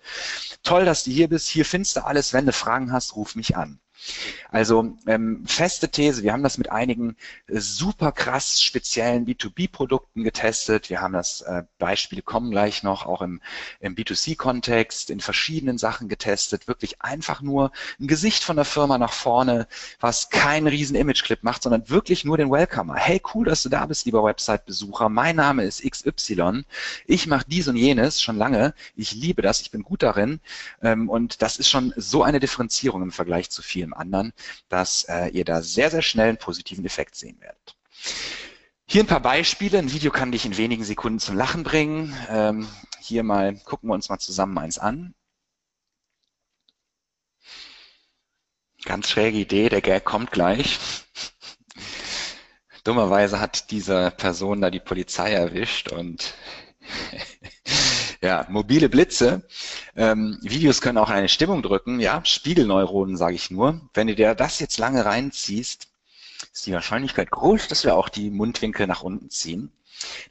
Toll, 0.63 0.85
dass 0.85 1.03
du 1.03 1.11
hier 1.11 1.27
bist. 1.27 1.47
Hier 1.49 1.65
findest 1.65 1.97
du 1.97 2.05
alles. 2.05 2.33
Wenn 2.33 2.45
du 2.45 2.53
Fragen 2.53 2.91
hast, 2.91 3.15
ruf 3.15 3.35
mich 3.35 3.55
an. 3.57 3.79
Also 4.51 4.97
ähm, 5.05 5.45
feste 5.45 5.89
These, 5.89 6.23
wir 6.23 6.33
haben 6.33 6.41
das 6.41 6.57
mit 6.57 6.71
einigen 6.71 7.15
äh, 7.47 7.59
super 7.59 8.11
krass 8.11 8.61
speziellen 8.61 9.25
B2B-Produkten 9.27 10.23
getestet. 10.23 10.89
Wir 10.89 11.01
haben 11.01 11.13
das, 11.13 11.41
äh, 11.41 11.63
Beispiele 11.77 12.23
kommen 12.23 12.49
gleich 12.49 12.81
noch, 12.81 13.05
auch 13.05 13.21
im, 13.21 13.41
im 13.79 13.95
B2C-Kontext, 13.95 15.11
in 15.11 15.19
verschiedenen 15.19 15.77
Sachen 15.77 16.09
getestet. 16.09 16.67
Wirklich 16.67 17.01
einfach 17.01 17.41
nur 17.41 17.71
ein 17.99 18.07
Gesicht 18.07 18.43
von 18.43 18.55
der 18.55 18.65
Firma 18.65 18.97
nach 18.97 19.13
vorne, 19.13 19.67
was 19.99 20.29
keinen 20.29 20.67
riesen 20.67 20.95
Image-Clip 20.95 21.43
macht, 21.43 21.63
sondern 21.63 21.87
wirklich 21.89 22.25
nur 22.25 22.37
den 22.37 22.51
Welcomer. 22.51 22.95
Hey, 22.95 23.21
cool, 23.33 23.45
dass 23.45 23.61
du 23.61 23.69
da 23.69 23.85
bist, 23.85 24.05
lieber 24.05 24.23
Website-Besucher. 24.23 25.09
Mein 25.09 25.35
Name 25.35 25.63
ist 25.63 25.83
XY. 25.83 26.63
Ich 27.05 27.27
mache 27.27 27.45
dies 27.47 27.67
und 27.67 27.75
jenes 27.75 28.21
schon 28.21 28.37
lange. 28.37 28.73
Ich 28.95 29.11
liebe 29.11 29.43
das. 29.43 29.61
Ich 29.61 29.69
bin 29.69 29.83
gut 29.83 30.01
darin. 30.01 30.39
Ähm, 30.81 31.07
und 31.07 31.43
das 31.43 31.57
ist 31.57 31.69
schon 31.69 31.93
so 31.95 32.23
eine 32.23 32.39
Differenzierung 32.39 33.03
im 33.03 33.11
Vergleich 33.11 33.51
zu 33.51 33.61
vielen 33.61 33.88
anderen 33.93 34.33
dass 34.69 35.03
äh, 35.05 35.27
ihr 35.29 35.45
da 35.45 35.61
sehr, 35.61 35.91
sehr 35.91 36.01
schnell 36.01 36.29
einen 36.29 36.37
positiven 36.37 36.85
Effekt 36.85 37.15
sehen 37.15 37.39
werdet. 37.41 37.75
Hier 38.85 39.03
ein 39.03 39.07
paar 39.07 39.21
Beispiele. 39.21 39.77
Ein 39.77 39.91
Video 39.91 40.11
kann 40.11 40.31
dich 40.31 40.45
in 40.45 40.57
wenigen 40.57 40.83
Sekunden 40.83 41.19
zum 41.19 41.35
Lachen 41.35 41.63
bringen. 41.63 42.15
Ähm, 42.29 42.67
hier 42.99 43.23
mal 43.23 43.55
gucken 43.59 43.89
wir 43.89 43.93
uns 43.93 44.09
mal 44.09 44.19
zusammen 44.19 44.57
eins 44.57 44.79
an. 44.79 45.13
Ganz 48.85 49.09
schräge 49.09 49.37
Idee, 49.37 49.69
der 49.69 49.81
Gag 49.81 50.05
kommt 50.05 50.31
gleich. 50.31 50.79
Dummerweise 52.83 53.39
hat 53.39 53.71
diese 53.71 54.11
Person 54.11 54.61
da 54.61 54.69
die 54.71 54.79
Polizei 54.79 55.33
erwischt 55.33 55.91
und 55.91 56.33
Ja, 58.21 58.45
mobile 58.49 58.89
Blitze. 58.89 59.47
Ähm, 59.95 60.37
Videos 60.41 60.81
können 60.81 60.97
auch 60.97 61.09
eine 61.09 61.29
Stimmung 61.29 61.61
drücken. 61.63 61.99
Ja, 62.01 62.23
Spiegelneuronen 62.25 63.15
sage 63.15 63.35
ich 63.35 63.49
nur. 63.49 63.79
Wenn 63.93 64.07
du 64.07 64.15
dir 64.15 64.35
das 64.35 64.59
jetzt 64.59 64.77
lange 64.77 65.05
reinziehst, 65.05 65.87
ist 66.51 66.65
die 66.65 66.73
Wahrscheinlichkeit 66.73 67.31
groß, 67.31 67.69
dass 67.69 67.85
wir 67.85 67.95
auch 67.95 68.09
die 68.09 68.29
Mundwinkel 68.29 68.87
nach 68.87 69.03
unten 69.03 69.29
ziehen. 69.29 69.71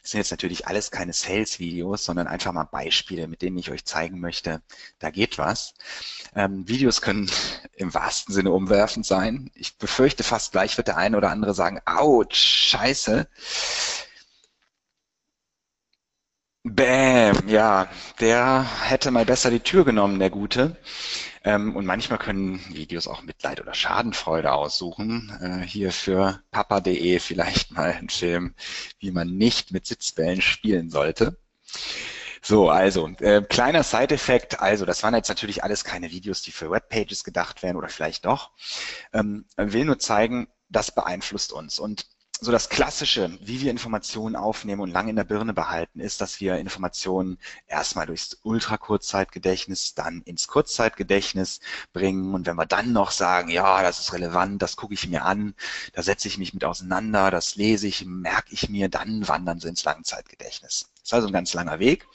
Das 0.03 0.13
sind 0.13 0.19
jetzt 0.19 0.31
natürlich 0.31 0.67
alles 0.67 0.91
keine 0.91 1.13
Sales-Videos, 1.13 2.05
sondern 2.05 2.27
einfach 2.27 2.53
mal 2.53 2.65
Beispiele, 2.65 3.27
mit 3.27 3.43
denen 3.43 3.59
ich 3.59 3.71
euch 3.71 3.85
zeigen 3.85 4.21
möchte, 4.21 4.63
da 4.99 5.11
geht 5.11 5.39
was. 5.39 5.75
Ähm, 6.35 6.67
Videos 6.69 7.01
können 7.01 7.31
im 7.77 7.93
wahrsten 7.95 8.35
Sinne 8.35 8.53
umwerfend 8.53 9.07
sein. 9.07 9.51
Ich 9.55 9.77
befürchte 9.77 10.25
fast 10.25 10.53
gleich 10.53 10.77
wird 10.77 10.89
der 10.89 10.97
eine 10.97 11.17
oder 11.17 11.31
andere 11.31 11.55
sagen, 11.55 11.81
ouch, 11.87 12.33
scheiße. 12.33 13.29
Bäm, 16.75 17.49
ja, 17.49 17.89
der 18.21 18.67
hätte 18.83 19.11
mal 19.11 19.25
besser 19.25 19.51
die 19.51 19.61
Tür 19.61 19.85
genommen, 19.85 20.19
der 20.19 20.31
Gute. 20.31 20.77
Ähm, 21.45 21.77
und 21.77 21.87
manchmal 21.87 22.19
können 22.19 22.61
Videos 22.69 23.07
auch 23.07 23.23
Mitleid 23.23 23.61
oder 23.61 23.75
Schadenfreude 23.75 24.53
aussuchen. 24.53 25.33
Äh, 25.41 25.67
hier 25.67 25.93
für 25.93 26.43
papa.de 26.51 27.19
vielleicht 27.21 27.71
mal 27.73 27.93
ein 27.93 28.09
Film, 28.09 28.55
wie 28.99 29.11
man 29.11 29.29
nicht 29.37 29.73
mit 29.73 29.87
Sitzbällen 29.87 30.43
spielen 30.43 30.91
sollte. 30.91 31.37
So, 32.43 32.71
also, 32.71 33.09
äh, 33.21 33.43
kleiner 33.43 33.83
Side-Effekt. 33.83 34.61
Also, 34.61 34.85
das 34.85 35.03
waren 35.03 35.15
jetzt 35.15 35.29
natürlich 35.29 35.63
alles 35.65 35.85
keine 35.85 36.11
Videos, 36.11 36.43
die 36.43 36.53
für 36.53 36.71
Webpages 36.71 37.25
gedacht 37.25 37.63
wären 37.63 37.77
oder 37.77 37.89
vielleicht 37.89 38.25
doch. 38.27 38.53
Ähm, 39.13 39.45
will 39.57 39.85
nur 39.85 39.99
zeigen, 39.99 40.49
das 40.69 40.95
beeinflusst 40.95 41.53
uns. 41.53 41.79
Und 41.79 42.07
so 42.41 42.53
das 42.53 42.69
Klassische, 42.69 43.37
wie 43.41 43.61
wir 43.61 43.71
Informationen 43.71 44.37
aufnehmen 44.37 44.81
und 44.81 44.91
lange 44.91 45.11
in 45.11 45.17
der 45.17 45.25
Birne 45.25 45.53
behalten, 45.55 46.01
ist, 46.01 46.21
dass 46.21 46.41
wir 46.41 46.57
Informationen 46.57 47.39
erstmal 47.67 48.07
durchs 48.07 48.39
Ultrakurzzeitgedächtnis, 48.43 49.95
dann 49.95 50.23
ins 50.23 50.47
Kurzzeitgedächtnis 50.47 51.61
bringen. 51.93 52.35
Und 52.35 52.47
wenn 52.47 52.57
wir 52.57 52.67
dann 52.67 52.93
noch 52.93 53.11
sagen, 53.11 53.49
ja, 53.49 53.83
das 53.83 54.01
ist 54.01 54.13
relevant, 54.13 54.63
das 54.63 54.77
gucke 54.77 54.95
ich 54.95 55.09
mir 55.09 55.25
an, 55.25 55.55
da 55.93 56.03
setze 56.03 56.29
ich 56.29 56.39
mich 56.39 56.55
mit 56.55 56.65
auseinander, 56.65 57.31
das 57.31 57.57
lese 57.57 57.87
ich, 57.89 58.05
merke 58.05 58.53
ich 58.53 58.69
mir, 58.69 58.89
dann 58.89 59.27
wandern 59.27 59.59
sie 59.61 59.69
ins 59.69 59.85
Langzeitgedächtnis. 59.85 60.91
Das 61.09 61.13
ist 61.13 61.25
also 61.25 61.29
ein 61.29 61.33
ganz 61.33 61.55
langer 61.55 61.79
Weg. 61.79 62.07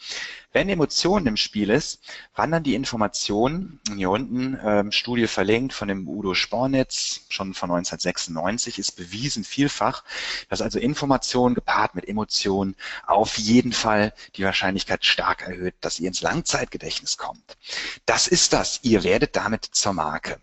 Wenn 0.52 0.70
Emotionen 0.70 1.26
im 1.26 1.36
Spiel 1.36 1.72
ist, 1.72 2.00
wandern 2.36 2.62
die 2.62 2.76
Informationen, 2.76 3.80
hier 3.96 4.12
unten 4.12 4.60
ähm, 4.64 4.92
Studie 4.92 5.26
verlinkt 5.26 5.74
von 5.74 5.88
dem 5.88 6.08
Udo 6.08 6.36
Spornitz, 6.36 7.22
schon 7.30 7.56
von 7.56 7.72
1996, 7.72 8.78
ist 8.78 8.92
bewiesen 8.92 9.44
vielfach, 9.46 10.04
dass 10.48 10.62
also 10.62 10.78
Information 10.78 11.56
gepaart 11.56 11.96
mit 11.96 12.08
Emotionen 12.08 12.76
auf 13.08 13.40
jeden 13.40 13.74
Fall 13.74 14.14
die 14.36 14.44
Wahrscheinlichkeit 14.44 15.04
stark 15.06 15.42
erhöht, 15.42 15.74
dass 15.82 16.00
ihr 16.00 16.08
ins 16.08 16.22
Langzeitgedächtnis 16.22 17.18
kommt. 17.18 17.58
Das 18.06 18.28
ist 18.28 18.54
das. 18.54 18.80
Ihr 18.84 19.04
werdet 19.04 19.36
damit 19.36 19.66
zur 19.66 19.94
Marke. 19.94 20.38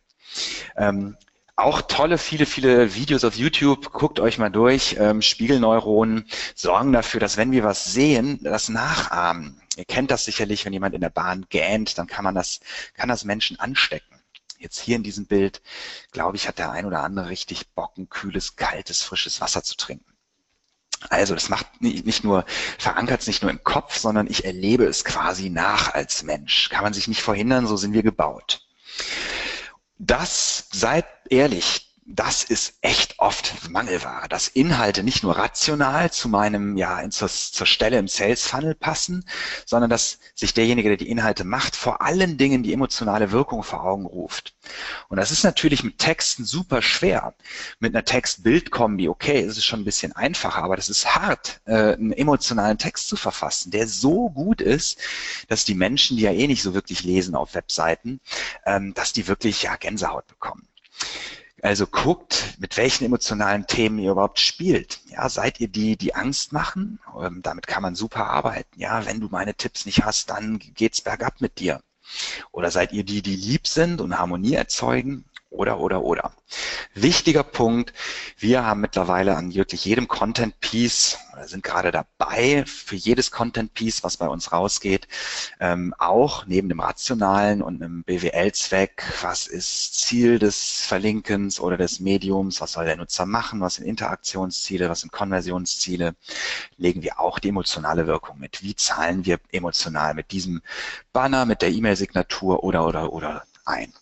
Ähm, 0.76 1.16
auch 1.60 1.82
tolle, 1.82 2.18
viele, 2.18 2.46
viele 2.46 2.94
Videos 2.94 3.24
auf 3.24 3.36
YouTube. 3.36 3.92
Guckt 3.92 4.20
euch 4.20 4.38
mal 4.38 4.50
durch. 4.50 4.96
Ähm, 4.98 5.22
Spiegelneuronen 5.22 6.26
sorgen 6.54 6.92
dafür, 6.92 7.20
dass 7.20 7.36
wenn 7.36 7.52
wir 7.52 7.64
was 7.64 7.92
sehen, 7.92 8.40
das 8.42 8.68
nachahmen. 8.68 9.60
Ihr 9.76 9.84
kennt 9.84 10.10
das 10.10 10.24
sicherlich, 10.24 10.64
wenn 10.64 10.72
jemand 10.72 10.94
in 10.94 11.00
der 11.00 11.10
Bahn 11.10 11.46
gähnt, 11.48 11.96
dann 11.98 12.06
kann 12.06 12.24
man 12.24 12.34
das, 12.34 12.60
kann 12.94 13.08
das 13.08 13.24
Menschen 13.24 13.58
anstecken. 13.60 14.20
Jetzt 14.58 14.80
hier 14.80 14.96
in 14.96 15.02
diesem 15.02 15.26
Bild, 15.26 15.62
glaube 16.12 16.36
ich, 16.36 16.46
hat 16.46 16.58
der 16.58 16.70
ein 16.70 16.84
oder 16.84 17.02
andere 17.02 17.30
richtig 17.30 17.68
Bock, 17.74 17.96
ein 17.96 18.08
kühles, 18.08 18.56
kaltes, 18.56 19.02
frisches 19.02 19.40
Wasser 19.40 19.62
zu 19.62 19.76
trinken. 19.76 20.12
Also 21.08 21.34
das 21.34 21.48
macht 21.48 21.80
nicht 21.80 22.24
nur, 22.24 22.44
verankert 22.78 23.22
es 23.22 23.26
nicht 23.26 23.40
nur 23.40 23.50
im 23.50 23.64
Kopf, 23.64 23.96
sondern 23.96 24.26
ich 24.26 24.44
erlebe 24.44 24.84
es 24.84 25.04
quasi 25.04 25.48
nach 25.48 25.94
als 25.94 26.22
Mensch. 26.22 26.68
Kann 26.68 26.84
man 26.84 26.92
sich 26.92 27.08
nicht 27.08 27.22
verhindern, 27.22 27.66
so 27.66 27.78
sind 27.78 27.94
wir 27.94 28.02
gebaut. 28.02 28.66
Das, 29.96 30.68
seid 30.72 31.06
ehrlich, 31.30 31.90
das 32.12 32.42
ist 32.42 32.74
echt 32.80 33.18
oft 33.18 33.70
Mangelware, 33.70 34.28
dass 34.28 34.48
Inhalte 34.48 35.04
nicht 35.04 35.22
nur 35.22 35.36
rational 35.36 36.10
zu 36.10 36.28
meinem, 36.28 36.76
ja, 36.76 37.08
zur, 37.10 37.28
zur 37.28 37.66
Stelle 37.66 37.98
im 37.98 38.08
Sales 38.08 38.46
Funnel 38.46 38.74
passen, 38.74 39.24
sondern 39.64 39.90
dass 39.90 40.18
sich 40.34 40.52
derjenige, 40.52 40.88
der 40.88 40.96
die 40.96 41.08
Inhalte 41.08 41.44
macht, 41.44 41.76
vor 41.76 42.02
allen 42.02 42.36
Dingen 42.36 42.64
die 42.64 42.72
emotionale 42.72 43.30
Wirkung 43.30 43.62
vor 43.62 43.84
Augen 43.84 44.06
ruft. 44.06 44.54
Und 45.08 45.18
das 45.18 45.30
ist 45.30 45.44
natürlich 45.44 45.84
mit 45.84 45.98
Texten 45.98 46.44
super 46.44 46.82
schwer. 46.82 47.34
Mit 47.78 47.94
einer 47.94 48.04
Text-Bild-Kombi, 48.04 49.08
okay, 49.08 49.40
ist 49.40 49.56
es 49.56 49.64
schon 49.64 49.80
ein 49.80 49.84
bisschen 49.84 50.12
einfacher, 50.12 50.64
aber 50.64 50.74
das 50.76 50.88
ist 50.88 51.14
hart, 51.14 51.60
äh, 51.66 51.92
einen 51.92 52.12
emotionalen 52.12 52.78
Text 52.78 53.08
zu 53.08 53.16
verfassen, 53.16 53.70
der 53.70 53.86
so 53.86 54.30
gut 54.30 54.60
ist, 54.60 54.98
dass 55.48 55.64
die 55.64 55.74
Menschen, 55.74 56.16
die 56.16 56.24
ja 56.24 56.32
eh 56.32 56.48
nicht 56.48 56.62
so 56.62 56.74
wirklich 56.74 57.04
lesen 57.04 57.36
auf 57.36 57.54
Webseiten, 57.54 58.20
ähm, 58.66 58.94
dass 58.94 59.12
die 59.12 59.28
wirklich 59.28 59.62
ja 59.62 59.76
Gänsehaut 59.76 60.26
bekommen. 60.26 60.66
Also 61.62 61.86
guckt, 61.86 62.54
mit 62.58 62.76
welchen 62.76 63.04
emotionalen 63.04 63.66
Themen 63.66 63.98
ihr 63.98 64.12
überhaupt 64.12 64.40
spielt. 64.40 65.00
Ja, 65.10 65.28
seid 65.28 65.60
ihr 65.60 65.68
die, 65.68 65.96
die 65.96 66.14
Angst 66.14 66.52
machen? 66.52 67.00
Ähm, 67.20 67.42
damit 67.42 67.66
kann 67.66 67.82
man 67.82 67.94
super 67.94 68.26
arbeiten. 68.26 68.80
Ja, 68.80 69.04
wenn 69.04 69.20
du 69.20 69.28
meine 69.28 69.54
Tipps 69.54 69.84
nicht 69.84 70.04
hast, 70.04 70.30
dann 70.30 70.58
geht's 70.58 71.02
bergab 71.02 71.40
mit 71.40 71.58
dir. 71.58 71.80
Oder 72.50 72.70
seid 72.70 72.92
ihr 72.92 73.04
die, 73.04 73.22
die 73.22 73.36
lieb 73.36 73.66
sind 73.66 74.00
und 74.00 74.18
Harmonie 74.18 74.54
erzeugen? 74.54 75.24
Oder, 75.50 75.80
oder, 75.80 76.02
oder. 76.02 76.32
Wichtiger 76.94 77.42
Punkt, 77.42 77.92
wir 78.38 78.64
haben 78.64 78.80
mittlerweile 78.80 79.36
an 79.36 79.52
wirklich 79.52 79.84
jedem 79.84 80.06
Content 80.06 80.58
Piece, 80.60 81.18
sind 81.42 81.64
gerade 81.64 81.90
dabei, 81.90 82.64
für 82.66 82.94
jedes 82.94 83.32
Content 83.32 83.74
Piece, 83.74 84.04
was 84.04 84.16
bei 84.16 84.28
uns 84.28 84.52
rausgeht, 84.52 85.08
ähm, 85.58 85.92
auch 85.98 86.46
neben 86.46 86.68
dem 86.68 86.78
rationalen 86.78 87.62
und 87.62 87.82
einem 87.82 88.04
BWL-Zweck, 88.04 89.02
was 89.22 89.48
ist 89.48 89.94
Ziel 89.96 90.38
des 90.38 90.82
Verlinkens 90.86 91.58
oder 91.58 91.76
des 91.76 91.98
Mediums, 91.98 92.60
was 92.60 92.72
soll 92.72 92.84
der 92.84 92.96
Nutzer 92.96 93.26
machen, 93.26 93.60
was 93.60 93.74
sind 93.74 93.86
Interaktionsziele, 93.86 94.88
was 94.88 95.00
sind 95.00 95.12
Konversionsziele, 95.12 96.14
legen 96.76 97.02
wir 97.02 97.18
auch 97.18 97.40
die 97.40 97.48
emotionale 97.48 98.06
Wirkung 98.06 98.38
mit. 98.38 98.62
Wie 98.62 98.76
zahlen 98.76 99.24
wir 99.24 99.40
emotional 99.50 100.14
mit 100.14 100.30
diesem 100.30 100.62
Banner, 101.12 101.44
mit 101.44 101.60
der 101.60 101.70
E-Mail-Signatur 101.70 102.62
oder, 102.62 102.86
oder, 102.86 103.12
oder 103.12 103.42
ein? 103.64 103.92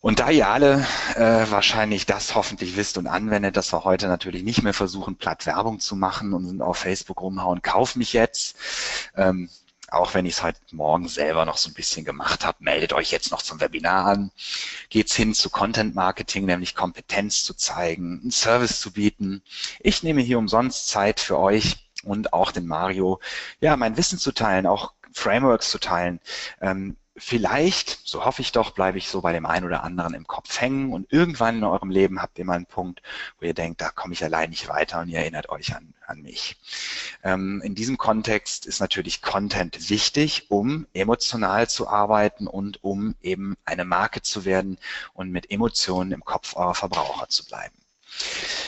Und 0.00 0.18
da 0.18 0.30
ihr 0.30 0.48
alle 0.48 0.86
äh, 1.14 1.50
wahrscheinlich 1.50 2.06
das 2.06 2.34
hoffentlich 2.34 2.76
wisst 2.76 2.96
und 2.96 3.06
anwendet, 3.06 3.56
dass 3.56 3.72
wir 3.72 3.84
heute 3.84 4.08
natürlich 4.08 4.42
nicht 4.42 4.62
mehr 4.62 4.72
versuchen, 4.72 5.16
platt 5.16 5.44
Werbung 5.44 5.78
zu 5.78 5.94
machen 5.94 6.32
und 6.32 6.62
auf 6.62 6.78
Facebook 6.78 7.20
rumhauen, 7.20 7.60
kauf 7.60 7.96
mich 7.96 8.14
jetzt. 8.14 8.56
Ähm, 9.14 9.50
auch 9.90 10.14
wenn 10.14 10.24
ich 10.24 10.34
es 10.34 10.42
heute 10.42 10.60
Morgen 10.70 11.08
selber 11.08 11.44
noch 11.44 11.56
so 11.56 11.68
ein 11.68 11.74
bisschen 11.74 12.04
gemacht 12.04 12.44
habe, 12.46 12.58
meldet 12.60 12.92
euch 12.92 13.10
jetzt 13.10 13.30
noch 13.30 13.42
zum 13.42 13.60
Webinar 13.60 14.06
an. 14.06 14.30
Geht's 14.88 15.14
hin 15.14 15.34
zu 15.34 15.50
Content 15.50 15.94
Marketing, 15.94 16.46
nämlich 16.46 16.74
Kompetenz 16.74 17.44
zu 17.44 17.54
zeigen, 17.54 18.20
einen 18.22 18.30
Service 18.30 18.80
zu 18.80 18.92
bieten. 18.92 19.42
Ich 19.80 20.02
nehme 20.02 20.22
hier 20.22 20.38
umsonst 20.38 20.88
Zeit 20.88 21.20
für 21.20 21.38
euch 21.38 21.90
und 22.04 22.32
auch 22.32 22.52
den 22.52 22.66
Mario, 22.66 23.20
ja, 23.60 23.76
mein 23.76 23.96
Wissen 23.96 24.18
zu 24.18 24.32
teilen, 24.32 24.66
auch 24.66 24.92
Frameworks 25.12 25.70
zu 25.70 25.78
teilen, 25.78 26.20
ähm, 26.60 26.96
vielleicht, 27.20 28.00
so 28.04 28.24
hoffe 28.24 28.42
ich 28.42 28.52
doch, 28.52 28.70
bleibe 28.72 28.98
ich 28.98 29.08
so 29.08 29.20
bei 29.20 29.32
dem 29.32 29.46
einen 29.46 29.66
oder 29.66 29.84
anderen 29.84 30.14
im 30.14 30.26
Kopf 30.26 30.60
hängen 30.60 30.92
und 30.92 31.12
irgendwann 31.12 31.58
in 31.58 31.64
eurem 31.64 31.90
Leben 31.90 32.20
habt 32.20 32.38
ihr 32.38 32.44
mal 32.44 32.54
einen 32.54 32.66
Punkt, 32.66 33.02
wo 33.38 33.46
ihr 33.46 33.54
denkt, 33.54 33.80
da 33.80 33.90
komme 33.90 34.14
ich 34.14 34.24
allein 34.24 34.50
nicht 34.50 34.68
weiter 34.68 35.00
und 35.00 35.08
ihr 35.08 35.18
erinnert 35.18 35.50
euch 35.50 35.74
an, 35.76 35.94
an 36.06 36.22
mich. 36.22 36.56
Ähm, 37.22 37.62
in 37.64 37.74
diesem 37.74 37.98
Kontext 37.98 38.66
ist 38.66 38.80
natürlich 38.80 39.22
Content 39.22 39.90
wichtig, 39.90 40.46
um 40.50 40.86
emotional 40.94 41.68
zu 41.68 41.88
arbeiten 41.88 42.46
und 42.46 42.82
um 42.82 43.14
eben 43.22 43.56
eine 43.64 43.84
Marke 43.84 44.22
zu 44.22 44.44
werden 44.44 44.78
und 45.12 45.30
mit 45.30 45.50
Emotionen 45.50 46.12
im 46.12 46.24
Kopf 46.24 46.56
eurer 46.56 46.74
Verbraucher 46.74 47.28
zu 47.28 47.44
bleiben. 47.46 47.79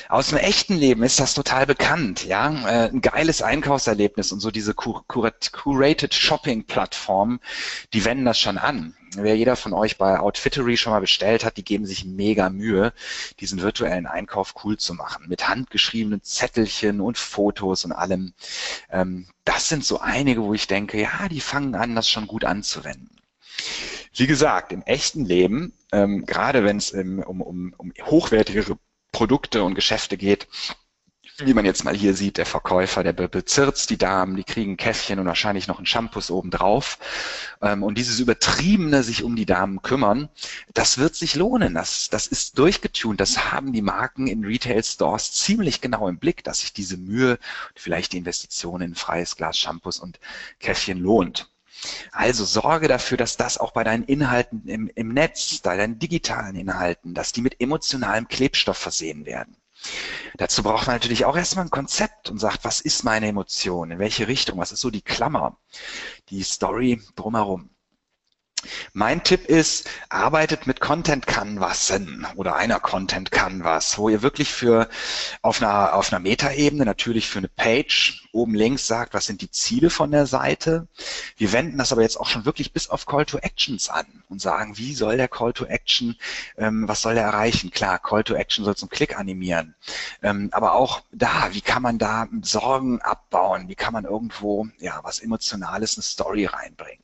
Aus 0.09 0.29
dem 0.29 0.39
echten 0.39 0.77
Leben 0.77 1.03
ist 1.03 1.21
das 1.21 1.35
total 1.35 1.67
bekannt, 1.67 2.25
ja. 2.25 2.51
Äh, 2.69 2.91
ein 2.91 3.01
geiles 3.01 3.41
Einkaufserlebnis 3.41 4.31
und 4.33 4.41
so 4.41 4.51
diese 4.51 4.75
curated 4.75 6.15
Shopping 6.15 6.65
Plattformen, 6.65 7.41
die 7.93 8.05
wenden 8.05 8.27
das 8.27 8.39
schon 8.39 8.59
an. 8.59 8.95
Wer 9.15 9.37
jeder 9.37 9.57
von 9.57 9.75
euch 9.75 9.99
bei 9.99 10.19
Outfittery 10.19 10.77
schon 10.77 10.93
mal 10.93 11.01
bestellt 11.01 11.45
hat, 11.45 11.59
die 11.59 11.65
geben 11.65 11.85
sich 11.85 12.05
mega 12.05 12.49
Mühe, 12.49 12.95
diesen 13.41 13.61
virtuellen 13.61 14.07
Einkauf 14.07 14.55
cool 14.65 14.79
zu 14.79 14.95
machen. 14.95 15.27
Mit 15.29 15.49
handgeschriebenen 15.49 16.23
Zettelchen 16.23 17.01
und 17.01 17.19
Fotos 17.19 17.85
und 17.85 17.93
allem. 17.93 18.33
Ähm, 18.91 19.29
das 19.45 19.69
sind 19.69 19.85
so 19.85 20.01
einige, 20.01 20.43
wo 20.43 20.55
ich 20.55 20.67
denke, 20.67 21.01
ja, 21.01 21.29
die 21.29 21.41
fangen 21.41 21.75
an, 21.75 21.95
das 21.95 22.09
schon 22.09 22.27
gut 22.27 22.45
anzuwenden. 22.45 23.19
Wie 24.15 24.27
gesagt, 24.27 24.73
im 24.73 24.83
echten 24.83 25.25
Leben, 25.25 25.73
ähm, 25.93 26.27
gerade 26.27 26.65
wenn 26.65 26.79
es 26.79 26.93
um, 26.93 27.21
um, 27.21 27.75
um 27.77 27.93
hochwertigere 28.03 28.79
Produkte 29.13 29.63
und 29.63 29.75
Geschäfte 29.75 30.17
geht, 30.17 30.49
wie 31.39 31.55
man 31.55 31.65
jetzt 31.65 31.85
mal 31.85 31.95
hier 31.95 32.15
sieht, 32.15 32.37
der 32.37 32.47
Verkäufer, 32.47 33.03
der 33.03 33.13
bezirzt 33.13 33.91
die 33.91 33.97
Damen, 33.97 34.37
die 34.37 34.45
kriegen 34.45 34.73
ein 34.73 34.77
Käffchen 34.77 35.19
und 35.19 35.27
wahrscheinlich 35.27 35.67
noch 35.67 35.79
ein 35.79 35.87
Shampoos 35.87 36.31
obendrauf. 36.31 36.99
Ähm, 37.63 37.83
und 37.83 37.97
dieses 37.97 38.21
übertriebene 38.21 39.03
sich 39.03 39.23
um 39.23 39.37
die 39.37 39.47
Damen 39.47 39.83
kümmern, 39.83 40.29
das 40.75 40.99
wird 40.99 41.15
sich 41.15 41.35
lohnen. 41.35 41.75
Das, 41.75 42.09
das 42.11 42.27
ist 42.27 42.59
durchgetunt. 42.59 43.21
Das 43.21 43.53
haben 43.53 43.73
die 43.73 43.83
Marken 43.83 44.27
in 44.27 44.45
Retail-Stores 44.45 45.33
ziemlich 45.33 45.81
genau 45.81 46.09
im 46.09 46.19
Blick, 46.19 46.45
dass 46.45 46.61
sich 46.61 46.73
diese 46.73 46.97
Mühe, 46.97 47.39
vielleicht 47.75 48.13
die 48.13 48.19
Investition 48.19 48.83
in 48.83 48.95
freies 48.95 49.37
Glas 49.37 49.59
Shampoos 49.59 49.99
und 49.99 50.19
Käffchen 50.61 50.99
lohnt. 50.99 51.52
Also 52.13 52.45
sorge 52.45 52.89
dafür, 52.89 53.17
dass 53.17 53.37
das 53.37 53.59
auch 53.59 53.73
bei 53.73 53.85
deinen 53.85 54.05
Inhalten 54.05 54.67
im, 54.69 54.91
im 54.95 55.09
Netz, 55.09 55.59
bei 55.59 55.77
deinen 55.77 55.99
digitalen 55.99 56.57
Inhalten, 56.57 57.15
dass 57.15 57.33
die 57.33 57.43
mit 57.43 57.61
emotionalem 57.61 58.29
Klebstoff 58.29 58.79
versehen 58.79 59.27
werden. 59.27 59.57
Dazu 60.37 60.63
braucht 60.63 60.87
man 60.87 60.97
natürlich 60.97 61.25
auch 61.25 61.37
erstmal 61.37 61.65
ein 61.65 61.71
Konzept 61.71 62.31
und 62.31 62.39
sagt, 62.39 62.65
was 62.65 62.81
ist 62.81 63.03
meine 63.05 63.27
Emotion, 63.27 63.91
in 63.91 63.99
welche 63.99 64.29
Richtung, 64.29 64.59
was 64.59 64.73
ist 64.73 64.81
so 64.81 64.91
die 64.91 65.03
Klammer, 65.03 65.59
die 66.29 66.43
Story 66.43 67.03
drumherum. 67.17 67.72
Mein 68.93 69.25
Tipp 69.25 69.47
ist, 69.47 69.89
arbeitet 70.09 70.67
mit 70.67 70.81
Content 70.81 71.27
Canvasen 71.27 72.27
oder 72.37 72.57
einer 72.57 72.79
Content 72.81 73.31
Canvas, 73.31 73.99
wo 73.99 74.09
ihr 74.09 74.23
wirklich 74.23 74.53
für 74.53 74.89
auf 75.43 75.61
einer, 75.61 75.95
auf 75.95 76.13
einer 76.13 76.21
Metaebene 76.21 76.85
natürlich 76.85 77.29
für 77.29 77.39
eine 77.39 77.49
Page 77.49 78.29
oben 78.33 78.55
links 78.55 78.87
sagt, 78.87 79.15
was 79.15 79.27
sind 79.27 79.41
die 79.43 79.51
Ziele 79.51 79.91
von 79.91 80.11
der 80.11 80.27
Seite. 80.27 80.89
Wir 81.37 81.53
wenden 81.53 81.79
das 81.79 81.93
aber 81.93 82.03
jetzt 82.03 82.19
auch 82.19 82.29
schon 82.29 82.45
wirklich 82.45 82.73
bis 82.73 82.89
auf 82.89 83.07
Call 83.07 83.27
to 83.27 83.39
Actions 83.39 83.89
an 83.89 84.07
und 84.29 84.41
sagen, 84.41 84.79
wie 84.79 84.95
soll 84.95 85.17
der 85.17 85.29
Call 85.29 85.53
to 85.53 85.67
Action, 85.67 86.17
ähm, 86.57 86.89
was 86.89 87.03
soll 87.03 87.17
er 87.17 87.25
erreichen? 87.25 87.71
Klar, 87.71 87.99
Call 87.99 88.25
to 88.25 88.35
Action 88.35 88.65
soll 88.65 88.77
zum 88.77 88.89
Klick 88.89 89.19
animieren. 89.19 89.75
Ähm, 90.23 90.49
aber 90.53 90.75
auch 90.75 91.03
da, 91.13 91.49
wie 91.53 91.61
kann 91.61 91.83
man 91.83 91.99
da 91.99 92.29
Sorgen 92.43 93.01
abbauen? 93.03 93.69
Wie 93.69 93.75
kann 93.75 93.93
man 93.93 94.05
irgendwo, 94.05 94.69
ja, 94.79 95.01
was 95.03 95.21
Emotionales, 95.21 95.97
eine 95.97 96.03
Story 96.03 96.47
reinbringen? 96.47 97.03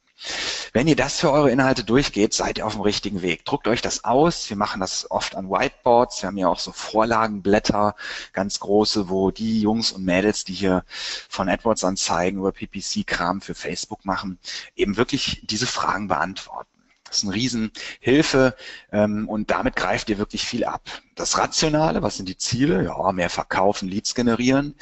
Wenn 0.72 0.88
ihr 0.88 0.96
das 0.96 1.20
für 1.20 1.30
eure 1.30 1.50
Inhalte 1.50 1.84
durchgeht, 1.84 2.34
seid 2.34 2.58
ihr 2.58 2.66
auf 2.66 2.72
dem 2.74 2.82
richtigen 2.82 3.22
Weg. 3.22 3.44
Druckt 3.44 3.68
euch 3.68 3.80
das 3.80 4.04
aus. 4.04 4.50
Wir 4.50 4.56
machen 4.56 4.80
das 4.80 5.10
oft 5.10 5.34
an 5.36 5.48
Whiteboards. 5.48 6.22
Wir 6.22 6.28
haben 6.28 6.36
ja 6.36 6.48
auch 6.48 6.58
so 6.58 6.72
Vorlagenblätter, 6.72 7.94
ganz 8.32 8.60
große, 8.60 9.08
wo 9.08 9.30
die 9.30 9.60
Jungs 9.60 9.92
und 9.92 10.04
Mädels, 10.04 10.44
die 10.44 10.54
hier 10.54 10.84
von 11.28 11.48
AdWords 11.48 11.84
Anzeigen 11.84 12.38
über 12.38 12.52
PPC-Kram 12.52 13.40
für 13.40 13.54
Facebook 13.54 14.04
machen, 14.04 14.38
eben 14.74 14.96
wirklich 14.96 15.40
diese 15.44 15.66
Fragen 15.66 16.08
beantworten. 16.08 16.77
Das 17.08 17.18
ist 17.18 17.24
eine 17.24 17.34
Riesenhilfe 17.34 18.54
ähm, 18.92 19.28
und 19.28 19.50
damit 19.50 19.76
greift 19.76 20.10
ihr 20.10 20.18
wirklich 20.18 20.44
viel 20.44 20.64
ab. 20.64 20.82
Das 21.14 21.38
Rationale, 21.38 22.02
was 22.02 22.16
sind 22.16 22.28
die 22.28 22.36
Ziele? 22.36 22.84
Ja, 22.84 23.12
mehr 23.12 23.30
verkaufen, 23.30 23.88
Leads 23.88 24.14
generieren, 24.14 24.74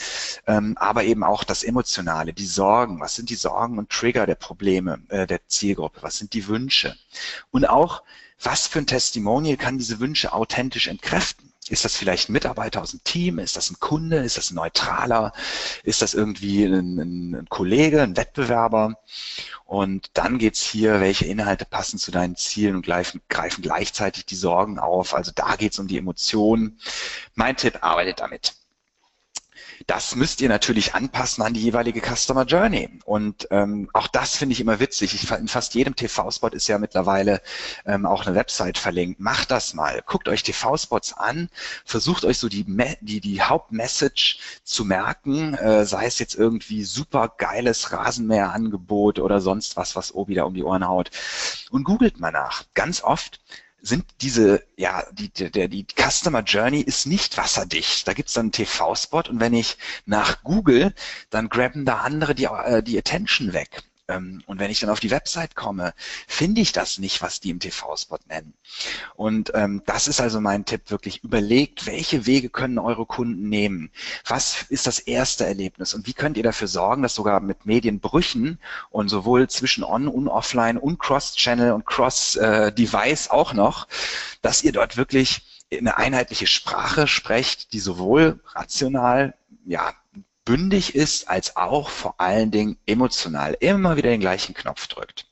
ähm, 0.46 0.76
aber 0.76 1.04
eben 1.04 1.24
auch 1.24 1.44
das 1.44 1.62
Emotionale, 1.62 2.32
die 2.32 2.46
Sorgen. 2.46 3.00
Was 3.00 3.14
sind 3.14 3.30
die 3.30 3.36
Sorgen 3.36 3.78
und 3.78 3.90
Trigger 3.90 4.26
der 4.26 4.34
Probleme 4.34 5.00
äh, 5.08 5.26
der 5.26 5.46
Zielgruppe? 5.46 6.02
Was 6.02 6.18
sind 6.18 6.34
die 6.34 6.46
Wünsche? 6.48 6.96
Und 7.50 7.68
auch, 7.68 8.02
was 8.42 8.66
für 8.66 8.80
ein 8.80 8.86
Testimonial 8.86 9.56
kann 9.56 9.78
diese 9.78 10.00
Wünsche 10.00 10.32
authentisch 10.32 10.88
entkräften? 10.88 11.45
Ist 11.68 11.84
das 11.84 11.96
vielleicht 11.96 12.28
ein 12.28 12.32
Mitarbeiter 12.32 12.80
aus 12.82 12.92
dem 12.92 13.02
Team? 13.02 13.38
Ist 13.38 13.56
das 13.56 13.70
ein 13.70 13.80
Kunde? 13.80 14.18
Ist 14.18 14.36
das 14.36 14.50
ein 14.50 14.54
Neutraler? 14.54 15.32
Ist 15.82 16.00
das 16.00 16.14
irgendwie 16.14 16.64
ein, 16.64 17.34
ein, 17.34 17.46
Kollege, 17.48 18.02
ein 18.02 18.16
Wettbewerber? 18.16 18.98
Und 19.64 20.10
dann 20.14 20.38
geht's 20.38 20.62
hier, 20.62 21.00
welche 21.00 21.26
Inhalte 21.26 21.64
passen 21.64 21.98
zu 21.98 22.12
deinen 22.12 22.36
Zielen 22.36 22.76
und 22.76 22.86
greifen, 22.86 23.20
greifen 23.28 23.62
gleichzeitig 23.62 24.26
die 24.26 24.36
Sorgen 24.36 24.78
auf. 24.78 25.14
Also 25.14 25.32
da 25.34 25.56
geht's 25.56 25.78
um 25.78 25.88
die 25.88 25.98
Emotionen. 25.98 26.78
Mein 27.34 27.56
Tipp, 27.56 27.78
arbeitet 27.82 28.20
damit. 28.20 28.54
Das 29.86 30.16
müsst 30.16 30.40
ihr 30.40 30.48
natürlich 30.48 30.94
anpassen 30.94 31.42
an 31.42 31.54
die 31.54 31.60
jeweilige 31.60 32.00
Customer 32.00 32.44
Journey. 32.44 32.88
Und 33.04 33.46
ähm, 33.50 33.90
auch 33.92 34.08
das 34.08 34.36
finde 34.36 34.54
ich 34.54 34.60
immer 34.60 34.80
witzig. 34.80 35.14
Ich, 35.14 35.30
in 35.30 35.48
fast 35.48 35.74
jedem 35.74 35.94
TV-Spot 35.94 36.48
ist 36.48 36.66
ja 36.66 36.78
mittlerweile 36.78 37.42
ähm, 37.84 38.06
auch 38.06 38.26
eine 38.26 38.34
Website 38.34 38.78
verlinkt. 38.78 39.20
Macht 39.20 39.50
das 39.50 39.74
mal. 39.74 40.02
Guckt 40.06 40.28
euch 40.28 40.42
TV-Spots 40.42 41.12
an. 41.14 41.48
Versucht 41.84 42.24
euch 42.24 42.38
so 42.38 42.48
die, 42.48 42.64
die, 43.00 43.20
die 43.20 43.42
Hauptmessage 43.42 44.38
zu 44.64 44.84
merken. 44.84 45.54
Äh, 45.54 45.84
sei 45.84 46.06
es 46.06 46.18
jetzt 46.18 46.34
irgendwie 46.34 46.84
super 46.84 47.32
geiles 47.36 47.92
Rasenmäherangebot 47.92 49.18
oder 49.18 49.40
sonst 49.40 49.76
was, 49.76 49.96
was 49.96 50.14
Obi 50.14 50.34
da 50.34 50.44
um 50.44 50.54
die 50.54 50.64
Ohren 50.64 50.86
haut. 50.86 51.10
Und 51.70 51.84
googelt 51.84 52.18
mal 52.18 52.32
nach. 52.32 52.64
Ganz 52.74 53.02
oft 53.02 53.40
sind 53.86 54.04
diese, 54.20 54.62
ja, 54.76 55.04
die, 55.12 55.28
der, 55.30 55.68
die 55.68 55.86
Customer 55.96 56.42
Journey 56.42 56.80
ist 56.80 57.06
nicht 57.06 57.36
wasserdicht. 57.36 58.06
Da 58.08 58.14
gibt's 58.14 58.34
dann 58.34 58.46
einen 58.46 58.52
TV-Spot 58.52 59.22
und 59.28 59.40
wenn 59.40 59.54
ich 59.54 59.78
nach 60.06 60.42
Google, 60.42 60.94
dann 61.30 61.48
grabben 61.48 61.84
da 61.84 61.98
andere 61.98 62.34
die, 62.34 62.44
äh, 62.44 62.82
die 62.82 62.98
Attention 62.98 63.52
weg. 63.52 63.82
Ähm, 64.08 64.42
und 64.46 64.60
wenn 64.60 64.70
ich 64.70 64.80
dann 64.80 64.90
auf 64.90 65.00
die 65.00 65.10
Website 65.10 65.56
komme, 65.56 65.92
finde 66.26 66.60
ich 66.60 66.72
das 66.72 66.98
nicht, 66.98 67.22
was 67.22 67.40
die 67.40 67.50
im 67.50 67.58
TV-Spot 67.58 68.18
nennen. 68.28 68.54
Und 69.16 69.52
ähm, 69.54 69.82
das 69.86 70.08
ist 70.08 70.20
also 70.20 70.40
mein 70.40 70.64
Tipp, 70.64 70.90
wirklich 70.90 71.24
überlegt, 71.24 71.86
welche 71.86 72.26
Wege 72.26 72.48
können 72.48 72.78
eure 72.78 73.06
Kunden 73.06 73.48
nehmen? 73.48 73.90
Was 74.26 74.62
ist 74.68 74.86
das 74.86 74.98
erste 74.98 75.44
Erlebnis? 75.44 75.94
Und 75.94 76.06
wie 76.06 76.14
könnt 76.14 76.36
ihr 76.36 76.42
dafür 76.42 76.68
sorgen, 76.68 77.02
dass 77.02 77.14
sogar 77.14 77.40
mit 77.40 77.66
Medienbrüchen 77.66 78.58
und 78.90 79.08
sowohl 79.08 79.48
zwischen 79.48 79.82
On- 79.84 80.08
und 80.08 80.28
Offline 80.28 80.78
und 80.78 80.98
Cross-Channel 80.98 81.72
und 81.72 81.86
Cross-Device 81.86 83.30
auch 83.30 83.54
noch, 83.54 83.88
dass 84.42 84.62
ihr 84.62 84.72
dort 84.72 84.96
wirklich 84.96 85.42
eine 85.72 85.96
einheitliche 85.96 86.46
Sprache 86.46 87.08
sprecht, 87.08 87.72
die 87.72 87.80
sowohl 87.80 88.40
rational 88.54 89.34
ja, 89.66 89.92
bündig 90.46 90.94
ist, 90.94 91.28
als 91.28 91.56
auch 91.56 91.90
vor 91.90 92.14
allen 92.18 92.50
Dingen 92.50 92.78
emotional 92.86 93.54
immer 93.60 93.96
wieder 93.96 94.08
den 94.08 94.20
gleichen 94.20 94.54
Knopf 94.54 94.86
drückt. 94.86 95.26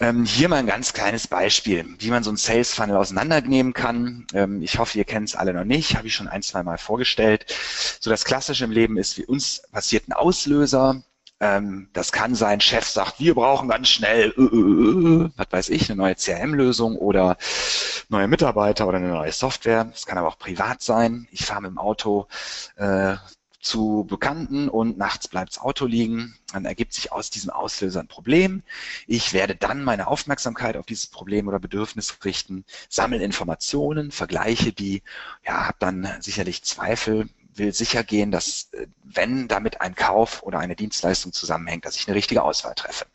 Ähm, 0.00 0.24
hier 0.24 0.48
mal 0.48 0.56
ein 0.56 0.66
ganz 0.66 0.92
kleines 0.92 1.26
Beispiel, 1.26 1.84
wie 1.98 2.10
man 2.10 2.22
so 2.22 2.30
einen 2.30 2.36
Sales 2.36 2.72
Funnel 2.72 2.96
auseinandernehmen 2.96 3.72
kann. 3.72 4.26
Ähm, 4.32 4.62
ich 4.62 4.78
hoffe, 4.78 4.96
ihr 4.96 5.04
kennt 5.04 5.28
es 5.28 5.34
alle 5.34 5.52
noch 5.52 5.64
nicht, 5.64 5.96
habe 5.96 6.06
ich 6.06 6.14
schon 6.14 6.28
ein, 6.28 6.42
zwei 6.42 6.62
Mal 6.62 6.78
vorgestellt. 6.78 7.46
So 8.00 8.08
das 8.08 8.24
Klassische 8.24 8.64
im 8.64 8.70
Leben 8.70 8.96
ist, 8.96 9.18
wie 9.18 9.26
uns 9.26 9.62
passiert 9.72 10.08
ein 10.08 10.12
Auslöser. 10.12 11.02
Ähm, 11.40 11.88
das 11.92 12.12
kann 12.12 12.36
sein, 12.36 12.60
Chef 12.60 12.86
sagt, 12.86 13.18
wir 13.18 13.34
brauchen 13.34 13.68
ganz 13.68 13.88
schnell, 13.88 14.32
äh, 14.36 14.42
äh, 14.42 15.24
äh, 15.26 15.30
was 15.36 15.46
weiß 15.50 15.68
ich, 15.70 15.90
eine 15.90 15.96
neue 15.96 16.14
CRM-Lösung 16.14 16.96
oder 16.96 17.36
neue 18.08 18.28
Mitarbeiter 18.28 18.86
oder 18.86 18.98
eine 18.98 19.08
neue 19.08 19.32
Software. 19.32 19.84
Das 19.84 20.06
kann 20.06 20.18
aber 20.18 20.28
auch 20.28 20.38
privat 20.38 20.82
sein. 20.82 21.26
Ich 21.32 21.44
fahre 21.44 21.62
mit 21.62 21.70
dem 21.72 21.78
Auto 21.78 22.26
äh, 22.76 23.16
zu 23.60 24.06
Bekannten 24.08 24.68
und 24.68 24.98
nachts 24.98 25.28
bleibt 25.28 25.50
das 25.52 25.60
Auto 25.60 25.86
liegen. 25.86 26.36
Dann 26.52 26.64
ergibt 26.64 26.92
sich 26.92 27.12
aus 27.12 27.30
diesem 27.30 27.50
Auslöser 27.50 28.00
ein 28.00 28.08
Problem. 28.08 28.62
Ich 29.06 29.32
werde 29.32 29.56
dann 29.56 29.84
meine 29.84 30.06
Aufmerksamkeit 30.06 30.76
auf 30.76 30.86
dieses 30.86 31.06
Problem 31.08 31.48
oder 31.48 31.58
Bedürfnis 31.58 32.18
richten, 32.24 32.64
sammle 32.88 33.22
Informationen, 33.22 34.10
vergleiche 34.10 34.72
die, 34.72 35.02
ja, 35.44 35.66
habe 35.66 35.76
dann 35.80 36.08
sicherlich 36.20 36.62
Zweifel, 36.62 37.28
will 37.58 37.72
sicher 37.72 38.04
gehen, 38.04 38.30
dass 38.30 38.68
äh, 38.72 38.86
wenn 39.04 39.48
damit 39.48 39.80
ein 39.80 39.94
Kauf 39.94 40.42
oder 40.42 40.58
eine 40.58 40.76
Dienstleistung 40.76 41.32
zusammenhängt, 41.32 41.84
dass 41.84 41.96
ich 41.96 42.06
eine 42.06 42.16
richtige 42.16 42.42
Auswahl 42.42 42.74
treffe. 42.74 43.06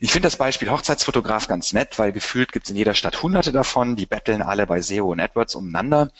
Ich 0.00 0.12
finde 0.12 0.26
das 0.26 0.36
Beispiel 0.36 0.70
Hochzeitsfotograf 0.70 1.48
ganz 1.48 1.72
nett, 1.72 1.98
weil 1.98 2.12
gefühlt 2.12 2.52
gibt 2.52 2.66
es 2.66 2.70
in 2.70 2.76
jeder 2.76 2.94
Stadt 2.94 3.22
hunderte 3.22 3.52
davon, 3.52 3.96
die 3.96 4.06
betteln 4.06 4.42
alle 4.42 4.66
bei 4.66 4.80
SEO 4.80 5.10
und 5.10 5.20
AdWords 5.20 5.54
umeinander. 5.56 6.10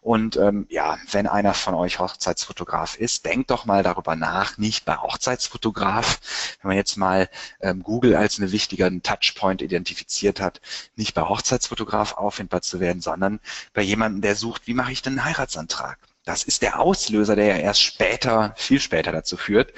Und 0.00 0.36
ähm, 0.36 0.66
ja, 0.68 0.98
wenn 1.10 1.26
einer 1.26 1.54
von 1.54 1.74
euch 1.74 1.98
Hochzeitsfotograf 1.98 2.96
ist, 2.96 3.24
denkt 3.24 3.50
doch 3.50 3.64
mal 3.64 3.82
darüber 3.82 4.16
nach, 4.16 4.58
nicht 4.58 4.84
bei 4.84 4.96
Hochzeitsfotograf, 4.96 6.20
wenn 6.60 6.68
man 6.68 6.76
jetzt 6.76 6.96
mal 6.96 7.28
ähm, 7.60 7.82
Google 7.82 8.16
als 8.16 8.38
einen 8.38 8.52
wichtigen 8.52 9.02
Touchpoint 9.02 9.62
identifiziert 9.62 10.40
hat, 10.40 10.60
nicht 10.96 11.14
bei 11.14 11.22
Hochzeitsfotograf 11.22 12.14
auffindbar 12.14 12.62
zu 12.62 12.80
werden, 12.80 13.00
sondern 13.00 13.40
bei 13.72 13.82
jemandem, 13.82 14.20
der 14.20 14.36
sucht, 14.36 14.66
wie 14.66 14.74
mache 14.74 14.92
ich 14.92 15.02
denn 15.02 15.14
einen 15.14 15.24
Heiratsantrag? 15.24 15.98
Das 16.28 16.42
ist 16.42 16.60
der 16.60 16.78
Auslöser, 16.78 17.36
der 17.36 17.46
ja 17.46 17.56
erst 17.56 17.80
später, 17.82 18.52
viel 18.54 18.80
später 18.80 19.12
dazu 19.12 19.38
führt, 19.38 19.72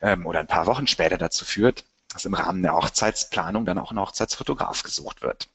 ähm, 0.00 0.26
oder 0.26 0.38
ein 0.38 0.46
paar 0.46 0.66
Wochen 0.66 0.86
später 0.86 1.18
dazu 1.18 1.44
führt, 1.44 1.84
dass 2.12 2.24
im 2.24 2.34
Rahmen 2.34 2.62
der 2.62 2.76
Hochzeitsplanung 2.76 3.64
dann 3.64 3.80
auch 3.80 3.90
ein 3.90 3.98
Hochzeitsfotograf 3.98 4.84
gesucht 4.84 5.22
wird. 5.22 5.48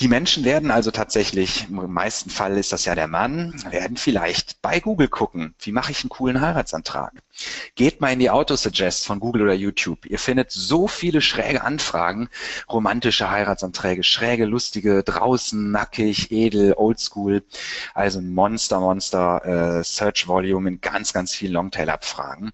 Die 0.00 0.08
Menschen 0.08 0.44
werden 0.44 0.70
also 0.70 0.90
tatsächlich, 0.90 1.68
im 1.70 1.92
meisten 1.92 2.28
Fall 2.28 2.58
ist 2.58 2.72
das 2.72 2.84
ja 2.84 2.94
der 2.94 3.06
Mann, 3.06 3.54
werden 3.70 3.96
vielleicht 3.96 4.60
bei 4.60 4.78
Google 4.78 5.08
gucken, 5.08 5.54
wie 5.60 5.72
mache 5.72 5.90
ich 5.90 6.02
einen 6.02 6.10
coolen 6.10 6.42
Heiratsantrag. 6.42 7.12
Geht 7.74 8.00
mal 8.00 8.12
in 8.12 8.18
die 8.18 8.30
Autosuggest 8.30 9.06
von 9.06 9.20
Google 9.20 9.42
oder 9.42 9.54
YouTube. 9.54 10.06
Ihr 10.06 10.18
findet 10.18 10.50
so 10.50 10.86
viele 10.86 11.20
schräge 11.20 11.62
Anfragen, 11.62 12.28
romantische 12.68 13.30
Heiratsanträge, 13.30 14.04
schräge, 14.04 14.44
lustige, 14.44 15.02
draußen, 15.02 15.70
nackig, 15.70 16.30
edel, 16.30 16.74
oldschool. 16.74 17.42
Also 17.94 18.20
Monster, 18.20 18.80
Monster 18.80 19.78
äh, 19.78 19.84
Search 19.84 20.28
Volume 20.28 20.68
in 20.68 20.80
ganz, 20.80 21.12
ganz 21.12 21.34
vielen 21.34 21.52
Longtail-Abfragen. 21.52 22.52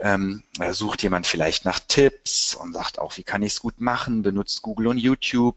Ähm, 0.00 0.42
sucht 0.70 1.02
jemand 1.02 1.26
vielleicht 1.26 1.64
nach 1.64 1.80
Tipps 1.80 2.54
und 2.54 2.72
sagt 2.72 2.98
auch, 2.98 3.16
wie 3.16 3.24
kann 3.24 3.42
ich 3.42 3.54
es 3.54 3.60
gut 3.60 3.80
machen, 3.80 4.22
benutzt 4.22 4.62
Google 4.62 4.88
und 4.88 4.98
YouTube 4.98 5.56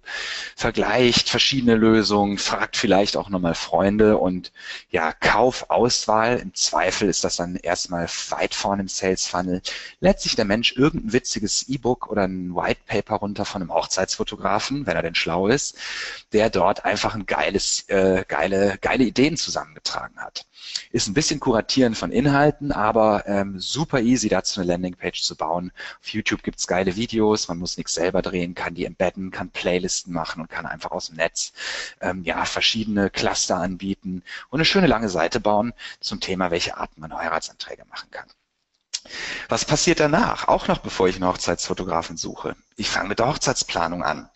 vergleicht 0.57 1.29
verschiedene 1.29 1.75
Lösungen, 1.75 2.37
fragt 2.37 2.77
vielleicht 2.77 3.17
auch 3.17 3.27
nochmal 3.29 3.55
Freunde 3.55 4.17
und 4.17 4.53
ja, 4.89 5.11
Kaufauswahl. 5.11 6.37
Im 6.37 6.53
Zweifel 6.53 7.09
ist 7.09 7.25
das 7.25 7.35
dann 7.35 7.57
erstmal 7.57 8.07
weit 8.29 8.55
vorne 8.55 8.83
im 8.83 8.87
Sales 8.87 9.27
Funnel. 9.27 9.61
Lädt 9.99 10.21
sich 10.21 10.37
der 10.37 10.45
Mensch 10.45 10.73
irgendein 10.77 11.11
witziges 11.11 11.67
E-Book 11.67 12.09
oder 12.09 12.23
ein 12.23 12.55
White 12.55 12.81
Paper 12.87 13.15
runter 13.15 13.43
von 13.43 13.61
einem 13.61 13.73
Hochzeitsfotografen, 13.73 14.87
wenn 14.87 14.95
er 14.95 15.01
denn 15.01 15.15
schlau 15.15 15.47
ist, 15.47 15.77
der 16.31 16.49
dort 16.49 16.85
einfach 16.85 17.15
ein 17.15 17.25
geiles, 17.25 17.89
äh, 17.89 18.23
geile, 18.25 18.77
geile 18.79 19.03
Ideen 19.03 19.35
zusammengetragen 19.35 20.17
hat. 20.19 20.45
Ist 20.91 21.07
ein 21.07 21.13
bisschen 21.13 21.41
kuratieren 21.41 21.95
von 21.95 22.11
Inhalten, 22.11 22.71
aber 22.71 23.27
ähm, 23.27 23.59
super 23.59 23.99
easy 23.99 24.29
dazu 24.29 24.61
eine 24.61 24.69
Landingpage 24.69 25.21
zu 25.21 25.35
bauen. 25.35 25.71
Auf 26.01 26.09
YouTube 26.09 26.43
gibt's 26.43 26.65
geile 26.65 26.95
Videos, 26.95 27.49
man 27.49 27.57
muss 27.57 27.77
nichts 27.77 27.93
selber 27.93 28.21
drehen, 28.21 28.55
kann 28.55 28.73
die 28.73 28.85
embedden, 28.85 29.31
kann 29.31 29.49
Playlisten 29.49 30.13
machen 30.13 30.44
und 30.45 30.51
kann 30.51 30.67
einfach 30.67 30.91
aus 30.91 31.07
dem 31.07 31.15
Netz 31.15 31.53
ähm, 32.01 32.23
ja 32.23 32.45
verschiedene 32.45 33.09
Cluster 33.09 33.57
anbieten 33.57 34.23
und 34.49 34.59
eine 34.59 34.65
schöne 34.65 34.85
lange 34.85 35.09
Seite 35.09 35.39
bauen 35.39 35.73
zum 35.99 36.19
Thema, 36.19 36.51
welche 36.51 36.77
Arten 36.77 37.01
man 37.01 37.13
Heiratsanträge 37.13 37.83
machen 37.85 38.11
kann. 38.11 38.27
Was 39.49 39.65
passiert 39.65 39.99
danach? 39.99 40.47
Auch 40.47 40.67
noch 40.67 40.79
bevor 40.79 41.07
ich 41.07 41.15
einen 41.15 41.27
Hochzeitsfotografen 41.27 42.17
suche. 42.17 42.55
Ich 42.75 42.89
fange 42.89 43.09
mit 43.09 43.19
der 43.19 43.27
Hochzeitsplanung 43.27 44.03
an 44.03 44.29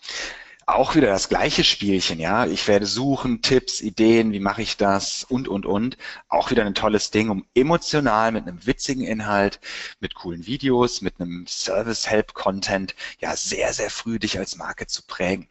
auch 0.69 0.95
wieder 0.95 1.07
das 1.07 1.29
gleiche 1.29 1.63
Spielchen, 1.63 2.19
ja. 2.19 2.45
Ich 2.45 2.67
werde 2.67 2.85
suchen, 2.85 3.41
Tipps, 3.41 3.81
Ideen, 3.81 4.31
wie 4.31 4.39
mache 4.39 4.61
ich 4.61 4.77
das 4.77 5.23
und, 5.23 5.47
und, 5.47 5.65
und. 5.65 5.97
Auch 6.27 6.51
wieder 6.51 6.65
ein 6.65 6.75
tolles 6.75 7.11
Ding, 7.11 7.29
um 7.29 7.45
emotional 7.55 8.31
mit 8.31 8.47
einem 8.47 8.65
witzigen 8.65 9.03
Inhalt, 9.03 9.59
mit 9.99 10.13
coolen 10.15 10.45
Videos, 10.45 11.01
mit 11.01 11.19
einem 11.19 11.45
Service-Help-Content, 11.47 12.95
ja, 13.19 13.35
sehr, 13.35 13.73
sehr 13.73 13.89
früh 13.89 14.19
dich 14.19 14.37
als 14.37 14.57
Marke 14.57 14.85
zu 14.87 15.01
prägen. 15.03 15.47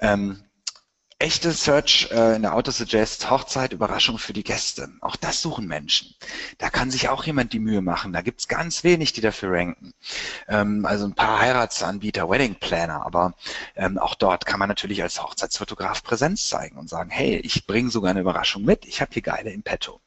Ähm, 0.00 0.42
Echte 1.20 1.50
Search 1.50 2.10
äh, 2.12 2.36
in 2.36 2.42
der 2.42 2.54
Autosuggest, 2.54 3.28
Hochzeit, 3.28 3.72
Überraschung 3.72 4.18
für 4.18 4.32
die 4.32 4.44
Gäste. 4.44 4.88
Auch 5.00 5.16
das 5.16 5.42
suchen 5.42 5.66
Menschen. 5.66 6.14
Da 6.58 6.70
kann 6.70 6.92
sich 6.92 7.08
auch 7.08 7.24
jemand 7.24 7.52
die 7.52 7.58
Mühe 7.58 7.80
machen. 7.80 8.12
Da 8.12 8.22
gibt's 8.22 8.46
ganz 8.46 8.84
wenig, 8.84 9.14
die 9.14 9.20
dafür 9.20 9.50
ranken. 9.50 9.94
Ähm, 10.46 10.86
also 10.86 11.06
ein 11.06 11.16
paar 11.16 11.40
Heiratsanbieter, 11.40 12.30
Wedding 12.30 12.54
Planner, 12.60 13.04
aber 13.04 13.34
ähm, 13.74 13.98
auch 13.98 14.14
dort 14.14 14.46
kann 14.46 14.60
man 14.60 14.68
natürlich 14.68 15.02
als 15.02 15.20
Hochzeitsfotograf 15.20 16.04
Präsenz 16.04 16.46
zeigen 16.46 16.78
und 16.78 16.88
sagen, 16.88 17.10
hey, 17.10 17.38
ich 17.38 17.66
bringe 17.66 17.90
sogar 17.90 18.12
eine 18.12 18.20
Überraschung 18.20 18.64
mit, 18.64 18.84
ich 18.84 19.00
habe 19.00 19.12
hier 19.12 19.22
geile 19.22 19.50
im 19.50 19.64
Petto 19.64 20.00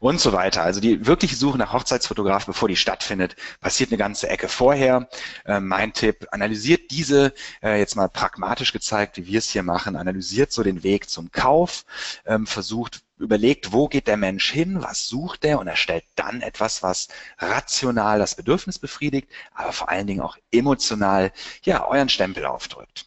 und 0.00 0.20
so 0.20 0.32
weiter. 0.32 0.62
Also 0.62 0.80
die 0.80 1.06
wirkliche 1.06 1.36
Suche 1.36 1.58
nach 1.58 1.72
Hochzeitsfotograf, 1.72 2.46
bevor 2.46 2.68
die 2.68 2.76
stattfindet, 2.76 3.36
passiert 3.60 3.90
eine 3.90 3.98
ganze 3.98 4.28
Ecke 4.28 4.48
vorher. 4.48 5.08
Äh, 5.44 5.60
mein 5.60 5.92
Tipp, 5.92 6.26
analysiert 6.30 6.90
diese, 6.90 7.32
äh, 7.62 7.78
jetzt 7.78 7.96
mal 7.96 8.08
pragmatisch 8.08 8.72
gezeigt, 8.72 9.16
wie 9.16 9.26
wir 9.26 9.38
es 9.38 9.50
hier 9.50 9.62
machen, 9.62 9.96
analysiert 9.96 10.52
so 10.52 10.62
den 10.62 10.82
Weg 10.82 11.08
zum 11.08 11.30
Kauf, 11.32 11.84
ähm, 12.26 12.46
versucht, 12.46 13.02
überlegt, 13.18 13.72
wo 13.72 13.88
geht 13.88 14.08
der 14.08 14.16
Mensch 14.16 14.50
hin, 14.50 14.82
was 14.82 15.08
sucht 15.08 15.44
er 15.44 15.58
und 15.58 15.68
erstellt 15.68 16.04
dann 16.16 16.42
etwas, 16.42 16.82
was 16.82 17.08
rational 17.38 18.18
das 18.18 18.34
Bedürfnis 18.34 18.78
befriedigt, 18.78 19.28
aber 19.54 19.72
vor 19.72 19.88
allen 19.88 20.06
Dingen 20.06 20.20
auch 20.20 20.36
emotional, 20.50 21.32
ja, 21.62 21.86
euren 21.86 22.08
Stempel 22.10 22.44
aufdrückt. 22.44 23.06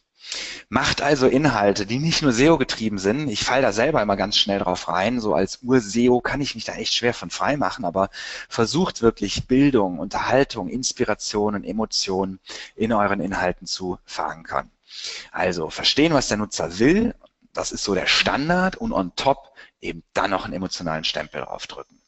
Macht 0.68 1.02
also 1.02 1.26
Inhalte, 1.26 1.86
die 1.86 1.98
nicht 1.98 2.22
nur 2.22 2.32
SEO 2.32 2.56
getrieben 2.56 2.98
sind. 2.98 3.28
Ich 3.28 3.44
falle 3.44 3.62
da 3.62 3.72
selber 3.72 4.00
immer 4.02 4.16
ganz 4.16 4.36
schnell 4.36 4.60
drauf 4.60 4.88
rein. 4.88 5.20
So 5.20 5.34
als 5.34 5.60
Ur-SEO 5.62 6.20
kann 6.20 6.40
ich 6.40 6.54
mich 6.54 6.64
da 6.64 6.74
echt 6.74 6.94
schwer 6.94 7.14
von 7.14 7.30
frei 7.30 7.56
machen, 7.56 7.84
aber 7.84 8.10
versucht 8.48 9.02
wirklich 9.02 9.46
Bildung, 9.48 9.98
Unterhaltung, 9.98 10.68
Inspiration 10.68 11.56
und 11.56 11.64
Emotionen 11.64 12.38
in 12.76 12.92
euren 12.92 13.20
Inhalten 13.20 13.66
zu 13.66 13.98
verankern. 14.04 14.70
Also 15.32 15.70
verstehen, 15.70 16.14
was 16.14 16.28
der 16.28 16.36
Nutzer 16.36 16.78
will. 16.78 17.14
Das 17.52 17.72
ist 17.72 17.82
so 17.82 17.94
der 17.94 18.06
Standard 18.06 18.76
und 18.76 18.92
on 18.92 19.14
top 19.16 19.52
eben 19.80 20.04
dann 20.14 20.30
noch 20.30 20.44
einen 20.44 20.54
emotionalen 20.54 21.04
Stempel 21.04 21.40
draufdrücken. 21.42 21.98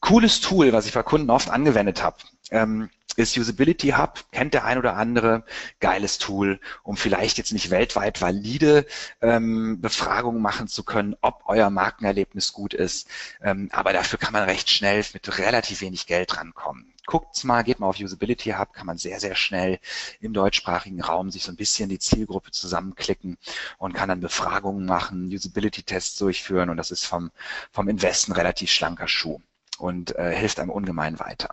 Cooles 0.00 0.40
Tool, 0.40 0.72
was 0.72 0.86
ich 0.86 0.92
bei 0.92 1.02
Kunden 1.02 1.30
oft 1.30 1.48
angewendet 1.48 2.02
habe. 2.02 2.18
Ähm, 2.50 2.90
ist 3.18 3.36
Usability 3.36 3.88
Hub, 3.88 4.24
kennt 4.30 4.54
der 4.54 4.64
ein 4.64 4.78
oder 4.78 4.96
andere, 4.96 5.42
geiles 5.80 6.18
Tool, 6.18 6.60
um 6.84 6.96
vielleicht 6.96 7.36
jetzt 7.36 7.52
nicht 7.52 7.70
weltweit 7.70 8.22
valide 8.22 8.86
ähm, 9.20 9.80
Befragungen 9.80 10.40
machen 10.40 10.68
zu 10.68 10.84
können, 10.84 11.16
ob 11.20 11.42
euer 11.46 11.68
Markenerlebnis 11.68 12.52
gut 12.52 12.74
ist, 12.74 13.08
ähm, 13.42 13.70
aber 13.72 13.92
dafür 13.92 14.20
kann 14.20 14.32
man 14.32 14.44
recht 14.44 14.70
schnell 14.70 15.04
mit 15.12 15.38
relativ 15.38 15.80
wenig 15.80 16.06
Geld 16.06 16.36
rankommen. 16.36 16.94
Guckt's 17.06 17.42
mal, 17.42 17.64
geht 17.64 17.80
mal 17.80 17.88
auf 17.88 17.98
Usability 17.98 18.50
Hub, 18.50 18.72
kann 18.72 18.86
man 18.86 18.98
sehr, 18.98 19.18
sehr 19.18 19.34
schnell 19.34 19.80
im 20.20 20.32
deutschsprachigen 20.32 21.00
Raum 21.00 21.32
sich 21.32 21.42
so 21.42 21.50
ein 21.50 21.56
bisschen 21.56 21.88
die 21.88 21.98
Zielgruppe 21.98 22.52
zusammenklicken 22.52 23.36
und 23.78 23.94
kann 23.94 24.10
dann 24.10 24.20
Befragungen 24.20 24.86
machen, 24.86 25.26
Usability-Tests 25.32 26.18
durchführen 26.18 26.70
und 26.70 26.76
das 26.76 26.92
ist 26.92 27.04
vom, 27.04 27.32
vom 27.72 27.88
Investen 27.88 28.30
relativ 28.30 28.70
schlanker 28.70 29.08
Schuh 29.08 29.40
und 29.78 30.14
äh, 30.16 30.36
hilft 30.36 30.60
einem 30.60 30.70
ungemein 30.70 31.18
weiter. 31.18 31.48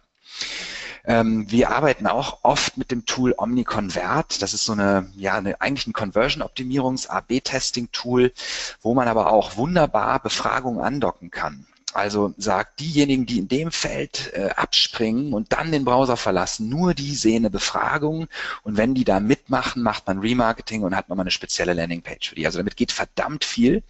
Ähm, 1.07 1.49
wir 1.49 1.71
arbeiten 1.71 2.07
auch 2.07 2.39
oft 2.43 2.77
mit 2.77 2.91
dem 2.91 3.05
Tool 3.05 3.33
OmniConvert. 3.37 4.41
Das 4.41 4.53
ist 4.53 4.65
so 4.65 4.73
eine, 4.73 5.09
ja, 5.15 5.35
eine, 5.35 5.61
eigentlich 5.61 5.87
ein 5.87 5.93
Conversion-Optimierungs-AB-Testing-Tool, 5.93 8.33
wo 8.81 8.93
man 8.93 9.07
aber 9.07 9.31
auch 9.31 9.55
wunderbar 9.57 10.19
Befragungen 10.19 10.83
andocken 10.83 11.31
kann. 11.31 11.65
Also 11.95 12.33
sagt, 12.37 12.81
diejenigen, 12.81 13.25
die 13.25 13.39
in 13.39 13.47
dem 13.47 13.71
Feld 13.71 14.33
äh, 14.33 14.49
abspringen 14.49 15.31
und 15.31 15.53
dann 15.53 15.71
den 15.71 15.85
Browser 15.85 16.17
verlassen, 16.17 16.67
nur 16.67 16.93
die 16.93 17.15
sehen 17.15 17.43
eine 17.43 17.49
Befragung 17.49 18.27
und 18.63 18.75
wenn 18.75 18.95
die 18.95 19.05
da 19.05 19.21
mitmachen, 19.21 19.81
macht 19.81 20.05
man 20.05 20.19
Remarketing 20.19 20.83
und 20.83 20.93
hat 20.93 21.07
nochmal 21.07 21.23
eine 21.23 21.31
spezielle 21.31 21.71
Landingpage 21.71 22.27
für 22.27 22.35
die. 22.35 22.45
Also 22.45 22.57
damit 22.57 22.75
geht 22.75 22.91
verdammt 22.91 23.45
viel. 23.45 23.81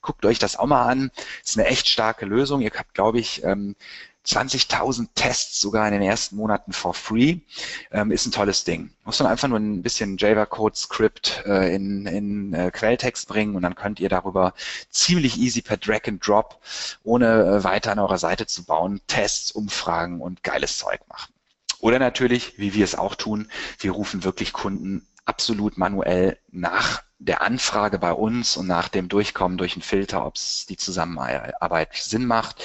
Guckt 0.00 0.24
euch 0.24 0.38
das 0.38 0.56
auch 0.56 0.64
mal 0.64 0.88
an. 0.88 1.10
Ist 1.44 1.58
eine 1.58 1.68
echt 1.68 1.86
starke 1.86 2.24
Lösung. 2.24 2.62
Ihr 2.62 2.70
habt, 2.74 2.94
glaube 2.94 3.20
ich, 3.20 3.44
ähm, 3.44 3.76
20.000 4.26 5.08
Tests 5.14 5.60
sogar 5.60 5.86
in 5.86 5.92
den 5.92 6.02
ersten 6.02 6.36
Monaten 6.36 6.72
for 6.72 6.94
free. 6.94 7.38
Ähm, 7.90 8.10
ist 8.10 8.26
ein 8.26 8.32
tolles 8.32 8.64
Ding. 8.64 8.90
Muss 9.04 9.18
man 9.18 9.30
einfach 9.30 9.48
nur 9.48 9.58
ein 9.58 9.82
bisschen 9.82 10.18
Java-Code-Script 10.18 11.44
äh, 11.46 11.74
in, 11.74 12.06
in 12.06 12.54
äh, 12.54 12.70
Quelltext 12.70 13.28
bringen 13.28 13.56
und 13.56 13.62
dann 13.62 13.74
könnt 13.74 13.98
ihr 14.00 14.08
darüber 14.08 14.54
ziemlich 14.90 15.38
easy 15.38 15.62
per 15.62 15.78
Drag 15.78 16.06
and 16.06 16.26
Drop, 16.26 16.60
ohne 17.02 17.26
äh, 17.26 17.64
weiter 17.64 17.92
an 17.92 17.98
eurer 17.98 18.18
Seite 18.18 18.46
zu 18.46 18.64
bauen, 18.64 19.00
Tests, 19.06 19.52
Umfragen 19.52 20.20
und 20.20 20.42
geiles 20.42 20.78
Zeug 20.78 21.00
machen. 21.08 21.32
Oder 21.80 21.98
natürlich, 21.98 22.58
wie 22.58 22.74
wir 22.74 22.84
es 22.84 22.94
auch 22.94 23.14
tun, 23.14 23.48
wir 23.78 23.92
rufen 23.92 24.22
wirklich 24.22 24.52
Kunden 24.52 25.06
absolut 25.24 25.78
manuell 25.78 26.38
nach 26.50 27.02
der 27.20 27.42
Anfrage 27.42 27.98
bei 27.98 28.12
uns 28.12 28.56
und 28.56 28.66
nach 28.66 28.88
dem 28.88 29.08
Durchkommen 29.10 29.58
durch 29.58 29.74
einen 29.74 29.82
Filter, 29.82 30.24
ob 30.24 30.36
es 30.36 30.64
die 30.66 30.78
Zusammenarbeit 30.78 31.94
Sinn 31.94 32.24
macht, 32.24 32.64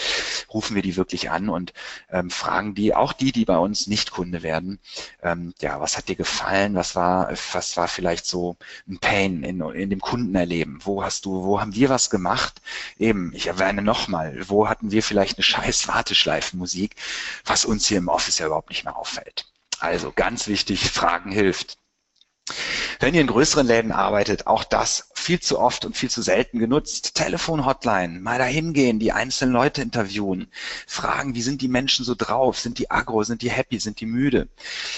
rufen 0.53 0.75
wir 0.75 0.81
die 0.81 0.95
wirklich 0.95 1.29
an 1.29 1.49
und 1.49 1.73
ähm, 2.09 2.29
fragen 2.29 2.73
die, 2.73 2.95
auch 2.95 3.11
die, 3.11 3.33
die 3.33 3.43
bei 3.43 3.57
uns 3.57 3.87
nicht 3.87 4.11
Kunde 4.11 4.43
werden, 4.43 4.79
ähm, 5.21 5.53
ja, 5.59 5.81
was 5.81 5.97
hat 5.97 6.07
dir 6.07 6.15
gefallen, 6.15 6.73
was 6.75 6.95
war, 6.95 7.31
was 7.51 7.75
war 7.75 7.89
vielleicht 7.89 8.25
so 8.25 8.55
ein 8.87 8.97
Pain 8.99 9.43
in, 9.43 9.59
in 9.59 9.89
dem 9.89 9.99
Kundenerleben, 9.99 10.79
wo 10.85 11.03
hast 11.03 11.25
du, 11.25 11.43
wo 11.43 11.59
haben 11.59 11.75
wir 11.75 11.89
was 11.89 12.09
gemacht? 12.09 12.61
Eben, 12.97 13.33
ich 13.35 13.47
erwähne 13.47 13.81
nochmal, 13.81 14.39
wo 14.47 14.69
hatten 14.69 14.91
wir 14.91 15.03
vielleicht 15.03 15.37
eine 15.37 15.43
scheiß 15.43 15.89
Warteschleifenmusik, 15.89 16.95
was 17.43 17.65
uns 17.65 17.87
hier 17.87 17.97
im 17.97 18.07
Office 18.07 18.39
ja 18.39 18.45
überhaupt 18.45 18.69
nicht 18.69 18.85
mehr 18.85 18.95
auffällt. 18.95 19.45
Also 19.79 20.13
ganz 20.15 20.47
wichtig, 20.47 20.89
Fragen 20.91 21.31
hilft. 21.31 21.77
Wenn 22.99 23.13
ihr 23.15 23.21
in 23.21 23.27
größeren 23.27 23.65
Läden 23.65 23.91
arbeitet, 23.91 24.45
auch 24.45 24.63
das 24.63 25.09
viel 25.15 25.39
zu 25.39 25.59
oft 25.59 25.85
und 25.85 25.97
viel 25.97 26.09
zu 26.09 26.21
selten 26.21 26.59
genutzt. 26.59 27.15
Telefon-Hotline, 27.15 28.19
mal 28.19 28.37
dahin 28.37 28.73
gehen, 28.73 28.99
die 28.99 29.11
einzelnen 29.11 29.53
Leute 29.53 29.81
interviewen, 29.81 30.51
fragen, 30.85 31.33
wie 31.33 31.41
sind 31.41 31.61
die 31.61 31.67
Menschen 31.67 32.05
so 32.05 32.13
drauf? 32.13 32.59
Sind 32.59 32.77
die 32.77 32.91
agro? 32.91 33.23
Sind 33.23 33.41
die 33.41 33.49
happy? 33.49 33.79
Sind 33.79 33.99
die 33.99 34.05
müde? 34.05 34.47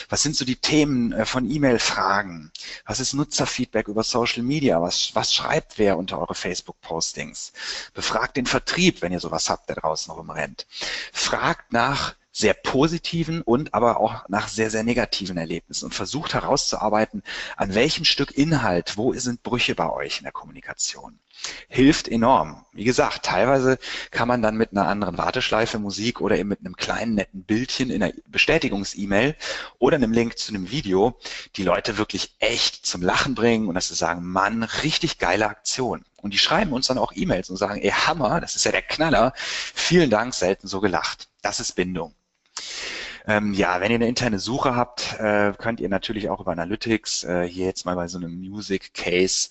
Was 0.09 0.23
sind 0.23 0.35
so 0.35 0.43
die 0.43 0.57
Themen 0.57 1.13
äh, 1.13 1.25
von 1.25 1.49
E-Mail-Fragen? 1.49 2.51
Was 2.85 2.99
ist 2.99 3.13
Nutzerfeedback 3.13 3.87
über 3.87 4.03
Social 4.03 4.43
Media? 4.43 4.81
Was, 4.81 5.11
was 5.15 5.33
schreibt 5.33 5.77
wer 5.77 5.97
unter 5.97 6.19
eure 6.19 6.35
Facebook-Postings? 6.35 7.53
Befragt 7.93 8.35
den 8.35 8.45
Vertrieb, 8.45 9.01
wenn 9.01 9.13
ihr 9.13 9.21
sowas 9.21 9.49
habt, 9.49 9.69
der 9.69 9.77
draußen 9.77 10.13
rumrennt. 10.13 10.67
Fragt 11.13 11.71
nach 11.71 12.15
sehr 12.37 12.53
positiven 12.53 13.41
und 13.41 13.73
aber 13.73 13.99
auch 13.99 14.29
nach 14.29 14.47
sehr, 14.47 14.69
sehr 14.69 14.83
negativen 14.83 15.37
Erlebnissen 15.37 15.85
und 15.85 15.95
versucht 15.95 16.35
herauszuarbeiten, 16.35 17.23
an 17.55 17.73
welchem 17.73 18.05
Stück 18.05 18.37
Inhalt, 18.37 18.95
wo 18.95 19.11
sind 19.13 19.41
Brüche 19.41 19.73
bei 19.73 19.89
euch 19.89 20.19
in 20.19 20.23
der 20.23 20.31
Kommunikation. 20.31 21.17
Hilft 21.67 22.07
enorm. 22.07 22.63
Wie 22.73 22.83
gesagt, 22.83 23.25
teilweise 23.25 23.79
kann 24.11 24.27
man 24.27 24.43
dann 24.43 24.55
mit 24.55 24.71
einer 24.71 24.87
anderen 24.87 25.17
Warteschleife 25.17 25.79
Musik 25.79 26.21
oder 26.21 26.37
eben 26.37 26.49
mit 26.49 26.59
einem 26.59 26.75
kleinen 26.75 27.15
netten 27.15 27.43
Bildchen 27.43 27.89
in 27.89 28.03
einer 28.03 28.13
Bestätigungs-E-Mail 28.27 29.35
oder 29.79 29.95
einem 29.95 30.11
Link 30.11 30.37
zu 30.37 30.53
einem 30.53 30.69
Video 30.69 31.17
die 31.55 31.63
Leute 31.63 31.97
wirklich 31.97 32.35
echt 32.37 32.85
zum 32.85 33.01
Lachen 33.01 33.33
bringen 33.33 33.67
und 33.67 33.73
dass 33.73 33.87
sie 33.87 33.95
sagen, 33.95 34.23
Mann, 34.23 34.61
richtig 34.61 35.17
geile 35.17 35.47
Aktion. 35.47 36.05
Und 36.17 36.35
die 36.35 36.39
schreiben 36.39 36.73
uns 36.73 36.85
dann 36.85 36.99
auch 36.99 37.13
E-Mails 37.15 37.49
und 37.49 37.57
sagen, 37.57 37.81
ey 37.81 37.89
Hammer, 37.89 38.41
das 38.41 38.55
ist 38.55 38.65
ja 38.65 38.71
der 38.71 38.83
Knaller, 38.83 39.33
vielen 39.35 40.11
Dank, 40.11 40.35
selten 40.35 40.67
so 40.67 40.81
gelacht. 40.81 41.29
Das 41.41 41.59
ist 41.59 41.73
Bindung. 41.73 42.13
Ähm, 43.27 43.53
ja, 43.53 43.81
wenn 43.81 43.91
ihr 43.91 43.95
eine 43.95 44.07
interne 44.07 44.39
Suche 44.39 44.75
habt, 44.75 45.19
äh, 45.19 45.53
könnt 45.57 45.81
ihr 45.81 45.89
natürlich 45.89 46.29
auch 46.29 46.39
über 46.39 46.53
Analytics 46.53 47.25
äh, 47.25 47.43
hier 47.47 47.65
jetzt 47.65 47.85
mal 47.85 47.95
bei 47.95 48.07
so 48.07 48.17
einem 48.17 48.39
Music 48.39 48.93
Case 48.93 49.49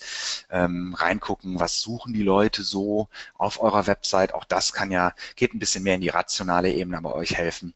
ähm, 0.51 0.95
reingucken, 0.95 1.61
was 1.61 1.81
suchen 1.83 2.15
die 2.15 2.23
Leute 2.23 2.63
so 2.63 3.09
auf 3.35 3.61
eurer 3.61 3.87
Website. 3.87 4.33
Auch 4.33 4.45
das 4.45 4.73
kann 4.73 4.91
ja, 4.91 5.13
geht 5.37 5.53
ein 5.55 5.59
bisschen 5.59 5.85
mehr 5.85 5.97
in 5.97 6.01
die 6.01 6.09
rationale 6.09 6.73
Ebene, 6.73 6.97
aber 6.97 7.15
euch 7.15 7.37
helfen, 7.37 7.75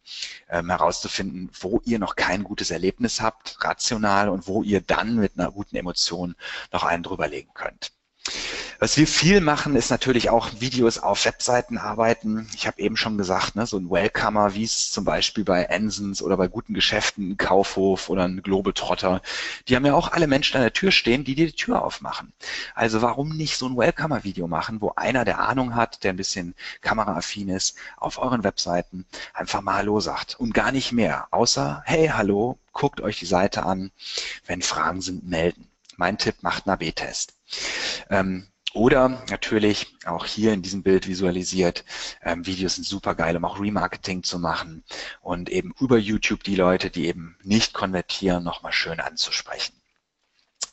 ähm, 0.48 0.70
herauszufinden, 0.70 1.50
wo 1.60 1.82
ihr 1.84 1.98
noch 1.98 2.16
kein 2.16 2.44
gutes 2.44 2.70
Erlebnis 2.70 3.20
habt, 3.20 3.62
rational, 3.62 4.30
und 4.30 4.46
wo 4.48 4.62
ihr 4.62 4.80
dann 4.80 5.16
mit 5.16 5.38
einer 5.38 5.52
guten 5.52 5.76
Emotion 5.76 6.34
noch 6.72 6.84
einen 6.84 7.02
drüberlegen 7.02 7.52
könnt. 7.54 7.92
Was 8.78 8.96
wir 8.96 9.06
viel 9.06 9.42
machen, 9.42 9.76
ist 9.76 9.90
natürlich 9.90 10.30
auch 10.30 10.48
Videos 10.58 10.98
auf 10.98 11.26
Webseiten 11.26 11.76
arbeiten. 11.76 12.48
Ich 12.54 12.66
habe 12.66 12.80
eben 12.80 12.96
schon 12.96 13.18
gesagt, 13.18 13.54
ne, 13.54 13.66
so 13.66 13.76
ein 13.76 13.90
Welcomer, 13.90 14.54
wie 14.54 14.64
es 14.64 14.90
zum 14.90 15.04
Beispiel 15.04 15.44
bei 15.44 15.64
Ensens 15.64 16.22
oder 16.22 16.38
bei 16.38 16.48
guten 16.48 16.72
Geschäften, 16.72 17.32
ein 17.32 17.36
Kaufhof 17.36 18.08
oder 18.08 18.24
ein 18.24 18.42
Globetrotter, 18.42 19.20
die 19.68 19.76
haben 19.76 19.84
ja 19.84 19.94
auch 19.94 20.12
alle 20.12 20.26
Menschen 20.26 20.56
an 20.56 20.62
der 20.62 20.72
Tür 20.72 20.92
stehen, 20.92 21.24
die 21.24 21.34
dir 21.34 21.46
die 21.46 21.52
Tür 21.52 21.84
aufmachen. 21.84 22.32
Also 22.74 23.02
warum 23.02 23.36
nicht 23.36 23.58
so 23.58 23.66
ein 23.66 23.76
Welcomer-Video 23.76 24.46
machen, 24.46 24.80
wo 24.80 24.92
einer, 24.96 25.26
der 25.26 25.40
Ahnung 25.40 25.74
hat, 25.74 26.02
der 26.02 26.14
ein 26.14 26.16
bisschen 26.16 26.54
kameraaffin 26.80 27.50
ist, 27.50 27.76
auf 27.98 28.18
euren 28.18 28.44
Webseiten 28.44 29.04
einfach 29.34 29.60
mal 29.60 29.76
Hallo 29.76 30.00
sagt 30.00 30.40
und 30.40 30.54
gar 30.54 30.72
nicht 30.72 30.92
mehr, 30.92 31.28
außer 31.32 31.82
Hey, 31.84 32.08
hallo, 32.08 32.58
guckt 32.72 33.02
euch 33.02 33.18
die 33.18 33.26
Seite 33.26 33.64
an, 33.64 33.90
wenn 34.46 34.62
Fragen 34.62 35.02
sind, 35.02 35.28
melden. 35.28 35.68
Mein 35.96 36.16
Tipp, 36.16 36.36
macht 36.42 36.66
einen 36.66 36.74
AB-Test. 36.74 37.34
Ähm, 38.08 38.46
oder 38.72 39.24
natürlich 39.28 39.96
auch 40.04 40.26
hier 40.26 40.52
in 40.52 40.62
diesem 40.62 40.82
Bild 40.84 41.08
visualisiert, 41.08 41.84
ähm, 42.22 42.46
Videos 42.46 42.76
sind 42.76 42.84
super 42.84 43.16
geil, 43.16 43.36
um 43.36 43.44
auch 43.44 43.58
Remarketing 43.58 44.22
zu 44.22 44.38
machen 44.38 44.84
und 45.20 45.50
eben 45.50 45.74
über 45.80 45.98
YouTube 45.98 46.44
die 46.44 46.54
Leute, 46.54 46.90
die 46.90 47.06
eben 47.06 47.36
nicht 47.42 47.72
konvertieren, 47.72 48.44
nochmal 48.44 48.72
schön 48.72 49.00
anzusprechen. 49.00 49.79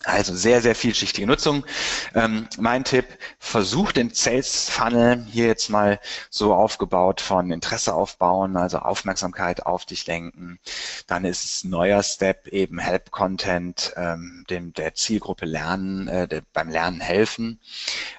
Also 0.03 0.35
sehr, 0.35 0.61
sehr 0.61 0.75
vielschichtige 0.75 1.25
Nutzung. 1.25 1.65
Ähm, 2.13 2.47
mein 2.57 2.83
Tipp, 2.83 3.05
versucht 3.39 3.97
den 3.97 4.13
Sales 4.13 4.69
Funnel 4.69 5.25
hier 5.29 5.47
jetzt 5.47 5.69
mal 5.69 5.99
so 6.29 6.53
aufgebaut 6.53 7.19
von 7.19 7.51
Interesse 7.51 7.93
aufbauen, 7.93 8.57
also 8.57 8.79
Aufmerksamkeit 8.79 9.65
auf 9.65 9.85
dich 9.85 10.05
lenken. 10.05 10.59
Dann 11.07 11.25
ist 11.25 11.43
es 11.43 11.63
neuer 11.63 12.03
Step 12.03 12.47
eben 12.47 12.77
Help 12.77 13.09
Content, 13.11 13.93
ähm, 13.97 14.45
dem 14.49 14.71
der 14.73 14.93
Zielgruppe 14.93 15.45
lernen, 15.45 16.07
äh, 16.07 16.27
der, 16.27 16.43
beim 16.53 16.69
Lernen 16.69 17.01
helfen. 17.01 17.59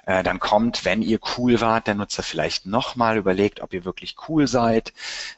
Äh, 0.05 0.21
dann 0.23 0.39
kommt, 0.39 0.83
wenn 0.83 1.01
ihr 1.01 1.19
cool 1.37 1.61
wart, 1.61 1.87
der 1.87 1.95
Nutzer 1.95 2.23
vielleicht 2.23 2.65
nochmal 2.65 3.17
überlegt, 3.17 3.61
ob 3.61 3.73
ihr 3.73 3.85
wirklich 3.85 4.17
cool 4.27 4.47
seid. 4.47 4.93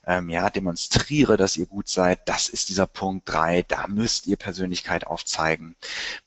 Ähm, 0.08 0.30
ja, 0.30 0.50
demonstriere, 0.50 1.38
dass 1.38 1.56
ihr 1.56 1.68
gut 1.68 1.88
seid. 1.88 2.28
Das 2.28 2.50
ist 2.50 2.70
dieser 2.70 2.88
Punkt 2.88 3.30
drei. 3.30 3.64
Da 3.68 3.88
müsst 3.88 4.26
ihr 4.26 4.38
Persönlichkeit 4.38 5.06
aufzeigen. 5.06 5.76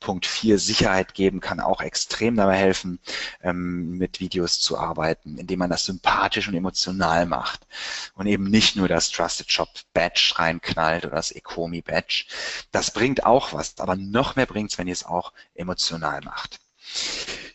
Punkt 0.05 0.27
4, 0.27 0.59
Sicherheit 0.59 1.15
geben, 1.15 1.41
kann 1.41 1.61
auch 1.61 1.81
extrem 1.81 2.37
dabei 2.37 2.57
helfen, 2.57 2.99
ähm, 3.43 3.97
mit 3.97 4.21
Videos 4.21 4.61
zu 4.61 4.77
arbeiten, 4.77 5.39
indem 5.39 5.61
man 5.61 5.71
das 5.71 5.87
sympathisch 5.87 6.47
und 6.47 6.55
emotional 6.55 7.25
macht 7.25 7.67
und 8.15 8.27
eben 8.27 8.45
nicht 8.45 8.77
nur 8.77 8.87
das 8.87 9.11
Trusted 9.11 9.51
Shop 9.51 9.71
Badge 9.95 10.35
reinknallt 10.37 11.07
oder 11.07 11.17
das 11.17 11.31
Ecomi 11.31 11.81
Badge. 11.81 12.27
Das 12.71 12.91
bringt 12.91 13.25
auch 13.25 13.55
was, 13.55 13.81
aber 13.81 13.97
noch 13.97 14.37
mehr 14.37 14.45
bringt 14.45 14.73
es, 14.73 14.79
wenn 14.79 14.89
ihr 14.89 14.93
es 14.93 15.07
auch 15.07 15.33
emotional 15.55 16.21
macht. 16.21 16.61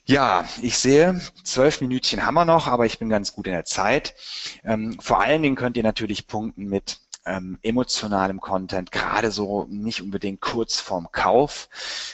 Ja, 0.05 0.49
ich 0.63 0.75
sehe, 0.79 1.21
zwölf 1.43 1.81
Minütchen 1.81 2.25
haben 2.25 2.33
wir 2.33 2.45
noch, 2.45 2.65
aber 2.65 2.87
ich 2.87 2.97
bin 2.97 3.09
ganz 3.09 3.31
gut 3.31 3.45
in 3.45 3.53
der 3.53 3.65
Zeit. 3.65 4.15
Ähm, 4.63 4.99
vor 4.99 5.21
allen 5.21 5.43
Dingen 5.43 5.55
könnt 5.55 5.77
ihr 5.77 5.83
natürlich 5.83 6.25
punkten 6.25 6.65
mit 6.65 6.99
ähm, 7.29 7.59
emotionalem 7.61 8.39
Content, 8.39 8.91
gerade 8.91 9.31
so 9.31 9.65
nicht 9.69 10.01
unbedingt 10.01 10.41
kurz 10.41 10.79
vorm 10.79 11.09
Kauf. 11.11 11.69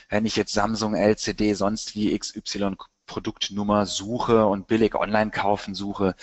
Wenn 0.10 0.26
ich 0.26 0.36
jetzt 0.36 0.54
Samsung, 0.54 0.94
LCD, 0.96 1.54
sonst 1.54 1.96
wie 1.96 2.18
XY 2.18 2.76
Produktnummer 3.06 3.86
suche 3.86 4.46
und 4.46 4.68
billig 4.68 4.96
online 4.96 5.32
kaufen 5.32 5.76
suche, 5.76 6.16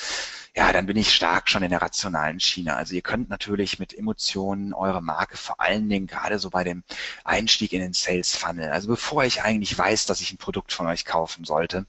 ja, 0.54 0.70
dann 0.72 0.84
bin 0.84 0.98
ich 0.98 1.14
stark 1.14 1.48
schon 1.48 1.62
in 1.62 1.70
der 1.70 1.80
rationalen 1.80 2.38
Schiene. 2.38 2.76
Also 2.76 2.94
ihr 2.94 3.00
könnt 3.00 3.30
natürlich 3.30 3.78
mit 3.78 3.96
Emotionen 3.96 4.74
eure 4.74 5.00
Marke 5.00 5.38
vor 5.38 5.60
allen 5.60 5.88
Dingen 5.88 6.06
gerade 6.06 6.38
so 6.38 6.50
bei 6.50 6.62
dem 6.62 6.82
Einstieg 7.24 7.72
in 7.72 7.80
den 7.80 7.94
Sales 7.94 8.36
Funnel, 8.36 8.70
also 8.70 8.88
bevor 8.88 9.24
ich 9.24 9.42
eigentlich 9.42 9.76
weiß, 9.76 10.06
dass 10.06 10.20
ich 10.20 10.32
ein 10.32 10.38
Produkt 10.38 10.72
von 10.72 10.86
euch 10.86 11.04
kaufen 11.06 11.44
sollte, 11.44 11.86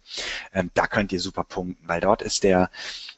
ähm, 0.53 0.71
da 0.73 0.87
könnt 0.87 1.11
ihr 1.11 1.19
super 1.19 1.43
punkten, 1.43 1.87
weil 1.87 1.99
dort 1.99 2.21
ist 2.21 2.43
der 2.43 2.69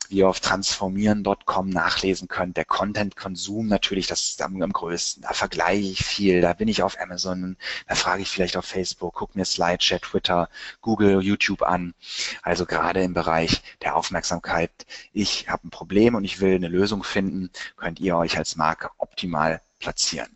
wie 0.10 0.18
ihr 0.18 0.30
auf 0.30 0.40
transformieren.com 0.40 1.70
nachlesen 1.70 2.28
könnt. 2.28 2.58
Der 2.58 2.66
Content-Konsum 2.66 3.68
natürlich, 3.68 4.08
das 4.08 4.22
ist 4.22 4.42
am, 4.42 4.62
am, 4.62 4.72
größten. 4.72 5.24
Da 5.24 5.34
vergleiche 5.34 5.90
ich 5.90 6.06
viel. 6.06 6.42
Da 6.42 6.54
bin 6.54 6.68
ich 6.68 6.84
auf 6.84 7.00
Amazon, 7.00 7.58
da 7.88 7.96
frage 7.96 8.22
ich 8.22 8.30
vielleicht 8.30 8.58
auf 8.58 8.66
Facebook, 8.66 9.16
guck 9.16 9.36
mir 9.36 9.46
Slideshare, 9.46 10.02
Twitter, 10.02 10.50
Google, 10.82 11.22
YouTube 11.22 11.62
an. 11.62 11.94
Also 12.42 12.66
gerade 12.66 13.02
im 13.02 13.14
Bereich 13.14 13.62
der 13.82 13.96
Aufmerksamkeit. 13.96 14.72
Ich 15.14 15.35
habe 15.50 15.68
ein 15.68 15.70
Problem 15.70 16.16
und 16.16 16.24
ich 16.24 16.40
will 16.40 16.56
eine 16.56 16.68
Lösung 16.68 17.04
finden, 17.04 17.52
könnt 17.78 18.00
ihr 18.00 18.18
euch 18.18 18.38
als 18.38 18.56
Marke 18.56 18.90
optimal 18.98 19.62
platzieren. 19.80 20.36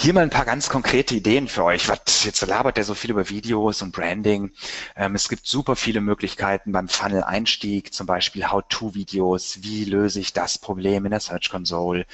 Hier 0.00 0.14
mal 0.14 0.22
ein 0.22 0.30
paar 0.30 0.44
ganz 0.44 0.68
konkrete 0.68 1.16
Ideen 1.16 1.48
für 1.48 1.64
euch. 1.64 1.88
Was, 1.88 2.24
jetzt 2.24 2.46
labert 2.46 2.76
der 2.76 2.84
so 2.84 2.94
viel 2.94 3.10
über 3.10 3.28
Videos 3.28 3.82
und 3.82 3.92
Branding. 3.92 4.52
Ähm, 4.94 5.16
es 5.16 5.28
gibt 5.28 5.46
super 5.46 5.74
viele 5.74 6.00
Möglichkeiten 6.00 6.70
beim 6.70 6.88
Funnel-Einstieg, 6.88 7.92
zum 7.92 8.06
Beispiel 8.06 8.48
How-To-Videos. 8.48 9.58
Wie 9.62 9.84
löse 9.84 10.20
ich 10.20 10.32
das 10.32 10.58
Problem 10.58 11.04
in 11.04 11.10
der 11.10 11.18
Search 11.18 11.50
Console? 11.50 12.06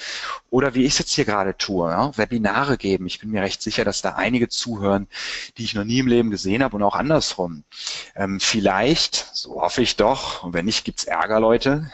Oder 0.48 0.74
wie 0.74 0.84
ich 0.84 0.94
es 0.94 0.98
jetzt 1.00 1.12
hier 1.12 1.26
gerade 1.26 1.58
tue, 1.58 1.90
ja? 1.90 2.16
Webinare 2.16 2.78
geben. 2.78 3.06
Ich 3.06 3.20
bin 3.20 3.30
mir 3.30 3.42
recht 3.42 3.60
sicher, 3.60 3.84
dass 3.84 4.00
da 4.00 4.14
einige 4.14 4.48
zuhören, 4.48 5.06
die 5.58 5.64
ich 5.64 5.74
noch 5.74 5.84
nie 5.84 5.98
im 5.98 6.08
Leben 6.08 6.30
gesehen 6.30 6.62
habe 6.62 6.76
und 6.76 6.82
auch 6.82 6.94
andersrum. 6.94 7.64
Ähm, 8.16 8.40
vielleicht, 8.40 9.28
so 9.34 9.60
hoffe 9.60 9.82
ich 9.82 9.96
doch, 9.96 10.42
und 10.42 10.54
wenn 10.54 10.64
nicht, 10.64 10.86
gibt's 10.86 11.04
Ärger, 11.04 11.38
Leute. 11.38 11.92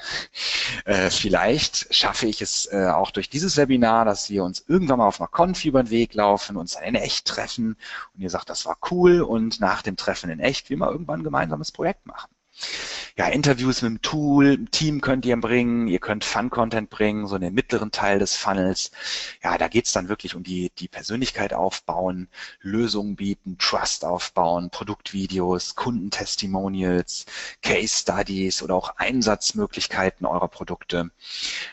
Äh, 0.84 1.10
vielleicht 1.10 1.92
schaffe 1.92 2.26
ich 2.26 2.40
es 2.40 2.66
äh, 2.70 2.86
auch 2.86 3.10
durch 3.10 3.28
dieses 3.28 3.56
Webinar, 3.56 4.04
dass 4.04 4.30
wir 4.30 4.44
uns 4.44 4.64
irgendwann 4.68 4.98
mal 4.98 5.08
auf 5.08 5.19
einer 5.20 5.28
Konfi 5.28 5.68
über 5.68 5.82
den 5.82 5.90
Weg 5.90 6.14
laufen, 6.14 6.56
uns 6.56 6.72
dann 6.74 6.84
in 6.84 6.94
echt 6.94 7.26
treffen. 7.26 7.76
Und 8.14 8.20
ihr 8.20 8.30
sagt, 8.30 8.50
das 8.50 8.66
war 8.66 8.78
cool. 8.90 9.20
Und 9.22 9.60
nach 9.60 9.82
dem 9.82 9.96
Treffen 9.96 10.30
in 10.30 10.40
echt 10.40 10.70
wir 10.70 10.76
mal 10.76 10.90
irgendwann 10.90 11.20
ein 11.20 11.24
gemeinsames 11.24 11.72
Projekt 11.72 12.06
machen 12.06 12.30
ja, 13.16 13.26
Interviews 13.28 13.82
mit 13.82 13.90
dem 13.90 14.02
Tool, 14.02 14.54
im 14.54 14.70
Team 14.70 15.00
könnt 15.00 15.26
ihr 15.26 15.38
bringen, 15.38 15.88
ihr 15.88 15.98
könnt 15.98 16.24
Fun-Content 16.24 16.90
bringen, 16.90 17.26
so 17.26 17.36
in 17.36 17.42
den 17.42 17.54
mittleren 17.54 17.90
Teil 17.90 18.18
des 18.18 18.34
Funnels. 18.36 18.90
Ja, 19.42 19.58
da 19.58 19.68
geht's 19.68 19.92
dann 19.92 20.08
wirklich 20.08 20.34
um 20.34 20.42
die, 20.42 20.70
die 20.78 20.88
Persönlichkeit 20.88 21.52
aufbauen, 21.52 22.28
Lösungen 22.60 23.16
bieten, 23.16 23.58
Trust 23.58 24.04
aufbauen, 24.04 24.70
Produktvideos, 24.70 25.74
Kundentestimonials, 25.74 27.26
Case 27.62 27.94
Studies 28.00 28.62
oder 28.62 28.74
auch 28.74 28.96
Einsatzmöglichkeiten 28.96 30.26
eurer 30.26 30.48
Produkte. 30.48 31.10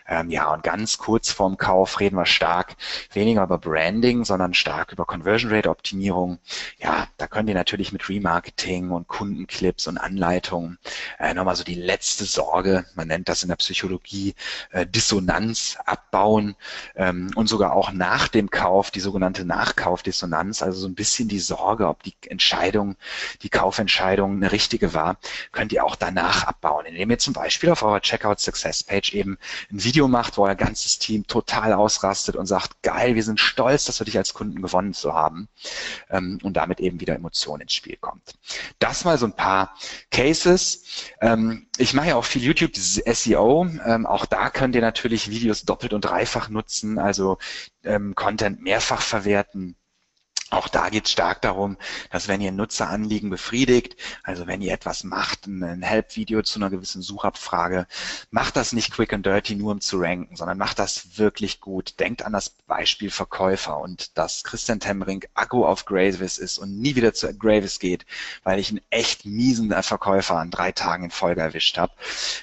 Ähm, 0.07 0.29
ja, 0.29 0.51
und 0.53 0.63
ganz 0.63 0.97
kurz 0.97 1.31
vorm 1.31 1.57
Kauf 1.57 1.99
reden 1.99 2.17
wir 2.17 2.25
stark 2.25 2.75
weniger 3.13 3.43
über 3.43 3.57
Branding, 3.57 4.25
sondern 4.25 4.53
stark 4.53 4.91
über 4.91 5.05
Conversion 5.05 5.51
Rate 5.51 5.69
Optimierung. 5.69 6.39
Ja, 6.79 7.07
da 7.17 7.27
könnt 7.27 7.49
ihr 7.49 7.55
natürlich 7.55 7.91
mit 7.91 8.09
Remarketing 8.09 8.91
und 8.91 9.07
Kundenclips 9.07 9.87
und 9.87 9.97
Anleitungen 9.97 10.76
äh, 11.19 11.33
nochmal 11.33 11.55
so 11.55 11.63
die 11.63 11.75
letzte 11.75 12.25
Sorge, 12.25 12.85
man 12.95 13.07
nennt 13.07 13.29
das 13.29 13.43
in 13.43 13.49
der 13.49 13.55
Psychologie 13.57 14.35
äh, 14.71 14.85
Dissonanz 14.85 15.77
abbauen 15.85 16.55
ähm, 16.95 17.31
und 17.35 17.47
sogar 17.47 17.73
auch 17.73 17.91
nach 17.91 18.27
dem 18.27 18.49
Kauf 18.49 18.91
die 18.91 18.99
sogenannte 18.99 19.45
Nachkaufdissonanz, 19.45 20.61
also 20.61 20.79
so 20.79 20.87
ein 20.87 20.95
bisschen 20.95 21.27
die 21.27 21.39
Sorge, 21.39 21.87
ob 21.87 22.03
die 22.03 22.15
Entscheidung, 22.27 22.95
die 23.41 23.49
Kaufentscheidung 23.49 24.37
eine 24.37 24.51
richtige 24.51 24.93
war, 24.93 25.17
könnt 25.51 25.71
ihr 25.71 25.83
auch 25.83 25.95
danach 25.95 26.43
abbauen, 26.43 26.85
indem 26.85 27.09
ihr 27.11 27.19
zum 27.19 27.33
Beispiel 27.33 27.69
auf 27.69 27.83
eurer 27.83 28.01
Checkout 28.01 28.39
Success 28.39 28.83
Page 28.83 29.13
eben 29.13 29.37
ein 29.71 29.83
Video 29.83 30.07
macht, 30.07 30.37
wo 30.37 30.45
euer 30.45 30.55
ganzes 30.55 30.99
Team 30.99 31.25
total 31.27 31.73
ausrastet 31.73 32.35
und 32.35 32.45
sagt, 32.45 32.81
geil, 32.83 33.15
wir 33.15 33.23
sind 33.23 33.39
stolz, 33.39 33.85
dass 33.85 33.99
wir 33.99 34.05
dich 34.05 34.17
als 34.17 34.33
Kunden 34.33 34.61
gewonnen 34.61 34.93
zu 34.93 35.13
haben 35.13 35.47
ähm, 36.09 36.39
und 36.43 36.53
damit 36.53 36.79
eben 36.79 36.99
wieder 36.99 37.15
Emotion 37.15 37.61
ins 37.61 37.73
Spiel 37.73 37.97
kommt. 37.97 38.35
Das 38.79 39.05
mal 39.05 39.17
so 39.17 39.25
ein 39.25 39.33
paar 39.33 39.75
Cases. 40.11 40.66
Ähm, 41.21 41.67
ich 41.77 41.93
mache 41.93 42.09
ja 42.09 42.15
auch 42.15 42.25
viel 42.25 42.43
YouTube, 42.43 42.73
dieses 42.73 42.95
SEO. 43.23 43.67
Ähm, 43.85 44.05
auch 44.05 44.25
da 44.25 44.49
könnt 44.49 44.75
ihr 44.75 44.81
natürlich 44.81 45.29
Videos 45.29 45.63
doppelt 45.63 45.93
und 45.93 46.01
dreifach 46.01 46.49
nutzen, 46.49 46.99
also 46.99 47.37
ähm, 47.83 48.15
Content 48.15 48.61
mehrfach 48.61 49.01
verwerten. 49.01 49.75
Auch 50.49 50.69
da 50.69 50.87
geht 50.87 51.07
es 51.07 51.11
stark 51.11 51.41
darum, 51.41 51.75
dass 52.09 52.29
wenn 52.29 52.39
ihr 52.39 52.53
Nutzeranliegen 52.53 53.29
befriedigt, 53.29 53.97
also 54.23 54.47
wenn 54.47 54.61
ihr 54.61 54.71
etwas 54.71 55.03
macht, 55.03 55.45
ein 55.45 55.81
Help-Video 55.81 56.41
zu 56.41 56.59
einer 56.59 56.69
gewissen 56.69 57.01
Suchabfrage, 57.01 57.85
macht 58.31 58.55
das 58.55 58.71
nicht 58.71 58.93
quick 58.93 59.11
and 59.11 59.25
dirty 59.25 59.55
nur 59.55 59.73
um 59.73 59.81
zu 59.81 59.97
ranken, 59.99 60.37
sondern 60.37 60.57
macht 60.57 60.79
das 60.79 61.17
wirklich 61.17 61.59
gut. 61.59 61.99
Denkt 61.99 62.23
an 62.23 62.31
das 62.31 62.49
Beispiel 62.49 63.11
Verkäufer 63.11 63.77
und 63.77 64.17
dass 64.17 64.45
Christian 64.45 64.79
Temmering 64.79 65.25
Akku 65.33 65.65
auf 65.65 65.83
Gravis 65.83 66.37
ist 66.37 66.59
und 66.59 66.79
nie 66.79 66.95
wieder 66.95 67.13
zu 67.13 67.33
Gravis 67.37 67.77
geht, 67.79 68.05
weil 68.43 68.57
ich 68.57 68.69
einen 68.69 68.81
echt 68.89 69.25
miesen 69.25 69.73
Verkäufer 69.83 70.37
an 70.37 70.49
drei 70.49 70.71
Tagen 70.71 71.05
in 71.05 71.11
Folge 71.11 71.41
erwischt 71.41 71.77
habe. 71.77 71.91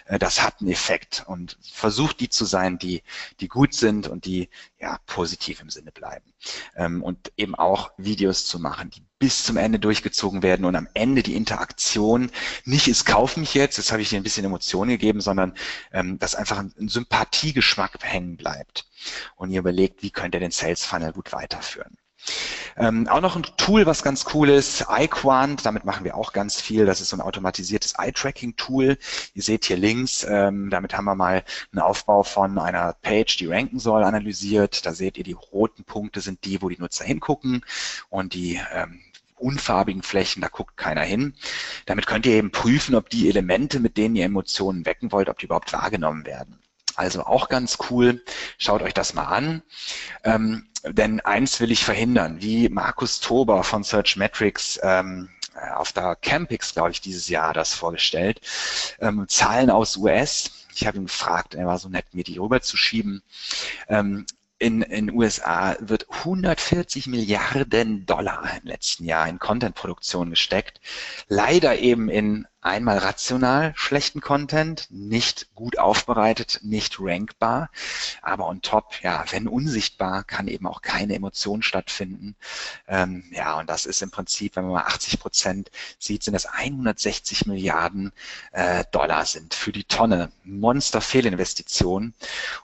Äh, 0.05 0.19
das 0.19 0.43
hat 0.43 0.61
einen 0.61 0.71
Effekt 0.71 1.25
und 1.27 1.57
versucht 1.63 2.21
die 2.21 2.29
zu 2.29 2.45
sein, 2.45 2.79
die, 2.79 3.03
die 3.41 3.49
gut 3.49 3.73
sind 3.73 4.09
und 4.09 4.27
die 4.27 4.51
ja, 4.79 4.99
positiv 5.07 5.63
im 5.63 5.71
Sinne 5.71 5.91
bleiben. 5.91 6.34
Ähm, 6.77 7.03
und 7.03 7.33
eben 7.37 7.55
auch 7.55 7.91
Videos 7.97 8.47
zu 8.47 8.59
machen, 8.59 8.91
die 8.91 9.03
bis 9.19 9.45
zum 9.45 9.57
Ende 9.57 9.79
durchgezogen 9.79 10.43
werden 10.43 10.65
und 10.67 10.77
am 10.77 10.89
Ende 10.93 11.23
die 11.23 11.37
Interaktion 11.37 12.31
nicht 12.65 12.89
ist, 12.89 13.07
kauf 13.07 13.37
mich 13.37 13.55
jetzt, 13.55 13.79
jetzt 13.79 13.91
habe 13.91 14.03
ich 14.03 14.11
dir 14.11 14.19
ein 14.19 14.23
bisschen 14.23 14.45
Emotion 14.45 14.89
gegeben, 14.89 15.21
sondern 15.21 15.55
ähm, 15.93 16.19
dass 16.19 16.35
einfach 16.35 16.59
ein, 16.59 16.75
ein 16.79 16.89
Sympathiegeschmack 16.89 17.99
hängen 18.03 18.37
bleibt. 18.37 18.87
Und 19.37 19.51
ihr 19.51 19.61
überlegt, 19.61 20.03
wie 20.03 20.11
könnt 20.11 20.35
ihr 20.35 20.41
den 20.41 20.51
Sales 20.51 20.85
Funnel 20.85 21.13
gut 21.13 21.33
weiterführen. 21.33 21.97
Ähm, 22.77 23.07
auch 23.09 23.21
noch 23.21 23.37
ein 23.37 23.45
Tool, 23.57 23.87
was 23.87 24.03
ganz 24.03 24.27
cool 24.35 24.49
ist, 24.49 24.87
iQuant, 24.91 25.65
damit 25.65 25.85
machen 25.85 26.05
wir 26.05 26.17
auch 26.17 26.33
ganz 26.33 26.61
viel. 26.61 26.87
Das 26.87 27.01
ist 27.01 27.11
so 27.11 27.17
ein 27.17 27.21
automatisiertes 27.21 27.95
Eye-Tracking-Tool. 27.99 28.99
Ihr 29.35 29.43
seht 29.43 29.67
hier 29.67 29.77
links, 29.77 30.27
ähm, 30.29 30.71
damit 30.71 30.97
haben 30.97 31.05
wir 31.05 31.15
mal 31.15 31.45
einen 31.73 31.81
Aufbau 31.81 32.23
von 32.23 32.59
einer 32.59 32.95
Page, 33.03 33.37
die 33.37 33.47
ranken 33.47 33.79
soll, 33.79 34.03
analysiert. 34.03 34.87
Da 34.87 34.93
seht 34.93 35.19
ihr, 35.19 35.25
die 35.25 35.33
roten 35.33 35.85
Punkte 35.85 36.21
sind 36.21 36.45
die, 36.45 36.63
wo 36.63 36.69
die 36.69 36.79
Nutzer 36.79 37.05
hingucken 37.05 37.65
und 38.11 38.35
die 38.35 38.61
ähm, 38.73 39.01
unfarbigen 39.37 40.03
Flächen, 40.03 40.43
da 40.43 40.49
guckt 40.49 40.77
keiner 40.77 41.03
hin. 41.03 41.35
Damit 41.87 42.07
könnt 42.07 42.27
ihr 42.27 42.33
eben 42.33 42.51
prüfen, 42.51 42.95
ob 42.95 43.11
die 43.11 43.29
Elemente, 43.29 43.79
mit 43.79 43.97
denen 43.97 44.17
ihr 44.17 44.25
Emotionen 44.25 44.87
wecken 44.87 45.13
wollt, 45.13 45.29
ob 45.29 45.39
die 45.39 45.47
überhaupt 45.47 45.73
wahrgenommen 45.73 46.25
werden. 46.27 46.59
Also 46.97 47.25
auch 47.25 47.49
ganz 47.49 47.79
cool. 47.91 48.23
Schaut 48.59 48.83
euch 48.83 48.95
das 48.95 49.15
mal 49.15 49.27
an. 49.27 49.63
Ähm, 50.25 50.69
denn 50.87 51.21
eins 51.21 51.61
will 51.61 51.73
ich 51.73 51.85
verhindern, 51.85 52.43
wie 52.43 52.69
Markus 52.69 53.21
Tober 53.21 53.65
von 53.65 53.83
Searchmetrics 53.83 54.79
ähm, 54.83 55.31
äh, 55.55 55.71
auf 55.73 55.93
der 55.93 56.17
Campix, 56.17 56.75
glaube 56.75 56.91
ich, 56.91 57.01
dieses 57.01 57.29
Jahr 57.29 57.55
das 57.55 57.73
vorgestellt. 57.73 58.41
Ähm, 59.01 59.27
Zahlen 59.29 59.71
aus 59.71 59.97
US. 59.97 60.51
Ich 60.75 60.87
habe 60.87 60.99
ihn 60.99 61.07
gefragt, 61.07 61.55
er 61.55 61.67
war 61.67 61.79
so 61.79 61.89
nett, 61.89 62.07
mir 62.13 62.25
die 62.25 62.39
rüberzuschieben. 62.39 63.23
Ähm, 63.89 64.27
in 64.59 64.81
den 64.81 65.11
USA 65.11 65.77
wird 65.81 66.07
140 66.11 67.07
Milliarden 67.07 68.07
Dollar 68.07 68.49
im 68.63 68.69
letzten 68.69 69.05
Jahr 69.05 69.29
in 69.29 69.39
Contentproduktion 69.39 70.31
gesteckt. 70.31 70.81
Leider 71.29 71.79
eben 71.79 72.09
in 72.09 72.47
einmal 72.65 72.99
rational 72.99 73.73
schlechten 73.77 74.21
Content, 74.21 74.87
nicht 74.91 75.55
gut 75.55 75.79
aufbereitet, 75.79 76.61
nicht 76.63 76.97
rankbar, 76.99 77.71
aber 78.23 78.49
on 78.49 78.63
top, 78.63 79.03
ja, 79.03 79.25
wenn 79.31 79.47
unsichtbar, 79.47 80.25
kann 80.25 80.49
eben 80.49 80.67
auch 80.67 80.81
keine 80.83 81.15
Emotion 81.15 81.63
stattfinden. 81.63 82.37
Ähm, 82.89 83.25
ja, 83.33 83.59
und 83.59 83.69
das 83.69 83.87
ist 83.87 84.03
im 84.03 84.11
Prinzip, 84.11 84.57
wenn 84.57 84.65
man 84.65 84.73
mal 84.73 84.85
80 84.85 85.21
Prozent 85.21 85.71
sieht, 85.99 86.23
sind 86.23 86.33
das 86.33 86.47
160 86.47 87.47
Milliarden 87.47 88.13
äh, 88.53 88.85
Dollar 88.91 89.27
sind 89.27 89.55
für 89.55 89.73
die 89.73 89.85
Tonne. 89.85 90.33
Monster-Fehlinvestitionen. 90.45 92.15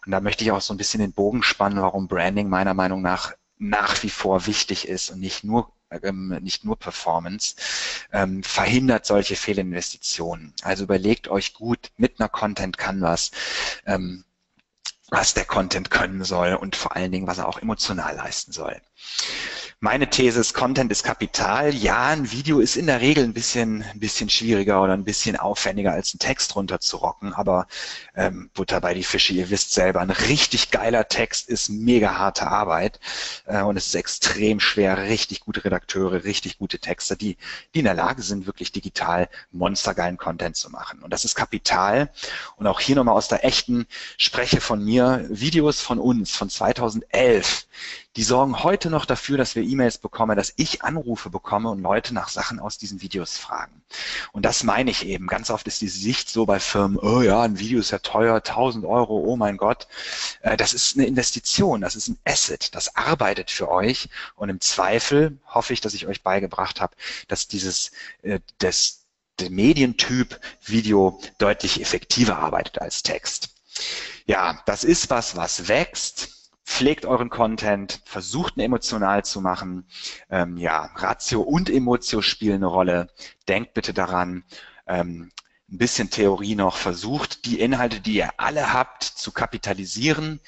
Und 0.04 0.12
da 0.12 0.20
möchte 0.20 0.44
ich 0.44 0.52
auch 0.52 0.60
so 0.60 0.72
ein 0.74 0.78
bisschen 0.78 1.00
den 1.00 1.12
Bogen 1.12 1.42
spannen, 1.42 1.80
warum 1.80 2.08
Branding 2.08 2.48
meiner 2.48 2.74
Meinung 2.74 3.02
nach 3.02 3.34
nach 3.62 4.02
wie 4.02 4.08
vor 4.08 4.46
wichtig 4.46 4.88
ist 4.88 5.10
und 5.10 5.20
nicht 5.20 5.44
nur 5.44 5.70
ähm, 6.02 6.28
nicht 6.40 6.64
nur 6.64 6.78
Performance, 6.78 7.56
ähm, 8.12 8.42
verhindert 8.42 9.06
solche 9.06 9.36
Fehlinvestitionen. 9.36 10.54
Also 10.62 10.84
überlegt 10.84 11.28
euch 11.28 11.54
gut 11.54 11.90
mit 11.96 12.20
einer 12.20 12.28
Content 12.28 12.78
Canvas, 12.78 13.30
ähm, 13.86 14.24
was 15.10 15.34
der 15.34 15.44
Content 15.44 15.90
können 15.90 16.24
soll 16.24 16.54
und 16.54 16.76
vor 16.76 16.94
allen 16.94 17.10
Dingen, 17.10 17.26
was 17.26 17.38
er 17.38 17.48
auch 17.48 17.60
emotional 17.60 18.14
leisten 18.16 18.52
soll. 18.52 18.80
Meine 19.82 20.10
These 20.10 20.38
ist, 20.38 20.52
Content 20.52 20.92
ist 20.92 21.04
Kapital. 21.04 21.74
Ja, 21.74 22.08
ein 22.08 22.30
Video 22.30 22.60
ist 22.60 22.76
in 22.76 22.86
der 22.86 23.00
Regel 23.00 23.24
ein 23.24 23.32
bisschen, 23.32 23.82
ein 23.82 23.98
bisschen 23.98 24.28
schwieriger 24.28 24.82
oder 24.82 24.92
ein 24.92 25.04
bisschen 25.04 25.36
aufwendiger 25.36 25.92
als 25.92 26.12
ein 26.12 26.18
Text 26.18 26.54
runterzurocken, 26.54 27.32
aber 27.32 27.66
ähm, 28.14 28.50
Butter 28.52 28.82
bei 28.82 28.92
die 28.92 29.04
Fische, 29.04 29.32
ihr 29.32 29.48
wisst 29.48 29.72
selber, 29.72 30.02
ein 30.02 30.10
richtig 30.10 30.70
geiler 30.70 31.08
Text 31.08 31.48
ist 31.48 31.70
mega 31.70 32.18
harte 32.18 32.46
Arbeit 32.46 33.00
äh, 33.46 33.62
und 33.62 33.78
es 33.78 33.86
ist 33.86 33.94
extrem 33.94 34.60
schwer, 34.60 34.98
richtig 34.98 35.40
gute 35.40 35.64
Redakteure, 35.64 36.24
richtig 36.24 36.58
gute 36.58 36.78
Texter, 36.78 37.16
die, 37.16 37.38
die 37.74 37.78
in 37.78 37.86
der 37.86 37.94
Lage 37.94 38.20
sind, 38.20 38.44
wirklich 38.44 38.72
digital 38.72 39.30
monstergeilen 39.50 40.18
Content 40.18 40.56
zu 40.56 40.68
machen. 40.68 41.02
Und 41.02 41.10
das 41.10 41.24
ist 41.24 41.36
Kapital. 41.36 42.10
Und 42.56 42.66
auch 42.66 42.80
hier 42.80 42.96
nochmal 42.96 43.14
aus 43.14 43.28
der 43.28 43.46
echten 43.46 43.86
Spreche 44.18 44.60
von 44.60 44.84
mir, 44.84 45.26
Videos 45.30 45.80
von 45.80 45.98
uns 45.98 46.36
von 46.36 46.50
2011, 46.50 47.66
die 48.16 48.24
sorgen 48.24 48.64
heute 48.64 48.90
noch 48.90 49.04
dafür, 49.04 49.38
dass 49.38 49.54
wir 49.54 49.62
E-Mails 49.62 49.98
bekommen, 49.98 50.36
dass 50.36 50.52
ich 50.56 50.82
Anrufe 50.82 51.30
bekomme 51.30 51.70
und 51.70 51.80
Leute 51.80 52.12
nach 52.12 52.28
Sachen 52.28 52.58
aus 52.58 52.76
diesen 52.76 53.02
Videos 53.02 53.38
fragen. 53.38 53.82
Und 54.32 54.44
das 54.44 54.64
meine 54.64 54.90
ich 54.90 55.06
eben. 55.06 55.28
Ganz 55.28 55.48
oft 55.48 55.68
ist 55.68 55.80
die 55.80 55.88
Sicht 55.88 56.28
so 56.28 56.44
bei 56.44 56.58
Firmen, 56.58 56.98
oh 56.98 57.22
ja, 57.22 57.42
ein 57.42 57.60
Video 57.60 57.78
ist 57.78 57.92
ja 57.92 57.98
teuer, 57.98 58.36
1000 58.36 58.84
Euro, 58.84 59.16
oh 59.18 59.36
mein 59.36 59.56
Gott. 59.56 59.86
Äh, 60.40 60.56
das 60.56 60.74
ist 60.74 60.96
eine 60.96 61.06
Investition, 61.06 61.80
das 61.80 61.94
ist 61.94 62.08
ein 62.08 62.18
Asset, 62.24 62.74
das 62.74 62.96
arbeitet 62.96 63.50
für 63.50 63.70
euch. 63.70 64.08
Und 64.34 64.48
im 64.48 64.60
Zweifel 64.60 65.38
hoffe 65.46 65.72
ich, 65.72 65.80
dass 65.80 65.94
ich 65.94 66.08
euch 66.08 66.24
beigebracht 66.24 66.80
habe, 66.80 66.96
dass 67.28 67.46
dieses, 67.46 67.92
äh, 68.22 68.40
das, 68.58 69.04
der 69.38 69.50
Medientyp 69.50 70.40
Video 70.64 71.20
deutlich 71.38 71.80
effektiver 71.80 72.38
arbeitet 72.38 72.80
als 72.80 73.04
Text. 73.04 73.50
Ja, 74.26 74.60
das 74.66 74.82
ist 74.82 75.10
was, 75.10 75.36
was 75.36 75.68
wächst 75.68 76.39
pflegt 76.70 77.04
euren 77.04 77.30
Content, 77.30 78.00
versucht 78.04 78.56
ihn 78.56 78.62
emotional 78.62 79.24
zu 79.24 79.40
machen. 79.40 79.86
Ähm, 80.30 80.56
ja, 80.56 80.88
Ratio 80.94 81.42
und 81.42 81.68
Emotio 81.68 82.22
spielen 82.22 82.56
eine 82.56 82.66
Rolle. 82.66 83.08
Denkt 83.48 83.74
bitte 83.74 83.92
daran. 83.92 84.44
Ähm, 84.86 85.32
ein 85.68 85.78
bisschen 85.78 86.10
Theorie 86.10 86.54
noch. 86.54 86.76
Versucht 86.76 87.44
die 87.44 87.58
Inhalte, 87.58 88.00
die 88.00 88.14
ihr 88.14 88.30
alle 88.36 88.72
habt, 88.72 89.02
zu 89.02 89.32
kapitalisieren 89.32 90.40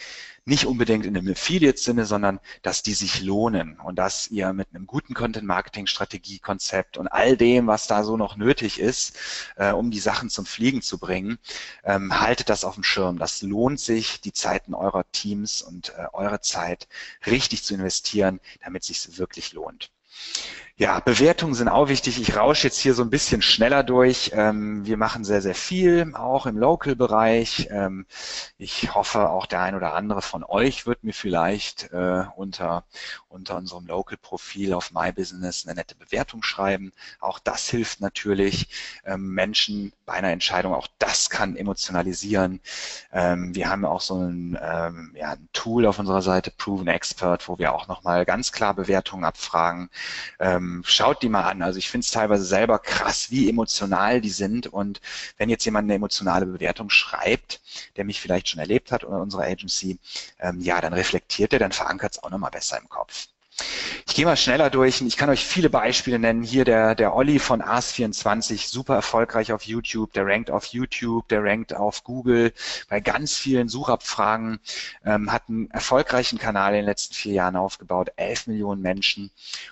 nicht 0.45 0.67
unbedingt 0.67 1.07
in 1.07 1.17
einem 1.17 1.31
Affiliate-Sinne, 1.33 2.05
sondern 2.05 2.41
dass 2.63 2.83
die 2.83 2.95
sich 2.95 3.23
lohnen 3.23 3.79
und 3.79 3.97
dass 3.97 4.29
ihr 4.29 4.53
mit 4.53 4.69
einem 4.75 4.87
guten 4.87 5.15
Content-Marketing-Strategie-Konzept 5.15 6.99
und 6.99 7.09
all 7.09 7.37
dem, 7.37 7.69
was 7.69 7.87
da 7.87 8.03
so 8.03 8.17
noch 8.17 8.37
nötig 8.37 8.81
ist, 8.81 9.17
äh, 9.57 9.73
um 9.73 9.91
die 9.91 10.01
Sachen 10.01 10.31
zum 10.31 10.45
Fliegen 10.45 10.83
zu 10.83 10.99
bringen, 10.99 11.39
ähm, 11.85 12.21
haltet 12.21 12.49
das 12.49 12.65
auf 12.65 12.75
dem 12.75 12.85
Schirm. 12.85 13.19
Das 13.19 13.43
lohnt 13.43 13.79
sich, 13.79 14.21
die 14.21 14.33
Zeiten 14.33 14.75
eurer 14.75 15.05
Teams 15.13 15.63
und 15.63 15.91
äh, 15.91 16.07
eure 16.13 16.41
Zeit 16.41 16.89
richtig 17.27 17.63
zu 17.63 17.75
investieren, 17.75 18.41
damit 18.65 18.83
es 18.83 19.03
sich 19.03 19.19
wirklich 19.19 19.53
lohnt. 19.53 19.91
Ja, 20.83 20.99
Bewertungen 20.99 21.55
sind 21.55 21.69
auch 21.69 21.87
wichtig. 21.87 22.21
Ich 22.21 22.35
rausche 22.37 22.67
jetzt 22.67 22.81
hier 22.81 22.95
so 22.95 23.05
ein 23.05 23.11
bisschen 23.11 23.41
schneller 23.41 23.85
durch. 23.85 24.33
Ähm, 24.35 24.85
wir 24.85 24.97
machen 24.97 25.23
sehr, 25.23 25.41
sehr 25.41 25.55
viel, 25.55 26.13
auch 26.17 26.45
im 26.45 26.59
Local-Bereich. 26.59 27.69
Ähm, 27.71 28.05
ich 28.59 28.93
hoffe, 28.93 29.31
auch 29.31 29.47
der 29.47 29.61
ein 29.61 29.77
oder 29.77 29.95
andere 29.95 30.23
von 30.23 30.43
euch 30.43 30.85
wird 30.85 31.05
mir 31.05 31.13
vielleicht 31.13 31.93
äh, 31.93 32.25
unter, 32.35 32.83
unter 33.29 33.59
unserem 33.59 33.87
Local-Profil 33.87 34.75
auf 34.75 34.91
My 34.91 35.13
Business 35.13 35.65
eine 35.65 35.77
nette 35.77 35.95
Bewertung 35.95 36.43
schreiben. 36.43 36.93
Auch 37.21 37.39
das 37.39 37.69
hilft 37.69 38.01
natürlich 38.01 38.67
ähm, 39.05 39.29
Menschen 39.35 39.93
bei 40.05 40.15
einer 40.15 40.33
Entscheidung. 40.33 40.75
Auch 40.75 40.89
das 40.99 41.31
kann 41.31 41.55
emotionalisieren. 41.55 42.61
wir 43.13 43.71
haben 43.71 43.85
auch 43.85 44.01
so 44.01 44.17
ein, 44.17 44.59
ja, 45.15 45.31
ein 45.31 45.49
Tool 45.53 45.87
auf 45.87 45.99
unserer 45.99 46.23
Seite, 46.23 46.51
Proven 46.51 46.89
Expert, 46.89 47.49
wo 47.49 47.59
wir 47.59 47.73
auch 47.73 47.87
nochmal 47.87 48.25
ganz 48.25 48.51
klar 48.53 48.75
Bewertungen 48.75 49.25
abfragen 49.25 49.91
ähm, 50.73 50.83
schaut 50.87 51.23
die 51.23 51.29
mal 51.29 51.43
an. 51.43 51.63
Also 51.63 51.79
ich 51.79 51.89
finde 51.91 52.05
es 52.05 52.11
teilweise 52.11 52.45
selber 52.45 52.79
krass, 52.79 53.31
wie 53.31 53.49
emotional 53.49 54.21
die 54.21 54.31
sind. 54.31 54.67
Und 54.67 55.01
wenn 55.39 55.49
jetzt 55.49 55.65
jemand 55.65 55.87
eine 55.87 55.95
emotionale 55.95 56.47
Bewertung 56.47 56.91
schreibt, 56.91 57.61
der 57.97 58.05
mich 58.05 58.21
vielleicht 58.21 58.49
schon 58.49 58.61
erlebt 58.61 58.93
hat 58.93 59.05
oder 59.05 59.21
unsere 59.21 59.45
Agency, 59.45 59.99
ähm, 60.39 60.61
ja, 60.61 60.81
dann 60.81 60.93
reflektiert 60.93 61.53
er, 61.53 61.59
dann 61.59 61.73
verankert 61.73 62.13
es 62.15 62.23
auch 62.23 62.31
nochmal 62.31 62.51
besser 62.51 62.79
im 62.79 62.89
Kopf. 62.89 63.29
Ich 64.07 64.17
gehe 64.17 64.27
mal 64.27 64.37
schneller 64.37 64.69
durch. 64.69 65.01
Ich 65.01 65.17
kann 65.17 65.31
euch 65.31 65.45
viele 65.45 65.71
Beispiele 65.71 66.19
nennen. 66.19 66.43
Hier 66.43 66.65
der, 66.65 66.95
der 66.95 67.15
Olli 67.15 67.39
von 67.39 67.63
Ars24, 67.63 68.69
super 68.69 68.95
erfolgreich 68.95 69.53
auf 69.53 69.63
YouTube. 69.63 70.13
Der 70.13 70.27
rankt 70.27 70.51
auf 70.51 70.67
YouTube, 70.67 71.29
der 71.29 71.43
rankt 71.45 71.75
auf 71.75 72.05
Google 72.05 72.53
bei 72.89 73.01
ganz 73.01 73.37
vielen 73.37 73.69
Suchabfragen. 73.69 74.61
Ähm, 75.05 75.33
hat 75.33 75.45
einen 75.49 75.71
erfolgreichen 75.71 76.39
Kanal 76.39 76.73
in 76.73 76.81
den 76.81 76.85
letzten 76.87 77.15
vier 77.15 77.33
Jahren 77.35 77.57
aufgebaut, 77.57 78.11
11 78.17 78.49
Millionen 78.49 78.83
Menschen. 78.83 79.31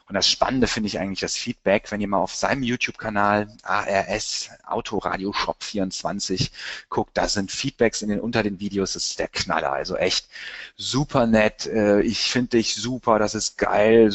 Und 0.09 0.14
das 0.14 0.28
Spannende 0.28 0.68
finde 0.68 0.86
ich 0.86 0.99
eigentlich 0.99 1.20
das 1.20 1.36
Feedback, 1.36 1.91
wenn 1.91 2.01
ihr 2.01 2.09
mal 2.09 2.18
auf 2.18 2.34
seinem 2.34 2.62
YouTube-Kanal 2.62 3.49
ARS 3.62 4.51
Autoradio 4.64 5.32
Shop 5.32 5.62
24 5.62 6.51
guckt, 6.88 7.11
da 7.14 7.28
sind 7.28 7.51
Feedbacks 7.51 8.03
in 8.03 8.09
den, 8.09 8.20
unter 8.20 8.43
den 8.43 8.61
Videos, 8.61 8.95
das 8.95 9.09
ist 9.09 9.18
der 9.18 9.28
Knaller. 9.28 9.72
Also 9.72 9.97
echt 9.97 10.28
super 10.76 11.26
nett. 11.26 11.66
Äh, 11.66 12.01
ich 12.03 12.30
finde 12.30 12.51
dich 12.51 12.74
super, 12.74 13.18
das 13.18 13.34
ist 13.34 13.59
geil 13.59 13.80
geil, 13.81 14.11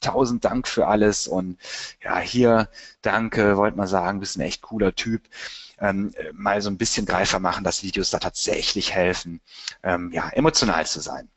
tausend 0.00 0.44
Dank 0.44 0.66
für 0.68 0.86
alles 0.86 1.28
und 1.28 1.58
ja, 2.02 2.18
hier, 2.18 2.68
danke, 3.02 3.56
wollte 3.56 3.76
mal 3.76 3.86
sagen, 3.86 4.20
bist 4.20 4.36
ein 4.36 4.42
echt 4.42 4.62
cooler 4.62 4.94
Typ. 4.94 5.22
Ähm, 5.78 6.12
mal 6.32 6.60
so 6.60 6.68
ein 6.70 6.76
bisschen 6.78 7.06
greifer 7.06 7.38
machen, 7.40 7.64
dass 7.64 7.82
Videos 7.82 8.10
da 8.10 8.18
tatsächlich 8.18 8.92
helfen, 8.94 9.40
ähm, 9.82 10.12
ja, 10.12 10.28
emotional 10.30 10.86
zu 10.86 11.00
sein. 11.00 11.28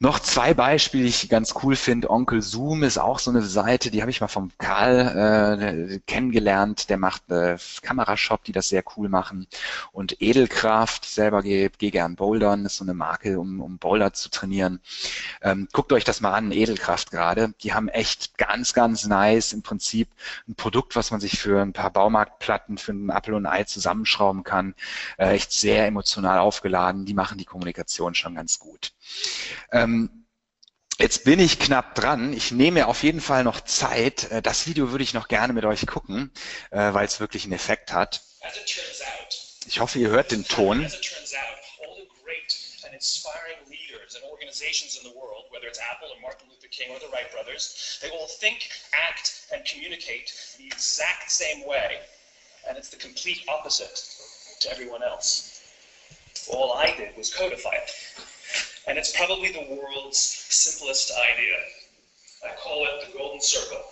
Noch 0.00 0.20
zwei 0.20 0.54
Beispiele, 0.54 1.02
die 1.02 1.08
ich 1.08 1.28
ganz 1.28 1.54
cool 1.62 1.74
finde. 1.74 2.10
Onkel 2.10 2.40
Zoom 2.40 2.84
ist 2.84 2.98
auch 2.98 3.18
so 3.18 3.30
eine 3.30 3.42
Seite, 3.42 3.90
die 3.90 4.00
habe 4.00 4.10
ich 4.10 4.20
mal 4.20 4.28
vom 4.28 4.52
Karl 4.58 5.58
äh, 5.60 5.98
kennengelernt. 6.06 6.88
Der 6.88 6.98
macht 6.98 7.28
äh, 7.30 7.56
Kamerashop, 7.82 8.44
die 8.44 8.52
das 8.52 8.68
sehr 8.68 8.84
cool 8.96 9.08
machen. 9.08 9.48
Und 9.90 10.22
Edelkraft, 10.22 11.04
selber 11.04 11.42
gehe, 11.42 11.70
gehe 11.70 11.90
gern 11.90 12.14
bouldern, 12.14 12.64
ist 12.64 12.76
so 12.76 12.84
eine 12.84 12.94
Marke, 12.94 13.40
um, 13.40 13.60
um 13.60 13.78
Boulder 13.78 14.12
zu 14.12 14.30
trainieren. 14.30 14.80
Ähm, 15.42 15.68
guckt 15.72 15.92
euch 15.92 16.04
das 16.04 16.20
mal 16.20 16.32
an, 16.32 16.52
Edelkraft 16.52 17.10
gerade. 17.10 17.52
Die 17.62 17.74
haben 17.74 17.88
echt 17.88 18.38
ganz, 18.38 18.74
ganz 18.74 19.06
nice 19.06 19.52
im 19.52 19.62
Prinzip 19.62 20.08
ein 20.46 20.54
Produkt, 20.54 20.94
was 20.94 21.10
man 21.10 21.20
sich 21.20 21.38
für 21.40 21.60
ein 21.60 21.72
paar 21.72 21.90
Baumarktplatten 21.90 22.78
für 22.78 22.92
ein 22.92 23.10
Apple 23.10 23.34
und 23.34 23.46
ein 23.46 23.52
Ei 23.52 23.64
zusammenschrauben 23.64 24.44
kann. 24.44 24.74
Äh, 25.16 25.30
echt 25.34 25.52
sehr 25.52 25.86
emotional 25.86 26.38
aufgeladen. 26.38 27.04
Die 27.04 27.14
machen 27.14 27.38
die 27.38 27.44
Kommunikation 27.44 28.14
schon 28.14 28.36
ganz 28.36 28.60
gut. 28.60 28.92
Ähm, 29.72 30.10
Jetzt 31.00 31.22
bin 31.22 31.38
ich 31.38 31.60
knapp 31.60 31.94
dran. 31.94 32.32
Ich 32.32 32.50
nehme 32.50 32.80
mir 32.80 32.88
auf 32.88 33.04
jeden 33.04 33.20
Fall 33.20 33.44
noch 33.44 33.60
Zeit. 33.60 34.32
Äh, 34.32 34.42
das 34.42 34.66
Video 34.66 34.90
würde 34.90 35.04
ich 35.04 35.14
noch 35.14 35.28
gerne 35.28 35.52
mit 35.52 35.64
euch 35.64 35.86
gucken, 35.86 36.32
äh, 36.72 36.92
weil 36.92 37.06
es 37.06 37.20
wirklich 37.20 37.44
einen 37.44 37.52
Effekt 37.52 37.92
hat. 37.92 38.20
Ich 39.66 39.78
hoffe, 39.78 40.00
ihr 40.00 40.08
hört 40.08 40.32
den 40.32 40.44
Ton. 40.44 40.90
organizations 44.58 44.96
in 44.96 45.08
the 45.08 45.16
world, 45.16 45.44
whether 45.52 45.68
it's 45.68 45.78
Apple 45.78 46.08
or 46.08 46.20
Martin 46.20 46.48
Luther 46.48 46.66
King 46.68 46.90
or 46.90 46.98
the 46.98 47.06
Wright 47.12 47.30
brothers, 47.30 47.98
they 48.02 48.08
all 48.10 48.26
think, 48.26 48.70
act, 49.08 49.46
and 49.52 49.64
communicate 49.64 50.32
the 50.58 50.66
exact 50.66 51.30
same 51.30 51.66
way, 51.66 52.00
and 52.68 52.76
it's 52.76 52.88
the 52.88 52.96
complete 52.96 53.44
opposite 53.46 54.02
to 54.60 54.70
everyone 54.70 55.02
else. 55.02 55.62
All 56.50 56.72
I 56.72 56.94
did 56.96 57.16
was 57.16 57.32
codify 57.32 57.74
it. 57.74 57.90
And 58.88 58.96
it's 58.96 59.14
probably 59.14 59.50
the 59.50 59.60
world's 59.60 60.18
simplest 60.18 61.12
idea. 61.12 61.56
I 62.42 62.54
call 62.56 62.86
it 62.86 63.06
the 63.06 63.18
golden 63.18 63.40
circle. 63.42 63.84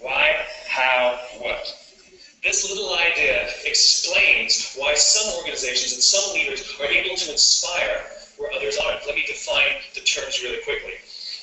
Why, 0.00 0.34
how, 0.66 1.20
what? 1.38 1.76
This 2.42 2.68
little 2.68 2.94
idea 2.94 3.50
explains 3.64 4.74
why 4.76 4.94
some 4.94 5.34
organizations 5.34 5.92
and 5.92 6.02
some 6.02 6.34
leaders 6.34 6.74
are 6.80 6.86
able 6.86 7.16
to 7.16 7.32
inspire 7.32 8.06
where 8.38 8.50
others 8.52 8.78
aren't. 8.78 9.06
Let 9.06 9.14
me 9.14 9.24
define 9.26 9.76
the 9.94 10.00
terms 10.00 10.42
really 10.42 10.62
quickly. 10.62 10.94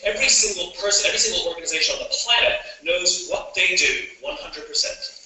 Every 0.04 0.30
single 0.30 0.72
person, 0.82 1.08
every 1.08 1.20
single 1.20 1.48
organization 1.50 1.96
on 1.96 2.04
the 2.04 2.16
planet 2.26 2.60
knows 2.84 3.28
what 3.30 3.54
they 3.54 3.76
do 3.76 4.06
100%. 4.24 5.22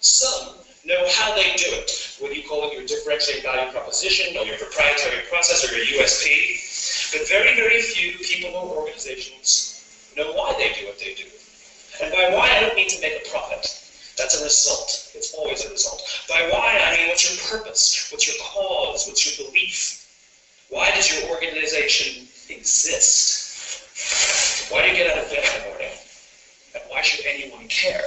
Some 0.00 0.56
know 0.86 1.04
how 1.10 1.34
they 1.34 1.54
do 1.56 1.68
it, 1.68 2.16
whether 2.18 2.32
you 2.32 2.48
call 2.48 2.68
it 2.68 2.72
your 2.72 2.86
differentiating 2.86 3.42
value 3.42 3.70
proposition 3.70 4.36
or 4.38 4.44
your 4.46 4.56
proprietary 4.56 5.24
process 5.28 5.70
or 5.70 5.76
your 5.76 5.84
USP. 6.00 7.12
But 7.12 7.28
very, 7.28 7.54
very 7.54 7.82
few 7.82 8.16
people 8.24 8.56
or 8.56 8.78
organizations 8.78 9.84
know 10.16 10.32
why 10.32 10.54
they 10.56 10.72
do 10.80 10.86
what 10.86 10.98
they 10.98 11.14
do. 11.14 11.24
And 12.02 12.10
by 12.12 12.34
why, 12.34 12.48
I 12.56 12.60
don't 12.60 12.74
mean 12.74 12.88
to 12.88 13.00
make 13.02 13.26
a 13.26 13.28
profit. 13.30 13.68
That's 14.16 14.40
a 14.40 14.44
result. 14.44 15.12
It's 15.14 15.34
always 15.34 15.64
a 15.64 15.70
result. 15.70 16.02
By 16.28 16.48
why, 16.50 16.80
I 16.82 16.96
mean 16.96 17.08
what's 17.08 17.28
your 17.28 17.58
purpose? 17.58 18.08
What's 18.10 18.26
your 18.26 18.36
cause? 18.40 19.06
What's 19.06 19.38
your 19.38 19.46
belief? 19.46 20.06
Why 20.70 20.90
does 20.92 21.12
your 21.12 21.30
organization 21.30 22.26
exist? 22.48 23.39
Why 24.70 24.82
do 24.82 24.88
you 24.88 24.94
get 24.94 25.10
out 25.10 25.24
of 25.24 25.30
bed 25.30 25.42
in 25.42 25.62
the 25.62 25.68
morning? 25.68 25.90
And 26.74 26.82
why 26.86 27.02
should 27.02 27.26
anyone 27.26 27.66
care? 27.66 28.06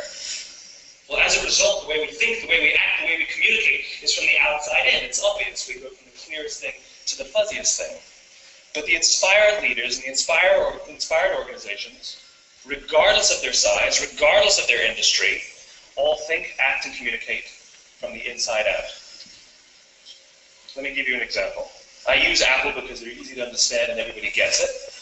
Well, 1.09 1.20
as 1.20 1.36
a 1.36 1.43
result, 1.43 1.84
the 1.84 1.89
way 1.89 1.99
we 1.99 2.07
think, 2.14 2.41
the 2.41 2.47
way 2.47 2.61
we 2.61 2.72
act, 2.72 3.01
the 3.01 3.07
way 3.07 3.18
we 3.18 3.26
communicate 3.26 3.86
is 4.01 4.14
from 4.14 4.28
the 4.28 4.39
outside 4.39 4.88
in. 4.88 5.03
It's 5.03 5.22
obvious. 5.22 5.68
We 5.68 5.82
go 5.82 5.89
from 5.89 6.05
the 6.05 6.18
clearest 6.18 6.61
thing 6.61 6.74
to 7.07 7.18
the 7.18 7.26
fuzziest 7.26 7.78
thing. 7.78 7.97
But 8.74 8.86
the 8.86 8.95
inspired 8.95 9.61
leaders 9.61 9.97
and 9.97 10.05
the 10.05 10.09
inspired, 10.09 10.55
or, 10.55 10.80
inspired 10.88 11.36
organizations, 11.36 12.24
regardless 12.66 13.36
of 13.36 13.41
their 13.41 13.51
size, 13.51 13.99
regardless 14.14 14.57
of 14.57 14.66
their 14.68 14.89
industry, 14.89 15.41
all 15.97 16.16
think, 16.28 16.55
act, 16.59 16.86
and 16.86 16.95
communicate 16.95 17.49
from 17.99 18.14
the 18.14 18.32
inside 18.32 18.68
out. 18.68 18.88
Let 20.78 20.84
me 20.86 20.95
give 20.95 21.09
you 21.09 21.16
an 21.16 21.22
example. 21.22 21.70
I 22.07 22.16
use 22.16 22.41
Apple 22.41 22.72
because 22.82 23.01
they're 23.01 23.09
easy 23.09 23.36
to 23.36 23.45
understand 23.45 23.91
and 23.91 23.99
everybody 23.99 24.32
gets 24.32 24.64
it. 24.64 24.92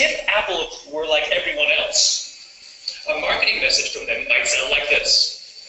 If 0.00 0.28
Apple 0.28 0.70
were 0.92 1.08
like 1.08 1.28
everyone 1.32 1.66
else, 1.76 3.02
a 3.10 3.20
marketing 3.20 3.60
message 3.60 3.92
from 3.92 4.06
them 4.06 4.28
might 4.28 4.46
sound 4.46 4.70
like 4.70 4.88
this. 4.88 5.66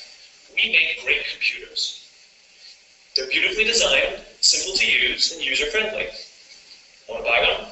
We 0.53 0.71
make 0.71 1.03
great 1.03 1.25
computers. 1.31 2.07
They're 3.15 3.25
beautifully 3.25 3.63
designed, 3.63 4.21
simple 4.39 4.75
to 4.75 4.85
use, 4.85 5.31
and 5.31 5.41
user-friendly. 5.41 6.09
Want 7.07 7.23
to 7.23 7.27
buy 7.27 7.41
one? 7.41 7.65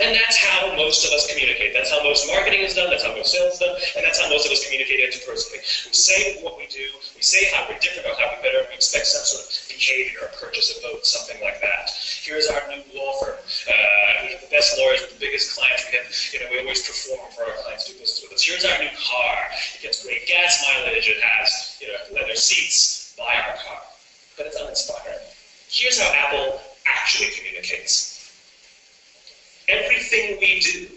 And 0.00 0.14
that's 0.14 0.36
how 0.36 0.74
most 0.74 1.06
of 1.06 1.12
us 1.12 1.30
communicate. 1.30 1.72
That's 1.72 1.90
how 1.90 2.02
most 2.02 2.26
marketing 2.26 2.60
is 2.66 2.74
done, 2.74 2.90
that's 2.90 3.04
how 3.04 3.14
most 3.14 3.30
sales 3.30 3.54
is 3.54 3.58
done, 3.60 3.76
and 3.94 4.02
that's 4.02 4.18
how 4.18 4.28
most 4.28 4.46
of 4.46 4.50
us 4.50 4.64
communicate 4.64 4.98
interpersonally. 4.98 5.62
We 5.86 5.94
say 5.94 6.42
what 6.42 6.58
we 6.58 6.66
do, 6.66 6.82
we 7.14 7.22
say 7.22 7.46
how 7.54 7.66
we're 7.70 7.78
different 7.78 8.10
or 8.10 8.18
how 8.18 8.34
we're 8.34 8.42
better, 8.42 8.58
and 8.58 8.68
we 8.70 8.74
expect 8.74 9.06
some 9.06 9.22
sort 9.22 9.46
of 9.46 9.50
behavior, 9.70 10.26
a 10.26 10.34
purchase, 10.34 10.74
a 10.74 10.82
vote, 10.82 11.06
something 11.06 11.38
like 11.42 11.60
that. 11.60 11.94
Here's 11.94 12.50
our 12.50 12.62
new 12.74 12.82
law 12.90 13.22
firm. 13.22 13.38
Uh, 13.38 14.26
we 14.26 14.34
have 14.34 14.42
the 14.42 14.50
best 14.50 14.74
lawyers 14.78 15.02
with 15.02 15.14
the 15.14 15.22
biggest 15.22 15.54
clients. 15.54 15.86
We 15.86 15.98
have, 15.98 16.10
you 16.34 16.38
know, 16.42 16.46
we 16.50 16.58
always 16.66 16.82
perform 16.82 17.30
for 17.30 17.46
our 17.46 17.54
clients, 17.62 17.86
do 17.86 17.94
business 17.94 18.22
with 18.22 18.34
us. 18.34 18.42
Here's 18.42 18.64
our 18.64 18.78
new 18.82 18.90
car. 18.98 19.36
It 19.78 19.82
gets 19.82 20.02
great 20.02 20.26
gas 20.26 20.58
mileage. 20.66 21.06
It 21.06 21.22
has, 21.22 21.78
you 21.78 21.86
know, 21.86 22.18
leather 22.18 22.34
seats. 22.34 23.14
Buy 23.16 23.30
our 23.30 23.56
car. 23.62 23.82
But 24.36 24.46
it's 24.46 24.58
uninspiring. 24.58 25.22
Here's 25.68 26.00
how 26.00 26.10
Apple 26.10 26.60
actually 26.86 27.30
communicates 27.30 28.13
everything 30.14 30.38
we 30.40 30.60
do, 30.60 30.88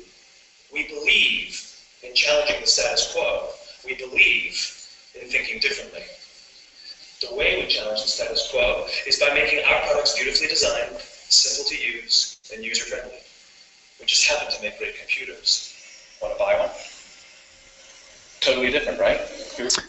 we 0.71 0.87
believe 0.87 1.63
in 2.03 2.13
challenging 2.13 2.61
the 2.61 2.67
status 2.67 3.11
quo. 3.11 3.49
We 3.85 3.95
believe 3.95 4.73
in 5.19 5.27
thinking 5.27 5.59
differently. 5.59 6.03
The 7.21 7.33
way 7.33 7.59
we 7.59 7.67
challenge 7.67 8.01
the 8.01 8.07
status 8.07 8.49
quo 8.51 8.87
is 9.07 9.19
by 9.19 9.33
making 9.33 9.63
our 9.65 9.81
products 9.87 10.15
beautifully 10.15 10.47
designed, 10.47 10.97
simple 11.29 11.69
to 11.69 11.75
use, 11.75 12.37
and 12.53 12.63
user-friendly. 12.63 13.17
We 13.99 14.05
just 14.05 14.27
happen 14.27 14.53
to 14.53 14.61
make 14.61 14.77
great 14.77 14.95
computers. 14.99 15.73
Want 16.21 16.33
to 16.33 16.39
buy 16.39 16.59
one? 16.59 16.69
Totally 18.47 18.71
different, 18.71 18.97
right? 18.99 19.19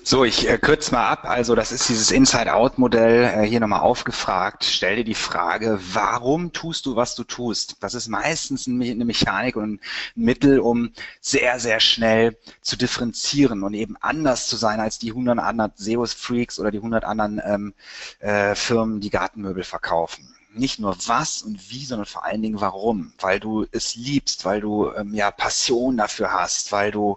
So, 0.03 0.25
ich 0.25 0.49
äh, 0.49 0.59
kürze 0.59 0.93
mal 0.93 1.09
ab. 1.09 1.25
Also 1.25 1.55
das 1.55 1.71
ist 1.71 1.89
dieses 1.89 2.11
Inside-Out-Modell 2.11 3.25
äh, 3.25 3.47
hier 3.47 3.61
nochmal 3.61 3.81
aufgefragt. 3.81 4.65
Stell 4.65 4.97
dir 4.97 5.05
die 5.05 5.15
Frage, 5.15 5.79
warum 5.93 6.53
tust 6.53 6.87
du, 6.87 6.97
was 6.97 7.15
du 7.15 7.23
tust? 7.23 7.77
Das 7.81 7.95
ist 7.95 8.09
meistens 8.09 8.67
eine 8.67 9.05
Mechanik 9.05 9.57
und 9.57 9.75
ein 9.75 9.81
Mittel, 10.15 10.59
um 10.59 10.91
sehr, 11.21 11.61
sehr 11.61 11.79
schnell 11.81 12.37
zu 12.63 12.77
differenzieren 12.77 13.63
und 13.63 13.75
eben 13.75 13.97
anders 14.01 14.49
zu 14.49 14.57
sein 14.57 14.81
als 14.81 14.99
die 14.99 15.11
100 15.11 15.39
anderen 15.39 15.73
SEO-Freaks 15.77 16.59
oder 16.59 16.71
die 16.71 16.79
100 16.79 17.05
anderen 17.05 17.41
ähm, 17.45 17.75
äh, 18.21 18.55
Firmen, 18.55 19.01
die 19.01 19.11
Gartenmöbel 19.11 19.63
verkaufen 19.63 20.35
nicht 20.51 20.79
nur 20.79 20.97
was 21.07 21.43
und 21.43 21.71
wie, 21.71 21.85
sondern 21.85 22.07
vor 22.07 22.25
allen 22.25 22.43
Dingen 22.43 22.61
warum. 22.61 23.13
Weil 23.19 23.41
du 23.41 23.67
es 23.71 23.95
liebst, 23.95 24.45
weil 24.45 24.61
du 24.61 24.93
ähm, 24.93 25.15
ja 25.15 25.31
Passion 25.31 25.97
dafür 25.97 26.33
hast, 26.33 26.73
weil 26.73 26.91
du, 26.91 27.17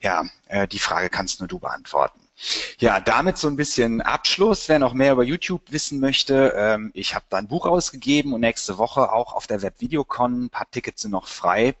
ja, 0.00 0.24
äh, 0.48 0.66
die 0.68 0.78
Frage 0.78 1.08
kannst 1.10 1.40
nur 1.40 1.48
du 1.48 1.58
beantworten. 1.58 2.20
Ja, 2.78 3.00
damit 3.00 3.38
so 3.38 3.48
ein 3.48 3.56
bisschen 3.56 4.00
Abschluss. 4.00 4.68
Wer 4.68 4.78
noch 4.78 4.94
mehr 4.94 5.12
über 5.12 5.22
YouTube 5.22 5.62
wissen 5.70 6.00
möchte, 6.00 6.52
ähm, 6.56 6.90
ich 6.94 7.14
habe 7.14 7.24
da 7.28 7.38
ein 7.38 7.48
Buch 7.48 7.66
ausgegeben 7.66 8.32
und 8.32 8.40
nächste 8.40 8.78
Woche 8.78 9.12
auch 9.12 9.34
auf 9.34 9.46
der 9.46 9.62
Web-Videocon. 9.62 10.44
Ein 10.44 10.50
paar 10.50 10.70
Tickets 10.70 11.02
sind 11.02 11.12
noch 11.12 11.28
frei. 11.28 11.74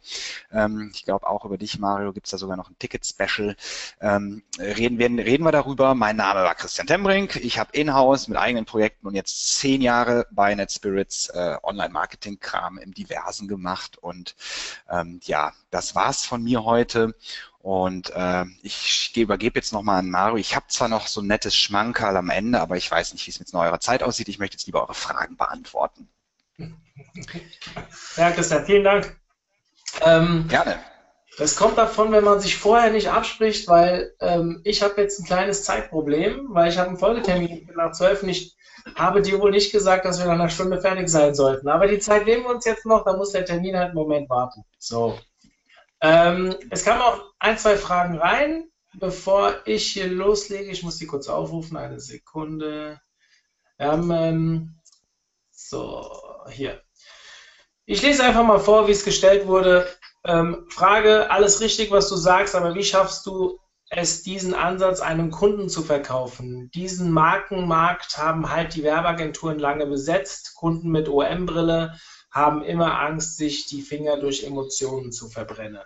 Ähm, 0.52 0.90
ich 0.94 1.04
glaube 1.04 1.26
auch 1.26 1.44
über 1.44 1.58
dich, 1.58 1.78
Mario, 1.78 2.12
gibt 2.12 2.26
es 2.26 2.30
da 2.30 2.38
sogar 2.38 2.56
noch 2.56 2.70
ein 2.70 2.78
Ticket-Special. 2.78 3.56
Ähm, 4.00 4.42
reden, 4.58 4.98
wir, 4.98 5.08
reden 5.08 5.44
wir 5.44 5.52
darüber. 5.52 5.94
Mein 5.94 6.16
Name 6.16 6.42
war 6.42 6.54
Christian 6.54 6.86
Tembrink. 6.86 7.36
Ich 7.36 7.58
habe 7.58 7.70
in-house 7.72 8.28
mit 8.28 8.38
eigenen 8.38 8.64
Projekten 8.64 9.06
und 9.06 9.14
jetzt 9.14 9.58
zehn 9.58 9.82
Jahre 9.82 10.26
bei 10.30 10.54
NetSpirits 10.54 11.28
äh, 11.30 11.56
Online-Marketing-Kram 11.62 12.78
im 12.78 12.94
Diversen 12.94 13.48
gemacht. 13.48 13.98
Und 13.98 14.36
ähm, 14.88 15.20
ja, 15.24 15.52
das 15.70 15.94
war's 15.94 16.24
von 16.24 16.42
mir 16.42 16.64
heute. 16.64 17.14
Und 17.62 18.10
äh, 18.10 18.44
ich 18.62 19.16
übergebe 19.16 19.58
jetzt 19.58 19.72
nochmal 19.72 20.00
an 20.00 20.10
Mario. 20.10 20.36
Ich 20.36 20.56
habe 20.56 20.66
zwar 20.68 20.88
noch 20.88 21.06
so 21.06 21.20
ein 21.20 21.28
nettes 21.28 21.56
Schmankerl 21.56 22.16
am 22.16 22.28
Ende, 22.28 22.60
aber 22.60 22.76
ich 22.76 22.90
weiß 22.90 23.12
nicht, 23.12 23.24
wie 23.26 23.30
es 23.30 23.38
mit 23.38 23.54
eurer 23.54 23.78
Zeit 23.78 24.02
aussieht. 24.02 24.28
Ich 24.28 24.40
möchte 24.40 24.56
jetzt 24.56 24.66
lieber 24.66 24.82
eure 24.82 24.94
Fragen 24.94 25.36
beantworten. 25.36 26.08
Ja, 28.16 28.32
Christian, 28.32 28.66
vielen 28.66 28.84
Dank. 28.84 29.16
Ähm, 30.04 30.48
Gerne. 30.48 30.78
Das 31.38 31.56
kommt 31.56 31.78
davon, 31.78 32.10
wenn 32.12 32.24
man 32.24 32.40
sich 32.40 32.56
vorher 32.56 32.90
nicht 32.90 33.08
abspricht, 33.08 33.68
weil 33.68 34.12
ähm, 34.20 34.60
ich 34.64 34.82
habe 34.82 35.00
jetzt 35.00 35.20
ein 35.20 35.24
kleines 35.24 35.64
Zeitproblem, 35.64 36.48
weil 36.50 36.68
ich 36.68 36.78
habe 36.78 36.88
einen 36.88 36.98
Folgetermin 36.98 37.70
nach 37.76 37.92
zwölf 37.92 38.22
nicht 38.22 38.56
habe 38.96 39.22
dir 39.22 39.40
wohl 39.40 39.50
nicht 39.50 39.72
gesagt, 39.72 40.04
dass 40.04 40.18
wir 40.18 40.26
nach 40.26 40.34
einer 40.34 40.48
Stunde 40.48 40.80
fertig 40.80 41.08
sein 41.08 41.34
sollten. 41.34 41.68
Aber 41.68 41.86
die 41.86 41.98
Zeit 41.98 42.26
nehmen 42.26 42.44
wir 42.44 42.50
uns 42.50 42.64
jetzt 42.64 42.86
noch, 42.86 43.04
da 43.04 43.16
muss 43.16 43.32
der 43.32 43.44
Termin 43.44 43.76
halt 43.76 43.88
einen 43.88 43.94
Moment 43.94 44.28
warten. 44.28 44.64
So. 44.78 45.18
Ähm, 46.02 46.56
es 46.70 46.84
kamen 46.84 47.00
auch 47.00 47.32
ein, 47.38 47.56
zwei 47.56 47.76
Fragen 47.76 48.18
rein, 48.18 48.68
bevor 48.94 49.54
ich 49.64 49.92
hier 49.92 50.08
loslege. 50.08 50.70
Ich 50.70 50.82
muss 50.82 50.98
die 50.98 51.06
kurz 51.06 51.28
aufrufen, 51.28 51.76
eine 51.76 52.00
Sekunde. 52.00 53.00
Ähm, 53.78 54.10
ähm, 54.10 54.80
so, 55.52 56.10
hier. 56.50 56.82
Ich 57.86 58.02
lese 58.02 58.24
einfach 58.24 58.44
mal 58.44 58.58
vor, 58.58 58.88
wie 58.88 58.92
es 58.92 59.04
gestellt 59.04 59.46
wurde. 59.46 59.86
Ähm, 60.24 60.66
Frage, 60.68 61.30
alles 61.30 61.60
richtig, 61.60 61.92
was 61.92 62.08
du 62.08 62.16
sagst, 62.16 62.56
aber 62.56 62.74
wie 62.74 62.84
schaffst 62.84 63.24
du 63.26 63.60
es, 63.88 64.22
diesen 64.22 64.54
Ansatz 64.54 65.00
einem 65.00 65.30
Kunden 65.30 65.68
zu 65.68 65.82
verkaufen? 65.82 66.70
Diesen 66.74 67.12
Markenmarkt 67.12 68.18
haben 68.18 68.50
halt 68.50 68.74
die 68.74 68.82
Werbeagenturen 68.82 69.60
lange 69.60 69.86
besetzt. 69.86 70.54
Kunden 70.56 70.90
mit 70.90 71.08
OM-Brille 71.08 71.96
haben 72.32 72.64
immer 72.64 72.98
Angst, 72.98 73.36
sich 73.36 73.66
die 73.66 73.82
Finger 73.82 74.16
durch 74.16 74.44
Emotionen 74.44 75.12
zu 75.12 75.28
verbrennen. 75.28 75.84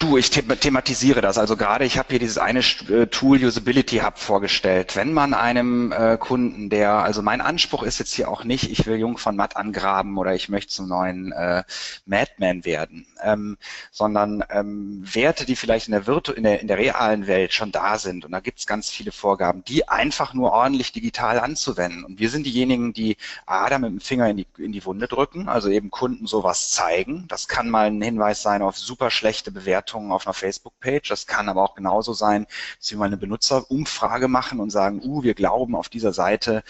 Du, 0.00 0.16
ich 0.16 0.30
thematisiere 0.30 1.20
das. 1.20 1.38
Also 1.38 1.56
gerade, 1.56 1.84
ich 1.84 1.96
habe 1.96 2.08
hier 2.08 2.18
dieses 2.18 2.38
eine 2.38 2.60
äh, 2.88 3.06
Tool 3.06 3.44
Usability 3.44 3.98
Hub 3.98 4.18
vorgestellt. 4.18 4.96
Wenn 4.96 5.12
man 5.12 5.34
einem 5.34 5.92
äh, 5.92 6.16
Kunden, 6.18 6.70
der, 6.70 6.94
also 6.94 7.22
mein 7.22 7.40
Anspruch 7.40 7.84
ist 7.84 7.98
jetzt 8.00 8.14
hier 8.14 8.28
auch 8.28 8.42
nicht, 8.42 8.70
ich 8.70 8.86
will 8.86 8.96
Jung 8.96 9.18
von 9.18 9.36
Matt 9.36 9.56
angraben 9.56 10.16
oder 10.18 10.34
ich 10.34 10.48
möchte 10.48 10.72
zum 10.72 10.88
neuen 10.88 11.30
äh, 11.32 11.62
Madman 12.06 12.64
werden, 12.64 13.06
ähm, 13.22 13.58
sondern 13.92 14.42
ähm, 14.50 15.04
Werte, 15.04 15.44
die 15.44 15.54
vielleicht 15.54 15.86
in 15.86 15.92
der, 15.92 16.06
Virtu 16.06 16.32
in, 16.32 16.42
der, 16.42 16.60
in 16.60 16.66
der 16.66 16.78
realen 16.78 17.28
Welt 17.28 17.52
schon 17.52 17.70
da 17.70 17.98
sind, 17.98 18.24
und 18.24 18.32
da 18.32 18.40
gibt 18.40 18.58
es 18.58 18.66
ganz 18.66 18.90
viele 18.90 19.12
Vorgaben, 19.12 19.62
die 19.64 19.86
einfach 19.86 20.34
nur 20.34 20.50
ordentlich 20.50 20.92
digital 20.92 21.38
anzuwenden. 21.38 22.04
Und 22.04 22.18
wir 22.18 22.30
sind 22.30 22.46
diejenigen, 22.46 22.92
die 22.92 23.18
A, 23.46 23.68
da 23.68 23.78
mit 23.78 23.90
dem 23.90 24.00
Finger 24.00 24.30
in 24.30 24.38
die, 24.38 24.46
in 24.58 24.72
die 24.72 24.84
Wunde 24.84 25.06
drücken, 25.06 25.48
also 25.48 25.68
eben 25.68 25.90
Kunden 25.90 26.26
sowas 26.26 26.70
zeigen. 26.70 27.26
Das 27.28 27.46
kann 27.46 27.68
mal 27.70 27.86
ein 27.86 28.02
Hinweis 28.02 28.42
sein 28.42 28.62
auf 28.62 28.78
super 28.78 29.10
schlechte 29.10 29.52
Bewertungen 29.60 30.12
auf 30.12 30.26
einer 30.26 30.34
Facebook-Page. 30.34 31.08
Das 31.08 31.26
kann 31.26 31.48
aber 31.48 31.62
auch 31.62 31.74
genauso 31.74 32.12
sein, 32.12 32.46
dass 32.78 32.90
wir 32.90 32.98
mal 32.98 33.06
eine 33.06 33.16
Benutzerumfrage 33.16 34.28
machen 34.28 34.60
und 34.60 34.70
sagen, 34.70 35.00
uh, 35.04 35.22
wir 35.22 35.34
glauben, 35.34 35.76
auf 35.76 35.88
dieser 35.88 36.12
Seite 36.12 36.62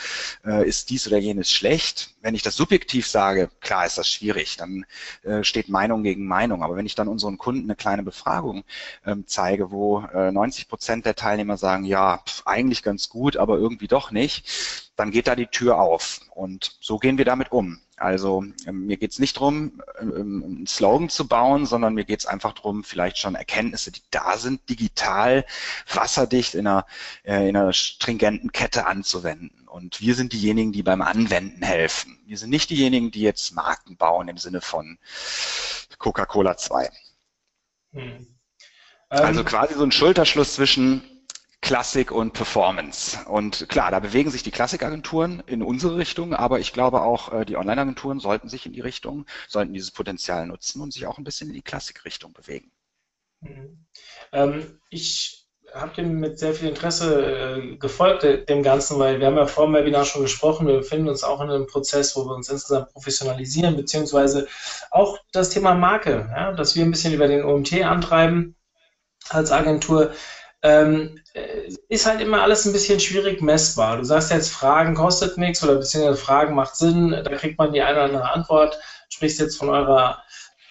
äh, 0.45 0.67
ist 0.69 0.91
dies 0.91 1.07
oder 1.07 1.19
jenes 1.19 1.51
schlecht. 1.51 2.15
Wenn 2.21 2.35
ich 2.35 2.43
das 2.43 2.57
subjektiv 2.57 3.07
sage, 3.07 3.51
klar 3.61 3.87
ist 3.87 3.99
das 3.99 4.09
schwierig, 4.09 4.57
dann 4.57 4.85
äh, 5.23 5.45
steht 5.45 5.69
Meinung 5.69 6.03
gegen 6.03 6.27
Meinung. 6.27 6.63
Aber 6.63 6.77
wenn 6.77 6.87
ich 6.87 6.95
dann 6.95 7.09
unseren 7.09 7.39
Kunden 7.39 7.65
eine 7.65 7.77
kleine 7.77 8.03
Befragung 8.03 8.65
ähm, 9.07 9.25
zeige, 9.27 9.71
wo 9.71 10.01
äh, 10.13 10.31
90 10.33 10.69
Prozent 10.69 11.07
der 11.07 11.15
Teilnehmer 11.15 11.57
sagen, 11.57 11.85
ja, 11.85 12.19
pf, 12.19 12.43
eigentlich 12.47 12.83
ganz 12.83 13.09
gut, 13.09 13.37
aber 13.37 13.57
irgendwie 13.57 13.89
doch 13.89 14.11
nicht, 14.11 14.91
dann 14.97 15.11
geht 15.11 15.29
da 15.29 15.37
die 15.37 15.47
Tür 15.47 15.79
auf. 15.79 16.21
Und 16.35 16.77
so 16.81 16.99
gehen 16.99 17.19
wir 17.19 17.25
damit 17.25 17.53
um. 17.53 17.81
Also 18.01 18.43
ähm, 18.67 18.87
mir 18.87 18.97
geht 18.97 19.13
es 19.13 19.19
nicht 19.19 19.37
darum, 19.37 19.83
ähm, 20.01 20.43
einen 20.43 20.67
Slogan 20.67 21.11
zu 21.11 21.29
bauen, 21.29 21.67
sondern 21.67 21.93
mir 21.93 22.07
geht 22.07 22.21
es 22.21 22.27
einfach 22.27 22.55
darum, 22.55 22.83
vielleicht 22.83 23.19
schon 23.19 23.35
Erkenntnisse, 23.35 23.93
die 23.93 24.01
da 24.11 24.39
sind, 24.39 24.67
digital, 24.71 25.45
wasserdicht 25.93 26.55
in 26.55 26.67
einer, 26.67 26.87
äh, 27.25 27.47
in 27.47 27.57
einer 27.59 27.75
stringenten 27.75 28.53
Kette 28.53 28.87
anzuwenden. 28.87 29.69
Und 29.69 30.01
wir 30.01 30.15
sind 30.15 30.33
diejenigen, 30.33 30.73
die 30.73 30.83
beim 30.83 31.03
Anwenden 31.03 31.63
helfen. 31.63 32.19
Wir 32.25 32.39
sind 32.39 32.49
nicht 32.49 32.71
diejenigen, 32.71 33.11
die 33.11 33.21
jetzt 33.21 33.55
Marken 33.55 33.99
bauen 33.99 34.29
im 34.29 34.39
Sinne 34.39 34.63
von 34.63 34.99
Coca-Cola 35.99 36.57
2. 36.57 36.91
Hm. 37.93 38.27
Also 39.11 39.45
quasi 39.45 39.75
so 39.75 39.83
ein 39.83 39.93
Schulterschluss 39.93 40.55
zwischen 40.55 41.03
Klassik 41.63 42.11
und 42.11 42.33
Performance. 42.33 43.19
Und 43.27 43.69
klar, 43.69 43.91
da 43.91 44.01
bewegen 44.01 44.31
sich 44.31 44.43
die 44.43 44.51
Klassikagenturen 44.51 45.43
in 45.47 45.63
unsere 45.63 45.97
Richtung, 45.97 46.35
aber 46.35 46.59
ich 46.59 46.73
glaube 46.73 47.03
auch, 47.03 47.33
äh, 47.33 47.45
die 47.45 47.57
Online-Agenturen 47.57 48.19
sollten 48.19 48.49
sich 48.49 48.67
in 48.67 48.73
die 48.73 48.81
Richtung, 48.81 49.27
sollten 49.47 49.73
dieses 49.73 49.91
Potenzial 49.91 50.47
nutzen 50.47 50.81
und 50.81 50.93
sich 50.93 51.07
auch 51.07 51.19
ein 51.19 51.25
bisschen 51.25 51.49
in 51.49 51.55
die 51.55 51.63
Klassikrichtung 51.63 52.33
bewegen. 52.33 52.71
Mhm. 53.41 53.87
Ähm, 54.33 54.81
ich 54.89 55.47
habe 55.75 55.95
dem 55.95 56.19
mit 56.19 56.39
sehr 56.39 56.55
viel 56.55 56.69
Interesse 56.69 57.25
äh, 57.25 57.77
gefolgt, 57.77 58.25
äh, 58.25 58.45
dem 58.45 58.63
Ganzen, 58.63 58.99
weil 58.99 59.21
wir 59.21 59.27
haben 59.27 59.37
ja 59.37 59.47
vor 59.47 59.67
dem 59.67 59.75
Webinar 59.75 60.05
schon 60.05 60.23
gesprochen, 60.23 60.67
wir 60.67 60.79
befinden 60.79 61.09
uns 61.09 61.23
auch 61.23 61.41
in 61.41 61.51
einem 61.51 61.67
Prozess, 61.67 62.17
wo 62.17 62.25
wir 62.25 62.35
uns 62.35 62.49
insgesamt 62.49 62.93
professionalisieren, 62.93 63.77
beziehungsweise 63.77 64.49
auch 64.91 65.19
das 65.33 65.51
Thema 65.51 65.75
Marke, 65.75 66.29
ja, 66.35 66.53
dass 66.53 66.75
wir 66.75 66.85
ein 66.85 66.91
bisschen 66.91 67.15
über 67.15 67.29
den 67.29 67.45
OMT 67.45 67.83
antreiben 67.85 68.57
als 69.29 69.53
Agentur, 69.53 70.13
ähm, 70.63 71.19
äh, 71.35 71.73
ist 71.89 72.07
halt 72.07 72.21
immer 72.21 72.43
alles 72.43 72.67
ein 72.67 72.73
bisschen 72.73 73.01
schwierig 73.01 73.41
messbar. 73.41 73.97
Du 73.97 74.05
sagst 74.05 74.31
jetzt, 74.31 74.53
Fragen 74.53 74.95
kostet 74.95 75.39
nichts 75.39 75.65
oder 75.65 75.77
beziehungsweise 75.77 76.19
Fragen 76.19 76.55
macht 76.55 76.77
Sinn, 76.77 77.11
da 77.11 77.37
kriegt 77.37 77.59
man 77.59 77.73
die 77.73 77.83
eine 77.83 77.97
oder 77.97 78.07
andere 78.07 78.33
Antwort. 78.33 78.79
Sprichst 79.09 79.41
jetzt 79.41 79.57
von 79.57 79.71
eurer 79.71 80.23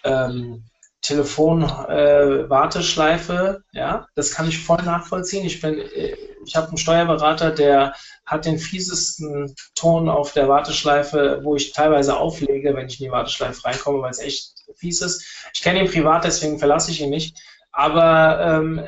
ähm, 0.04 0.64
Telefon-Warteschleife, 1.02 3.64
äh, 3.74 3.78
ja, 3.78 4.08
das 4.16 4.32
kann 4.32 4.48
ich 4.48 4.64
voll 4.64 4.82
nachvollziehen. 4.84 5.46
Ich 5.46 5.60
bin, 5.62 5.80
äh, 5.80 6.16
ich 6.46 6.56
habe 6.56 6.68
einen 6.68 6.78
Steuerberater, 6.78 7.50
der 7.52 7.96
hat 8.26 8.46
den 8.46 8.60
fiesesten 8.60 9.56
Ton 9.76 10.08
auf 10.08 10.32
der 10.34 10.48
Warteschleife, 10.48 11.40
wo 11.44 11.56
ich 11.56 11.72
teilweise 11.72 12.18
auflege, 12.18 12.76
wenn 12.76 12.88
ich 12.88 13.00
in 13.00 13.06
die 13.06 13.12
Warteschleife 13.12 13.66
reinkomme, 13.66 14.02
weil 14.02 14.12
es 14.12 14.20
echt 14.20 14.54
fies 14.76 15.02
ist. 15.02 15.26
Ich 15.54 15.62
kenne 15.62 15.80
ihn 15.80 15.90
privat, 15.90 16.26
deswegen 16.26 16.60
verlasse 16.60 16.92
ich 16.92 17.02
ihn 17.02 17.10
nicht. 17.10 17.40
Aber 17.72 18.40
ähm, 18.40 18.82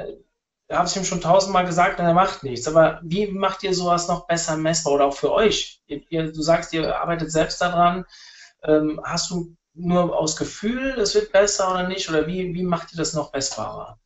habe 0.71 0.85
es 0.85 0.95
ihm 0.95 1.05
schon 1.05 1.21
tausendmal 1.21 1.65
gesagt 1.65 1.99
und 1.99 2.05
er 2.05 2.13
macht 2.13 2.43
nichts. 2.43 2.67
Aber 2.67 2.99
wie 3.03 3.27
macht 3.27 3.63
ihr 3.63 3.73
sowas 3.73 4.07
noch 4.07 4.27
besser 4.27 4.57
messbar 4.57 4.93
oder 4.93 5.05
auch 5.05 5.15
für 5.15 5.31
euch? 5.31 5.81
Ihr, 5.87 6.31
du 6.31 6.41
sagst, 6.41 6.73
ihr 6.73 6.99
arbeitet 6.99 7.31
selbst 7.31 7.61
daran. 7.61 8.05
Ähm, 8.63 8.99
hast 9.03 9.31
du 9.31 9.55
nur 9.73 10.17
aus 10.17 10.35
Gefühl, 10.35 10.99
es 10.99 11.15
wird 11.15 11.31
besser 11.31 11.71
oder 11.71 11.87
nicht? 11.87 12.09
Oder 12.09 12.27
wie, 12.27 12.53
wie 12.53 12.63
macht 12.63 12.93
ihr 12.93 12.97
das 12.97 13.13
noch 13.13 13.33
messbarer? 13.33 14.00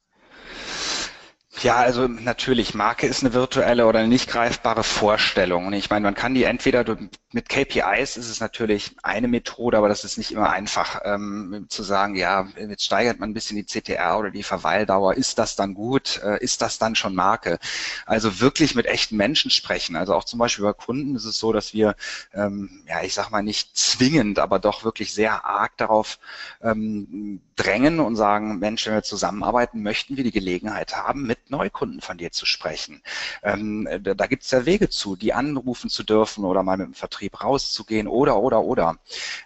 Ja, 1.61 1.77
also 1.77 2.07
natürlich, 2.07 2.73
Marke 2.73 3.07
ist 3.07 3.23
eine 3.23 3.33
virtuelle 3.33 3.87
oder 3.87 3.99
eine 3.99 4.07
nicht 4.09 4.29
greifbare 4.29 4.83
Vorstellung. 4.83 5.67
Und 5.67 5.73
ich 5.73 5.89
meine, 5.89 6.03
man 6.03 6.13
kann 6.13 6.33
die 6.33 6.43
entweder 6.43 6.83
mit 7.31 7.49
KPIs 7.49 8.17
ist 8.17 8.29
es 8.29 8.39
natürlich 8.39 8.95
eine 9.03 9.27
Methode, 9.27 9.77
aber 9.77 9.89
das 9.89 10.03
ist 10.03 10.17
nicht 10.17 10.31
immer 10.31 10.49
einfach 10.49 11.01
ähm, 11.03 11.65
zu 11.69 11.83
sagen, 11.83 12.15
ja, 12.15 12.47
jetzt 12.57 12.85
steigert 12.85 13.19
man 13.19 13.29
ein 13.29 13.33
bisschen 13.33 13.57
die 13.57 13.65
CTR 13.65 14.17
oder 14.19 14.31
die 14.31 14.43
Verweildauer, 14.43 15.15
ist 15.15 15.37
das 15.37 15.55
dann 15.55 15.73
gut, 15.73 16.21
äh, 16.23 16.41
ist 16.41 16.61
das 16.61 16.77
dann 16.77 16.95
schon 16.95 17.15
Marke? 17.15 17.57
Also 18.05 18.39
wirklich 18.39 18.75
mit 18.75 18.85
echten 18.85 19.17
Menschen 19.17 19.49
sprechen. 19.51 19.95
Also 19.95 20.13
auch 20.13 20.23
zum 20.25 20.39
Beispiel 20.39 20.65
bei 20.65 20.73
Kunden 20.73 21.15
ist 21.15 21.25
es 21.25 21.37
so, 21.39 21.51
dass 21.53 21.73
wir, 21.73 21.95
ähm, 22.33 22.83
ja, 22.87 23.01
ich 23.03 23.13
sag 23.13 23.31
mal 23.31 23.43
nicht 23.43 23.75
zwingend, 23.77 24.39
aber 24.39 24.59
doch 24.59 24.83
wirklich 24.83 25.13
sehr 25.13 25.45
arg 25.45 25.75
darauf 25.77 26.19
ähm, 26.61 27.41
drängen 27.55 27.99
und 27.99 28.15
sagen, 28.15 28.59
Mensch, 28.59 28.85
wenn 28.85 28.93
wir 28.93 29.03
zusammenarbeiten, 29.03 29.81
möchten 29.83 30.17
wir 30.17 30.23
die 30.23 30.31
Gelegenheit 30.31 30.95
haben, 30.95 31.23
mit 31.27 31.44
Neukunden 31.49 32.01
von 32.01 32.17
dir 32.17 32.31
zu 32.31 32.45
sprechen. 32.45 33.01
Ähm, 33.43 33.87
da 34.01 34.13
da 34.13 34.27
gibt 34.27 34.43
es 34.43 34.51
ja 34.51 34.65
Wege 34.65 34.89
zu, 34.89 35.15
die 35.15 35.33
anrufen 35.33 35.89
zu 35.89 36.03
dürfen 36.03 36.45
oder 36.45 36.63
mal 36.63 36.77
mit 36.77 36.87
dem 36.87 36.93
Vertrieb 36.95 37.43
rauszugehen 37.43 38.07
oder, 38.07 38.37
oder, 38.37 38.61
oder. 38.63 38.97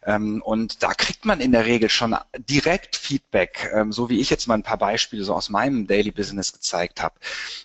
Ähm, 0.03 0.41
und 0.41 0.83
da 0.83 0.93
kriegt 0.93 1.25
man 1.25 1.41
in 1.41 1.51
der 1.51 1.65
Regel 1.65 1.89
schon 1.89 2.15
direkt 2.37 2.95
Feedback, 2.95 3.69
ähm, 3.73 3.91
so 3.91 4.09
wie 4.09 4.21
ich 4.21 4.29
jetzt 4.29 4.47
mal 4.47 4.53
ein 4.53 4.63
paar 4.63 4.77
Beispiele 4.77 5.25
so 5.25 5.33
aus 5.33 5.49
meinem 5.49 5.85
Daily 5.87 6.11
Business 6.11 6.53
gezeigt 6.53 7.01
habe. 7.01 7.15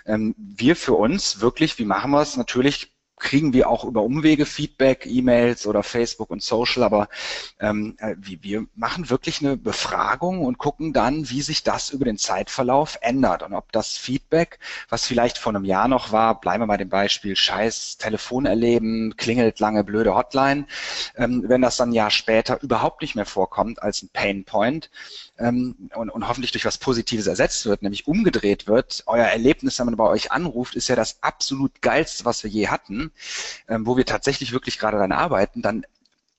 Ähm, 0.07 0.35
wir 0.37 0.75
für 0.75 0.95
uns 0.95 1.41
wirklich, 1.41 1.79
wie 1.79 1.85
machen 1.85 2.11
wir 2.11 2.21
es? 2.21 2.37
Natürlich 2.37 2.94
kriegen 3.25 3.55
wir 3.55 3.69
auch 3.69 3.85
über 3.85 4.03
Umwege 4.03 4.47
Feedback, 4.47 5.07
E-Mails 5.07 5.67
oder 5.67 5.83
Facebook 5.83 6.31
und 6.31 6.43
Social, 6.43 6.85
aber 6.85 7.09
ähm, 7.59 7.97
äh, 7.99 8.15
wir 8.19 8.67
machen 8.77 9.09
wirklich 9.11 9.41
eine 9.41 9.57
Befragung 9.57 10.43
und 10.45 10.59
gucken 10.59 10.93
dann, 10.93 11.31
wie 11.31 11.41
sich 11.41 11.65
das 11.65 11.91
über 11.91 12.05
den 12.05 12.19
Zeitverlauf 12.19 12.99
ändert 13.01 13.43
und 13.43 13.55
ob 13.55 13.73
das 13.73 13.97
Feedback, 13.97 14.59
was 14.91 15.07
vielleicht 15.07 15.39
vor 15.39 15.55
einem 15.55 15.65
Jahr 15.65 15.89
noch 15.89 16.13
war, 16.13 16.39
bleiben 16.39 16.63
wir 16.63 16.67
bei 16.69 16.77
dem 16.77 16.91
Beispiel, 16.91 17.35
scheiß 17.35 17.97
Telefon 17.97 18.45
erleben, 18.45 19.17
klingelt 19.17 19.59
lange 19.59 19.85
blöde 19.85 20.15
Hotline, 20.15 20.67
ähm, 21.17 21.45
wenn 21.47 21.63
das 21.63 21.79
dann 21.79 21.91
ein 21.91 21.95
Jahr 21.95 22.11
später 22.11 22.63
überhaupt 22.63 23.01
nicht 23.01 23.15
mehr 23.15 23.27
vorkommt 23.27 23.83
als 23.83 24.03
ein 24.03 24.11
Pain 24.13 24.45
Point, 24.45 24.91
ähm, 25.39 25.91
und, 25.95 26.11
und 26.11 26.29
hoffentlich 26.29 26.53
durch 26.53 26.65
was 26.65 26.79
Positives 26.79 27.27
ersetzt 27.27 27.67
wird, 27.67 27.83
nämlich 27.83 28.07
umgedreht 28.07 28.67
wird. 28.67 29.03
Euer 29.07 29.25
Erlebnis, 29.25 29.79
wenn 29.79 29.87
man 29.87 29.97
bei 29.97 30.09
euch 30.09 30.33
anruft, 30.33 30.77
ist 30.77 30.89
ja 30.89 30.97
das 30.97 31.23
absolut 31.23 31.83
geilste, 31.83 32.25
was 32.25 32.45
wir 32.45 32.51
je 32.51 32.69
hatten, 32.69 33.13
ähm, 33.69 33.87
wo 33.87 33.97
wir 33.97 34.07
tatsächlich 34.07 34.53
wirklich 34.53 34.79
gerade 34.79 34.97
daran 34.97 35.13
arbeiten, 35.13 35.63
dann 35.63 35.85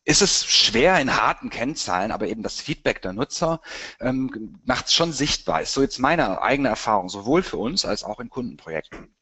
ist 0.07 0.21
es 0.21 0.45
schwer 0.45 0.99
in 0.99 1.17
harten 1.17 1.49
Kennzahlen, 1.49 2.11
aber 2.11 2.27
eben 2.27 2.43
das 2.43 2.61
Feedback 2.61 3.01
der 3.01 3.13
Nutzer 3.13 3.59
ähm, 3.99 4.59
macht 4.63 4.85
es 4.85 4.93
schon 4.93 5.11
sichtbar. 5.11 5.61
Ist 5.63 5.73
so 5.73 5.81
jetzt 5.81 5.97
meine 5.97 6.43
eigene 6.43 6.69
Erfahrung, 6.69 7.09
sowohl 7.09 7.41
für 7.41 7.57
uns 7.57 7.85
als 7.85 8.03
auch 8.03 8.19
in 8.19 8.29
Kundenprojekten. 8.29 9.15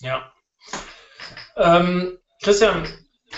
Ja. 0.00 0.32
Ähm, 1.56 2.18
Christian, 2.42 2.86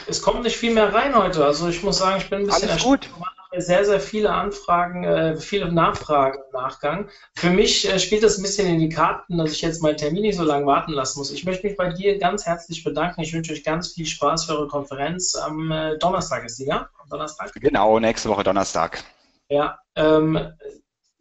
es 0.06 0.22
kommt 0.22 0.42
nicht 0.42 0.56
viel 0.56 0.72
mehr 0.72 0.92
rein 0.94 1.14
heute. 1.14 1.44
Also 1.44 1.68
ich 1.68 1.82
muss 1.82 1.98
sagen, 1.98 2.18
ich 2.18 2.30
bin 2.30 2.40
ein 2.40 2.46
bisschen 2.46 2.70
Alles 2.70 2.82
gut 2.82 3.10
sehr, 3.56 3.84
sehr 3.84 4.00
viele 4.00 4.30
Anfragen, 4.30 5.04
äh, 5.04 5.36
viele 5.36 5.72
Nachfragen 5.72 6.38
im 6.38 6.60
Nachgang. 6.60 7.08
Für 7.34 7.50
mich 7.50 7.90
äh, 7.90 7.98
spielt 7.98 8.22
das 8.22 8.38
ein 8.38 8.42
bisschen 8.42 8.68
in 8.68 8.78
die 8.78 8.88
Karten, 8.88 9.38
dass 9.38 9.52
ich 9.52 9.62
jetzt 9.62 9.82
meinen 9.82 9.96
Termin 9.96 10.22
nicht 10.22 10.36
so 10.36 10.44
lange 10.44 10.66
warten 10.66 10.92
lassen 10.92 11.18
muss. 11.18 11.30
Ich 11.30 11.44
möchte 11.44 11.66
mich 11.66 11.76
bei 11.76 11.90
dir 11.90 12.18
ganz 12.18 12.46
herzlich 12.46 12.84
bedanken. 12.84 13.22
Ich 13.22 13.32
wünsche 13.32 13.52
euch 13.52 13.64
ganz 13.64 13.92
viel 13.94 14.06
Spaß 14.06 14.44
für 14.44 14.52
eure 14.52 14.68
Konferenz. 14.68 15.34
Am 15.34 15.70
äh, 15.70 15.96
Donnerstag 15.98 16.44
ist 16.44 16.58
die, 16.58 16.66
ja? 16.66 16.88
Am 17.00 17.08
Donnerstag? 17.08 17.52
Genau, 17.54 17.98
nächste 17.98 18.28
Woche 18.28 18.44
Donnerstag. 18.44 19.02
Ja, 19.48 19.78
ähm, 19.96 20.52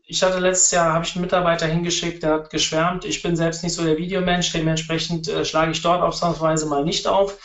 ich 0.09 0.23
hatte 0.23 0.39
letztes 0.39 0.71
Jahr, 0.71 0.93
habe 0.93 1.05
ich 1.05 1.15
einen 1.15 1.23
Mitarbeiter 1.23 1.65
hingeschickt, 1.65 2.23
der 2.23 2.33
hat 2.33 2.49
geschwärmt. 2.49 3.03
Ich 3.03 3.21
bin 3.21 3.35
selbst 3.35 3.63
nicht 3.63 3.73
so 3.73 3.83
der 3.83 3.97
Videomensch, 3.97 4.51
dementsprechend 4.53 5.27
äh, 5.27 5.43
schlage 5.43 5.71
ich 5.71 5.81
dort 5.81 6.01
ausnahmsweise 6.01 6.65
mal 6.65 6.83
nicht 6.83 7.07
auf. 7.07 7.37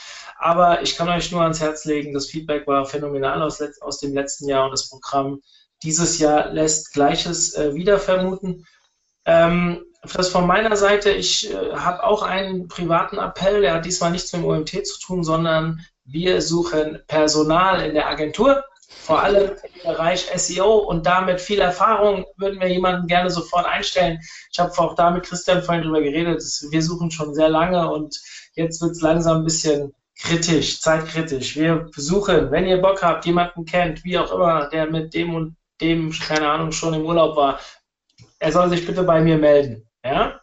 Aber 0.42 0.82
ich 0.82 0.96
kann 0.96 1.08
euch 1.08 1.30
nur 1.30 1.42
ans 1.42 1.60
Herz 1.60 1.84
legen, 1.84 2.12
das 2.12 2.26
Feedback 2.26 2.66
war 2.66 2.84
phänomenal 2.84 3.40
aus, 3.42 3.62
aus 3.80 4.00
dem 4.00 4.12
letzten 4.12 4.48
Jahr 4.48 4.64
und 4.64 4.72
das 4.72 4.90
Programm 4.90 5.40
dieses 5.84 6.18
Jahr 6.18 6.50
lässt 6.50 6.92
Gleiches 6.92 7.54
äh, 7.54 7.76
wieder 7.76 8.00
vermuten. 8.00 8.66
Ähm, 9.24 9.84
das 10.02 10.30
von 10.30 10.48
meiner 10.48 10.74
Seite, 10.74 11.10
ich 11.10 11.48
äh, 11.52 11.74
habe 11.76 12.02
auch 12.02 12.24
einen 12.24 12.66
privaten 12.66 13.18
Appell, 13.18 13.60
der 13.60 13.74
hat 13.74 13.84
diesmal 13.84 14.10
nichts 14.10 14.32
mit 14.32 14.42
dem 14.42 14.48
OMT 14.48 14.84
zu 14.84 14.98
tun, 14.98 15.22
sondern 15.22 15.86
wir 16.04 16.42
suchen 16.42 17.00
Personal 17.06 17.80
in 17.86 17.94
der 17.94 18.08
Agentur, 18.08 18.64
vor 18.88 19.22
allem 19.22 19.52
im 19.62 19.92
Bereich 19.92 20.26
SEO 20.34 20.78
und 20.78 21.06
damit 21.06 21.40
viel 21.40 21.60
Erfahrung 21.60 22.24
würden 22.36 22.58
wir 22.58 22.68
jemanden 22.68 23.06
gerne 23.06 23.30
sofort 23.30 23.64
einstellen. 23.64 24.18
Ich 24.50 24.58
habe 24.58 24.76
auch 24.76 24.96
da 24.96 25.12
mit 25.12 25.22
Christian 25.22 25.62
vorhin 25.62 25.84
drüber 25.84 26.02
geredet, 26.02 26.42
wir 26.68 26.82
suchen 26.82 27.12
schon 27.12 27.32
sehr 27.32 27.48
lange 27.48 27.88
und 27.92 28.20
jetzt 28.54 28.82
wird 28.82 28.90
es 28.90 29.02
langsam 29.02 29.38
ein 29.38 29.44
bisschen 29.44 29.94
kritisch, 30.18 30.80
zeitkritisch. 30.80 31.56
Wir 31.56 31.88
suchen, 31.96 32.50
wenn 32.50 32.66
ihr 32.66 32.80
Bock 32.80 33.02
habt, 33.02 33.24
jemanden 33.26 33.64
kennt, 33.64 34.04
wie 34.04 34.18
auch 34.18 34.32
immer, 34.32 34.68
der 34.68 34.86
mit 34.86 35.14
dem 35.14 35.34
und 35.34 35.56
dem, 35.80 36.12
keine 36.12 36.48
Ahnung, 36.48 36.72
schon 36.72 36.94
im 36.94 37.04
Urlaub 37.04 37.36
war, 37.36 37.60
er 38.38 38.52
soll 38.52 38.70
sich 38.70 38.86
bitte 38.86 39.02
bei 39.02 39.20
mir 39.20 39.38
melden. 39.38 39.88
Ja? 40.04 40.40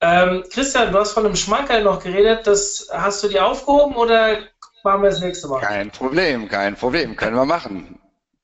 Ähm, 0.00 0.44
Christian, 0.52 0.92
du 0.92 0.98
hast 0.98 1.12
von 1.12 1.26
einem 1.26 1.36
Schmankerl 1.36 1.82
noch 1.82 2.02
geredet. 2.02 2.46
Das 2.46 2.88
hast 2.92 3.22
du 3.22 3.28
dir 3.28 3.46
aufgehoben 3.46 3.96
oder 3.96 4.38
machen 4.84 5.02
wir 5.02 5.10
das 5.10 5.20
nächste 5.20 5.48
Mal? 5.48 5.60
Kein 5.60 5.90
Problem, 5.90 6.48
kein 6.48 6.76
Problem. 6.76 7.16
Können 7.16 7.36
wir 7.36 7.46
machen. 7.46 7.98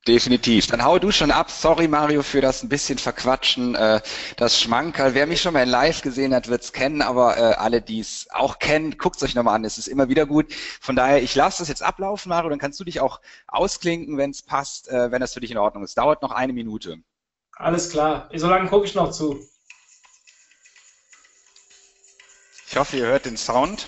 Definitiv. 0.07 0.67
Dann 0.67 0.83
hau 0.83 0.99
du 0.99 1.11
schon 1.11 1.31
ab. 1.31 1.49
Sorry, 1.49 1.87
Mario, 1.87 2.23
für 2.23 2.41
das 2.41 2.61
ein 2.61 2.67
bisschen 2.67 2.97
verquatschen. 2.97 3.73
Äh, 3.75 4.01
das 4.35 4.59
Schmankerl. 4.59 5.13
Wer 5.13 5.27
mich 5.27 5.41
schon 5.41 5.53
mal 5.53 5.63
in 5.63 5.69
live 5.69 6.01
gesehen 6.01 6.35
hat, 6.35 6.49
wird's 6.49 6.73
kennen, 6.73 7.01
aber 7.01 7.37
äh, 7.37 7.53
alle, 7.53 7.81
die 7.81 8.01
es 8.01 8.27
auch 8.31 8.59
kennen, 8.59 8.97
guckt's 8.97 9.23
euch 9.23 9.33
nochmal 9.33 9.55
an. 9.55 9.63
Es 9.63 9.77
ist 9.77 9.87
immer 9.87 10.09
wieder 10.09 10.25
gut. 10.25 10.53
Von 10.81 10.97
daher, 10.97 11.23
ich 11.23 11.33
lasse 11.35 11.59
das 11.59 11.69
jetzt 11.69 11.83
ablaufen, 11.83 12.27
Mario. 12.27 12.49
Dann 12.49 12.59
kannst 12.59 12.81
du 12.81 12.83
dich 12.83 12.99
auch 12.99 13.21
ausklinken, 13.47 14.17
wenn 14.17 14.31
es 14.31 14.41
passt, 14.41 14.89
äh, 14.89 15.09
wenn 15.09 15.21
das 15.21 15.33
für 15.33 15.39
dich 15.39 15.51
in 15.51 15.57
Ordnung 15.57 15.85
ist. 15.85 15.97
Dauert 15.97 16.21
noch 16.21 16.31
eine 16.31 16.51
Minute. 16.51 16.97
Alles 17.55 17.89
klar. 17.89 18.29
So 18.35 18.49
lange 18.49 18.67
gucke 18.67 18.85
ich 18.85 18.95
noch 18.95 19.11
zu. 19.11 19.39
Ich 22.67 22.75
hoffe, 22.75 22.97
ihr 22.97 23.05
hört 23.05 23.25
den 23.25 23.37
Sound. 23.37 23.87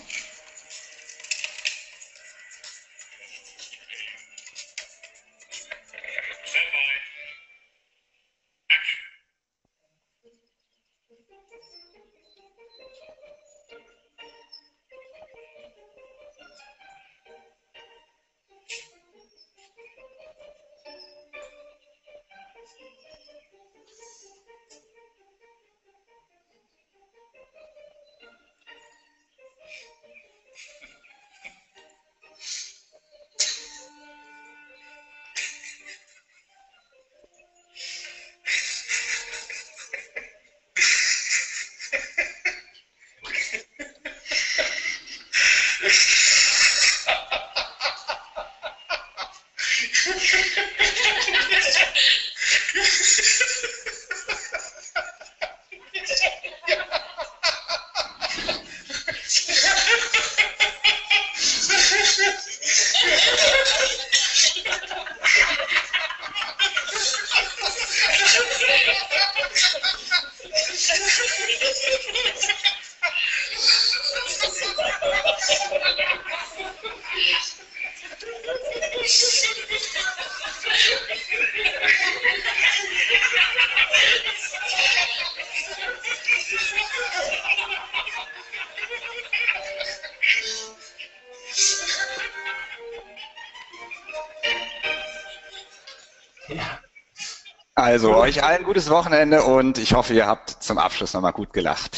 Euch 98.25 98.43
allen 98.43 98.63
gutes 98.63 98.89
Wochenende 98.89 99.43
und 99.43 99.77
ich 99.77 99.93
hoffe, 99.93 100.15
ihr 100.15 100.25
habt 100.25 100.49
zum 100.49 100.79
Abschluss 100.79 101.13
nochmal 101.13 101.31
gut 101.31 101.53
gelacht. 101.53 101.95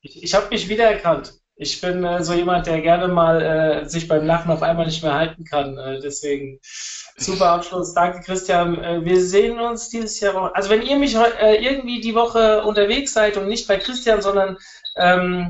Ich, 0.00 0.20
ich 0.20 0.34
habe 0.34 0.48
mich 0.48 0.68
wiedererkannt. 0.68 1.34
Ich 1.54 1.80
bin 1.80 2.02
äh, 2.02 2.24
so 2.24 2.34
jemand, 2.34 2.66
der 2.66 2.80
gerne 2.80 3.06
mal 3.06 3.40
äh, 3.40 3.88
sich 3.88 4.08
beim 4.08 4.26
Lachen 4.26 4.50
auf 4.50 4.64
einmal 4.64 4.86
nicht 4.86 5.00
mehr 5.04 5.14
halten 5.14 5.44
kann. 5.44 5.78
Äh, 5.78 6.00
deswegen 6.00 6.58
super 7.16 7.50
Abschluss. 7.50 7.94
Danke, 7.94 8.20
Christian. 8.22 8.82
Äh, 8.82 9.04
wir 9.04 9.24
sehen 9.24 9.60
uns 9.60 9.90
dieses 9.90 10.18
Jahr. 10.18 10.50
Also 10.56 10.70
wenn 10.70 10.82
ihr 10.82 10.98
mich 10.98 11.14
äh, 11.14 11.54
irgendwie 11.64 12.00
die 12.00 12.16
Woche 12.16 12.64
unterwegs 12.64 13.12
seid 13.12 13.36
und 13.36 13.46
nicht 13.46 13.68
bei 13.68 13.76
Christian, 13.76 14.22
sondern 14.22 14.58
ähm, 14.96 15.48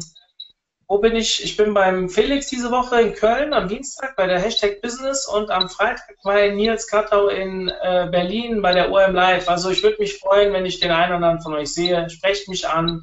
wo 0.93 0.99
bin 0.99 1.17
ich? 1.17 1.43
Ich 1.43 1.57
bin 1.57 1.73
beim 1.73 2.11
Felix 2.11 2.49
diese 2.49 2.71
Woche 2.71 3.01
in 3.01 3.15
Köln 3.15 3.55
am 3.55 3.67
Dienstag 3.67 4.15
bei 4.15 4.27
der 4.27 4.39
Hashtag 4.39 4.83
Business 4.83 5.27
und 5.27 5.51
am 5.51 5.71
Freitag 5.71 6.17
bei 6.23 6.51
Nils 6.51 6.87
Kattau 6.87 7.29
in 7.29 7.69
äh, 7.69 8.09
Berlin 8.11 8.61
bei 8.61 8.75
der 8.75 8.93
OM 8.93 9.15
Live. 9.15 9.49
Also 9.49 9.71
ich 9.71 9.83
würde 9.83 9.97
mich 10.01 10.19
freuen, 10.19 10.53
wenn 10.53 10.67
ich 10.67 10.81
den 10.81 10.91
einen 10.91 11.07
oder 11.07 11.15
anderen 11.15 11.41
von 11.41 11.55
euch 11.55 11.73
sehe. 11.73 12.11
Sprecht 12.11 12.47
mich 12.47 12.69
an. 12.69 13.01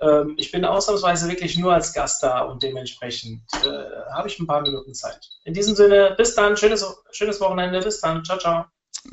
Ähm, 0.00 0.36
ich 0.38 0.52
bin 0.52 0.64
ausnahmsweise 0.64 1.28
wirklich 1.28 1.58
nur 1.58 1.74
als 1.74 1.92
Gast 1.92 2.22
da 2.22 2.42
und 2.42 2.62
dementsprechend 2.62 3.42
äh, 3.64 4.14
habe 4.14 4.28
ich 4.28 4.38
ein 4.38 4.46
paar 4.46 4.60
Minuten 4.60 4.94
Zeit. 4.94 5.18
In 5.42 5.52
diesem 5.52 5.74
Sinne, 5.74 6.14
bis 6.16 6.36
dann, 6.36 6.56
schönes, 6.56 6.86
schönes 7.10 7.40
Wochenende, 7.40 7.80
bis 7.80 8.00
dann, 8.00 8.24
ciao, 8.24 8.38
ciao. 8.38 8.66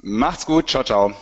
Macht's 0.03 0.45
gut, 0.45 0.69
ciao, 0.69 0.83
ciao. 0.83 1.15